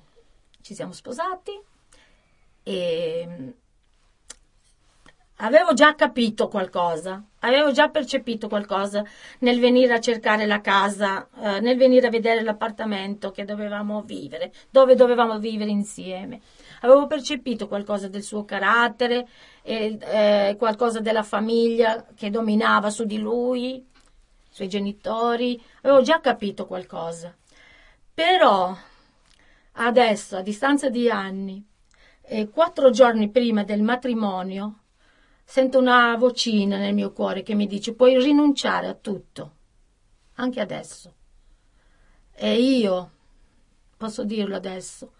Ci 0.61 0.73
siamo 0.73 0.91
sposati 0.91 1.51
e 2.63 3.25
mm, 3.27 3.49
avevo 5.37 5.73
già 5.73 5.95
capito 5.95 6.47
qualcosa, 6.47 7.23
avevo 7.39 7.71
già 7.71 7.89
percepito 7.89 8.47
qualcosa 8.47 9.03
nel 9.39 9.59
venire 9.59 9.93
a 9.93 9.99
cercare 9.99 10.45
la 10.45 10.61
casa, 10.61 11.27
eh, 11.41 11.59
nel 11.59 11.77
venire 11.77 12.07
a 12.07 12.11
vedere 12.11 12.41
l'appartamento 12.43 13.31
che 13.31 13.45
dovevamo 13.45 14.01
vivere, 14.01 14.51
dove 14.69 14.95
dovevamo 14.95 15.39
vivere 15.39 15.69
insieme. 15.69 16.41
Avevo 16.81 17.07
percepito 17.07 17.67
qualcosa 17.67 18.07
del 18.07 18.23
suo 18.23 18.45
carattere, 18.45 19.27
e, 19.61 19.97
eh, 19.99 20.55
qualcosa 20.57 20.99
della 20.99 21.23
famiglia 21.23 22.05
che 22.15 22.29
dominava 22.29 22.89
su 22.89 23.05
di 23.05 23.19
lui, 23.19 23.85
suoi 24.59 24.67
genitori, 24.67 25.61
avevo 25.81 26.01
già 26.01 26.19
capito 26.19 26.65
qualcosa. 26.65 27.33
Però 28.13 28.75
adesso, 29.73 30.35
a 30.35 30.41
distanza 30.41 30.89
di 30.89 31.09
anni, 31.09 31.65
e 32.21 32.49
quattro 32.49 32.89
giorni 32.89 33.29
prima 33.29 33.63
del 33.63 33.81
matrimonio, 33.81 34.79
sento 35.45 35.79
una 35.79 36.15
vocina 36.17 36.77
nel 36.77 36.93
mio 36.93 37.11
cuore 37.11 37.41
che 37.41 37.55
mi 37.55 37.65
dice 37.65 37.93
puoi 37.93 38.21
rinunciare 38.21 38.87
a 38.87 38.93
tutto, 38.93 39.51
anche 40.35 40.59
adesso. 40.59 41.13
E 42.35 42.59
io, 42.59 43.11
posso 43.95 44.23
dirlo 44.25 44.55
adesso, 44.57 45.11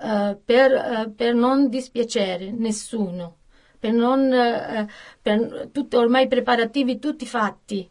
uh, 0.00 0.40
per, 0.42 0.72
uh, 0.72 1.14
per, 1.14 1.34
non 1.34 1.68
dispiacere 1.68 2.50
nessuno, 2.50 3.36
per 3.78 3.92
non, 3.92 4.20
uh, 4.20 4.90
per 5.20 5.68
tutti 5.70 5.96
ormai 5.96 6.26
preparativi 6.26 6.98
tutti 6.98 7.26
fatti, 7.26 7.88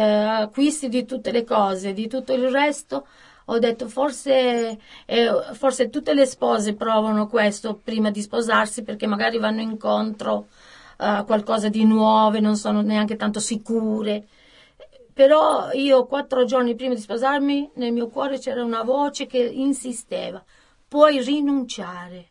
acquisti 0.00 0.88
di 0.88 1.04
tutte 1.04 1.30
le 1.30 1.44
cose, 1.44 1.92
di 1.92 2.08
tutto 2.08 2.32
il 2.32 2.50
resto, 2.50 3.06
ho 3.46 3.58
detto 3.58 3.88
forse, 3.88 4.78
eh, 5.04 5.30
forse 5.52 5.90
tutte 5.90 6.14
le 6.14 6.24
spose 6.26 6.74
provano 6.74 7.26
questo 7.26 7.74
prima 7.74 8.10
di 8.10 8.22
sposarsi 8.22 8.82
perché 8.82 9.06
magari 9.06 9.38
vanno 9.38 9.60
incontro 9.60 10.46
a 10.96 11.24
qualcosa 11.24 11.68
di 11.68 11.84
nuovo 11.84 12.36
e 12.36 12.40
non 12.40 12.56
sono 12.56 12.80
neanche 12.80 13.16
tanto 13.16 13.40
sicure. 13.40 14.26
Però 15.12 15.70
io 15.72 16.06
quattro 16.06 16.44
giorni 16.44 16.74
prima 16.74 16.94
di 16.94 17.00
sposarmi 17.00 17.72
nel 17.74 17.92
mio 17.92 18.08
cuore 18.08 18.38
c'era 18.38 18.64
una 18.64 18.82
voce 18.82 19.26
che 19.26 19.38
insisteva, 19.38 20.42
puoi 20.88 21.22
rinunciare. 21.22 22.28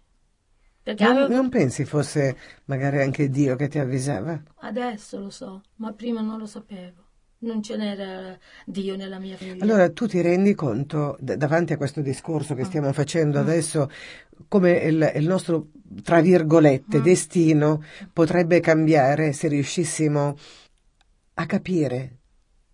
Non, 0.84 0.95
avevo... 0.99 1.28
non, 1.34 1.47
pensi 1.47 1.86
fosse 1.86 2.36
magari 2.66 3.01
anche 3.01 3.30
Dio 3.30 3.55
che 3.55 3.70
ti 3.70 3.80
avvisava? 3.80 4.41
Adesso 4.59 5.18
lo 5.18 5.30
so, 5.30 5.61
ma 5.76 5.93
prima 5.93 6.20
non 6.20 6.38
lo 6.39 6.45
sapevo. 6.45 7.03
Non 7.44 7.62
ce 7.62 7.76
n'era 7.78 8.38
Dio 8.66 8.96
nella 8.96 9.20
mia 9.20 9.38
famiglia. 9.38 9.64
Allora 9.64 9.89
tu 9.91 10.08
ti 10.08 10.20
rendi 10.22 10.54
conto, 10.56 11.18
davanti 11.20 11.74
a 11.74 11.78
questo 11.78 12.02
discorso 12.02 12.56
che 12.56 12.64
Mm. 12.64 12.66
stiamo 12.66 12.94
facendo 12.94 13.39
Mm. 13.39 13.41
adesso, 13.41 13.89
come 14.48 14.72
il, 14.72 15.12
il 15.16 15.28
nostro, 15.28 15.68
tra 16.04 16.20
virgolette, 16.22 17.00
Mm. 17.00 17.04
destino 17.04 17.84
potrebbe 18.12 18.60
cambiare 18.60 19.32
se 19.34 19.48
riuscissimo 19.48 20.36
a 21.36 21.46
capire 21.46 22.18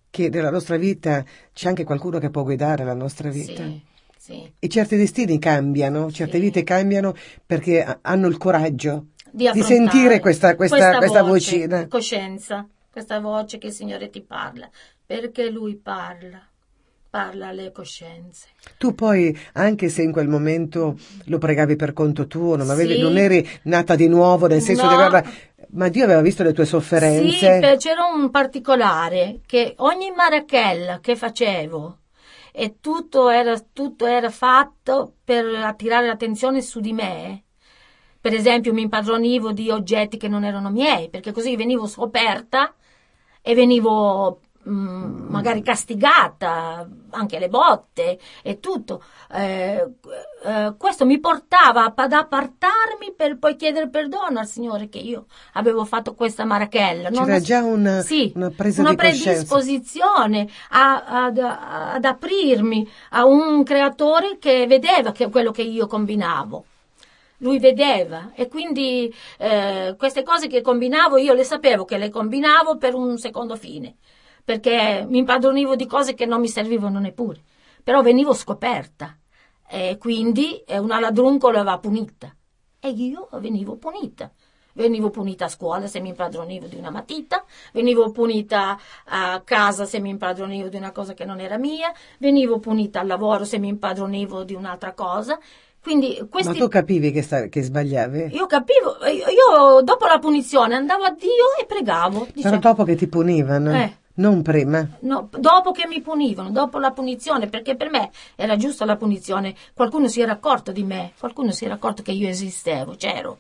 che 0.10 0.30
nella 0.30 0.50
nostra 0.52 0.78
vita 0.78 1.24
c'è 1.54 1.68
anche 1.68 1.84
qualcuno 1.84 2.20
che 2.20 2.30
può 2.30 2.44
guidare 2.44 2.84
la 2.84 2.94
nostra 2.96 3.30
vita. 3.30 3.64
Sì, 3.64 3.82
sì. 4.18 4.54
E 4.60 4.68
certi 4.68 4.96
destini 4.98 5.40
cambiano, 5.40 6.12
certe 6.12 6.38
Sì. 6.38 6.44
vite 6.44 6.64
cambiano 6.64 7.14
perché 7.46 7.84
ha- 7.84 8.00
hanno 8.02 8.28
il 8.28 8.38
coraggio 8.38 9.08
Di, 9.32 9.48
affrontare 9.48 9.76
sentire 9.76 10.20
questa- 10.20 10.56
questa- 10.56 10.98
questa 10.98 11.22
voce, 11.22 11.58
vocina. 11.58 11.88
Coscienza, 11.88 12.68
questa 12.92 13.20
voce 13.20 13.58
che 13.58 13.68
il 13.68 13.74
Signore 13.74 14.10
ti 14.10 14.22
parla, 14.22 14.70
perché 15.06 15.50
Lui 15.50 15.76
parla, 15.76 16.42
parla 17.10 17.48
alle 17.48 17.72
coscienze. 17.72 18.48
Tu 18.78 18.94
poi, 18.94 19.38
anche 19.54 19.90
se 19.90 20.02
in 20.02 20.12
quel 20.12 20.28
momento 20.28 20.98
lo 21.26 21.38
pregavi 21.38 21.76
per 21.76 21.94
conto 21.94 22.28
tuo, 22.28 22.56
non, 22.56 22.70
avevi- 22.70 22.96
Sì. 22.96 23.00
non 23.00 23.18
eri 23.18 23.48
nata 23.64 23.96
di 23.96 24.08
nuovo, 24.08 24.48
nel 24.48 24.62
senso 24.62 24.84
No. 24.84 24.88
di 24.90 24.94
averla... 24.96 25.24
Ma 25.72 25.88
Dio 25.88 26.04
aveva 26.04 26.22
visto 26.22 26.42
le 26.42 26.52
tue 26.52 26.64
Sì, 26.66 26.72
sofferenze. 26.72 27.60
beh, 27.60 27.78
c'era 27.78 28.06
un 28.06 28.32
particolare 28.32 29.42
che 29.46 29.76
ogni 29.78 30.10
marachella 30.12 31.00
che 31.00 31.16
facevo 31.16 31.98
e 32.52 32.78
tutto 32.82 33.30
era, 33.30 33.56
tutto 33.72 34.08
era 34.08 34.32
fatto 34.32 35.14
per 35.24 35.46
attirare 35.46 36.08
l'attenzione 36.08 36.62
su 36.64 36.80
di 36.80 36.92
me. 36.94 37.44
Per 38.22 38.34
esempio, 38.34 38.74
mi 38.74 38.82
impadronivo 38.82 39.52
di 39.52 39.70
oggetti 39.70 40.18
che 40.18 40.28
non 40.28 40.44
erano 40.44 40.70
miei, 40.70 41.10
perché 41.10 41.32
così 41.32 41.56
venivo 41.56 41.88
scoperta 41.88 42.74
e 43.42 43.56
venivo 43.56 44.42
mm, 44.68 45.30
magari 45.30 45.62
castigata, 45.62 46.86
anche 47.12 47.40
le 47.40 47.48
botte 47.48 48.20
e 48.44 48.60
tutto. 48.60 49.02
Eh, 49.32 49.88
eh, 50.44 50.74
questo 50.78 51.06
mi 51.06 51.20
portava 51.20 51.94
ad 51.96 52.12
appartarmi 52.12 53.14
per 53.16 53.38
poi 53.38 53.56
chiedere 53.56 53.88
perdono 53.88 54.40
al 54.40 54.48
Signore 54.48 54.90
che 54.90 54.98
io 55.00 55.26
avevo 55.54 55.86
fatto 55.86 56.14
questa 56.14 56.44
marachella. 56.44 57.10
Non 57.10 57.24
C'era 57.24 57.38
as- 57.38 57.44
già 57.44 57.64
una, 57.64 58.02
sì, 58.02 58.34
una 58.36 58.52
una 58.78 58.96
predisposizione 58.96 60.50
a- 60.72 61.06
ad, 61.06 61.38
ad 61.38 62.04
aprirmi 62.04 62.88
a 63.12 63.26
un 63.26 63.64
creatore 63.64 64.38
che 64.40 64.68
vedeva 64.68 65.14
che 65.14 65.30
quello 65.30 65.52
che 65.52 65.62
io 65.62 65.88
combinavo. 65.88 66.66
Lui 67.40 67.60
vedeva 67.60 68.32
e 68.34 68.48
quindi 68.48 69.14
eh, 69.38 69.96
queste 69.98 70.24
cose 70.24 70.48
che 70.48 70.62
combinavo 70.62 71.18
io 71.18 71.34
le 71.34 71.44
sapevo 71.44 71.86
che 71.86 71.98
le 71.98 72.10
combinavo 72.10 72.78
per 72.78 72.96
un 72.96 73.18
secondo 73.18 73.56
fine, 73.56 73.96
perché 74.44 75.06
mi 75.08 75.20
impadronivo 75.20 75.76
di 75.76 75.86
cose 75.86 76.14
che 76.14 76.26
non 76.26 76.42
mi 76.42 76.50
servivano 76.50 77.00
neppure, 77.00 77.42
però 77.84 78.02
venivo 78.02 78.34
scoperta 78.34 79.18
e 79.68 79.98
quindi 79.98 80.58
eh, 80.66 80.80
una 80.80 81.00
ladruncola 81.00 81.64
va 81.64 81.78
punita 81.78 82.36
e 82.80 82.90
io 82.90 83.30
venivo 83.34 83.76
punita. 83.76 84.32
Venivo 84.72 85.10
punita 85.10 85.46
a 85.46 85.50
scuola 85.50 85.88
se 85.88 86.00
mi 86.00 86.10
impadronivo 86.10 86.68
di 86.68 86.78
una 86.78 86.92
matita, 86.92 87.44
venivo 87.74 88.12
punita 88.12 88.80
a 89.06 89.42
casa 89.44 89.84
se 89.84 90.00
mi 90.00 90.10
impadronivo 90.10 90.70
di 90.70 90.78
una 90.78 90.92
cosa 90.92 91.14
che 91.14 91.26
non 91.26 91.42
era 91.42 91.58
mia, 91.58 91.92
venivo 92.20 92.60
punita 92.60 93.02
al 93.02 93.08
lavoro 93.08 93.44
se 93.44 93.58
mi 93.58 93.68
impadronivo 93.68 94.44
di 94.44 94.54
un'altra 94.54 94.94
cosa. 94.94 95.38
Quindi 95.90 96.18
Ma 96.22 96.28
questi 96.28 96.58
tu 96.60 96.68
capivi 96.68 97.12
che, 97.12 97.24
sta- 97.24 97.48
che 97.48 97.64
sbagliavi? 97.64 98.30
io 98.32 98.46
capivo, 98.46 98.98
io, 99.06 99.26
io 99.28 99.82
dopo 99.82 100.06
la 100.06 100.20
punizione 100.20 100.76
andavo 100.76 101.04
a 101.04 101.10
Dio 101.18 101.30
e 101.60 101.66
pregavo. 101.66 102.20
Però 102.20 102.32
Dicevo, 102.32 102.58
dopo 102.58 102.84
che 102.84 102.96
ti 102.96 103.08
punivano, 103.08 103.74
Eh. 103.74 103.94
non 104.16 104.44
prima. 104.44 104.88
no, 105.00 105.30
dopo 105.36 105.72
che 105.72 105.88
mi 105.88 106.00
punivano, 106.02 106.52
dopo 106.52 106.78
la 106.78 106.92
punizione, 106.92 107.48
perché 107.48 107.76
per 107.76 107.90
me 107.90 108.12
era 108.36 108.56
giusta 108.56 108.86
la 108.86 108.98
punizione, 108.98 109.56
qualcuno 109.74 110.08
si 110.08 110.22
era 110.22 110.34
accorto 110.34 110.72
di 110.72 110.84
me, 110.84 111.14
qualcuno 111.18 111.50
si 111.52 111.66
era 111.66 111.74
accorto 111.74 112.04
che 112.04 112.12
io 112.12 112.30
esistevo, 112.30 112.94
c'ero. 112.96 113.40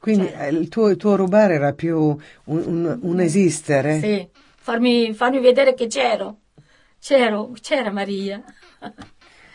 Quindi 0.00 0.26
Cioè- 0.26 0.46
eh, 0.46 0.48
il, 0.48 0.68
tuo, 0.68 0.88
il 0.88 0.96
tuo 0.96 1.14
rubare 1.14 1.54
era 1.54 1.72
più 1.72 1.96
un, 1.98 2.16
un- 2.44 2.98
un 3.00 3.20
esistere. 3.20 4.00
Sì, 4.00 4.28
farmi, 4.56 5.14
farmi 5.14 5.38
vedere 5.38 5.74
che 5.74 5.86
c'ero. 5.86 6.38
C'ero, 6.98 7.52
c'era 7.60 7.92
Maria. 7.92 8.42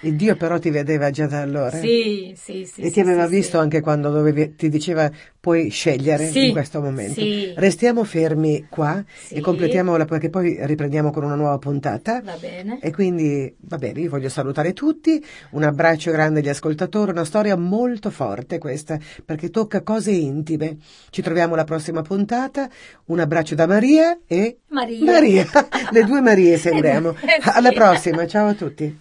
E 0.04 0.16
Dio 0.16 0.36
però 0.36 0.58
ti 0.60 0.70
vedeva 0.72 1.12
già 1.12 1.28
da 1.28 1.41
allora. 1.41 1.78
Sì, 1.78 2.34
sì, 2.36 2.66
sì. 2.66 2.82
E 2.82 2.88
sì, 2.88 2.91
ti 2.93 2.99
aveva 3.02 3.26
sì, 3.28 3.36
visto 3.36 3.58
sì. 3.58 3.64
anche 3.64 3.82
quando 3.82 4.10
dovevi- 4.10 4.56
ti 4.56 4.68
diceva 4.70 5.10
puoi 5.39 5.70
scegliere 5.70 6.28
Sì, 6.30 6.47
in 6.47 6.52
questo 6.52 6.82
momento. 6.82 7.22
sì. 7.22 7.54
Restiamo 7.56 8.04
fermi 8.04 8.66
qua 8.70 9.04
Sì. 9.26 9.36
e 9.36 9.41
completiamo 9.41 9.95
perché 10.06 10.30
poi 10.30 10.58
riprendiamo 10.62 11.12
con 11.12 11.24
una 11.24 11.36
nuova 11.36 11.58
puntata. 11.60 12.22
Va 12.24 12.36
bene. 12.39 12.80
E 12.82 12.91
quindi 12.91 13.54
va 13.62 13.78
bene, 13.78 13.99
io 14.02 14.10
voglio 14.10 14.30
salutare 14.30 14.74
tutti, 14.74 15.24
un 15.52 15.64
abbraccio 15.64 16.12
grande 16.12 16.39
agli 16.39 16.49
ascoltatori, 16.49 17.12
una 17.12 17.26
storia 17.26 17.56
molto 17.56 18.10
forte 18.10 18.58
questa, 18.58 18.97
perché 19.24 19.49
tocca 19.49 19.82
cose 19.82 20.12
intime. 20.12 20.78
Ci 21.10 21.22
troviamo 21.22 21.54
alla 21.54 21.64
prossima 21.64 22.02
puntata, 22.02 22.70
un 23.06 23.20
abbraccio 23.20 23.56
da 23.56 23.68
Maria 23.68 24.18
e 24.28 24.58
Maria. 24.70 25.04
Maria, 25.06 25.45
le 25.91 26.04
due 26.06 26.22
Marie 26.22 26.58
sembriamo. 26.58 27.10
Eh, 27.12 27.41
sì. 27.41 27.49
Alla 27.49 27.72
prossima, 27.72 28.26
ciao 28.28 28.47
a 28.47 28.54
tutti. 28.54 29.01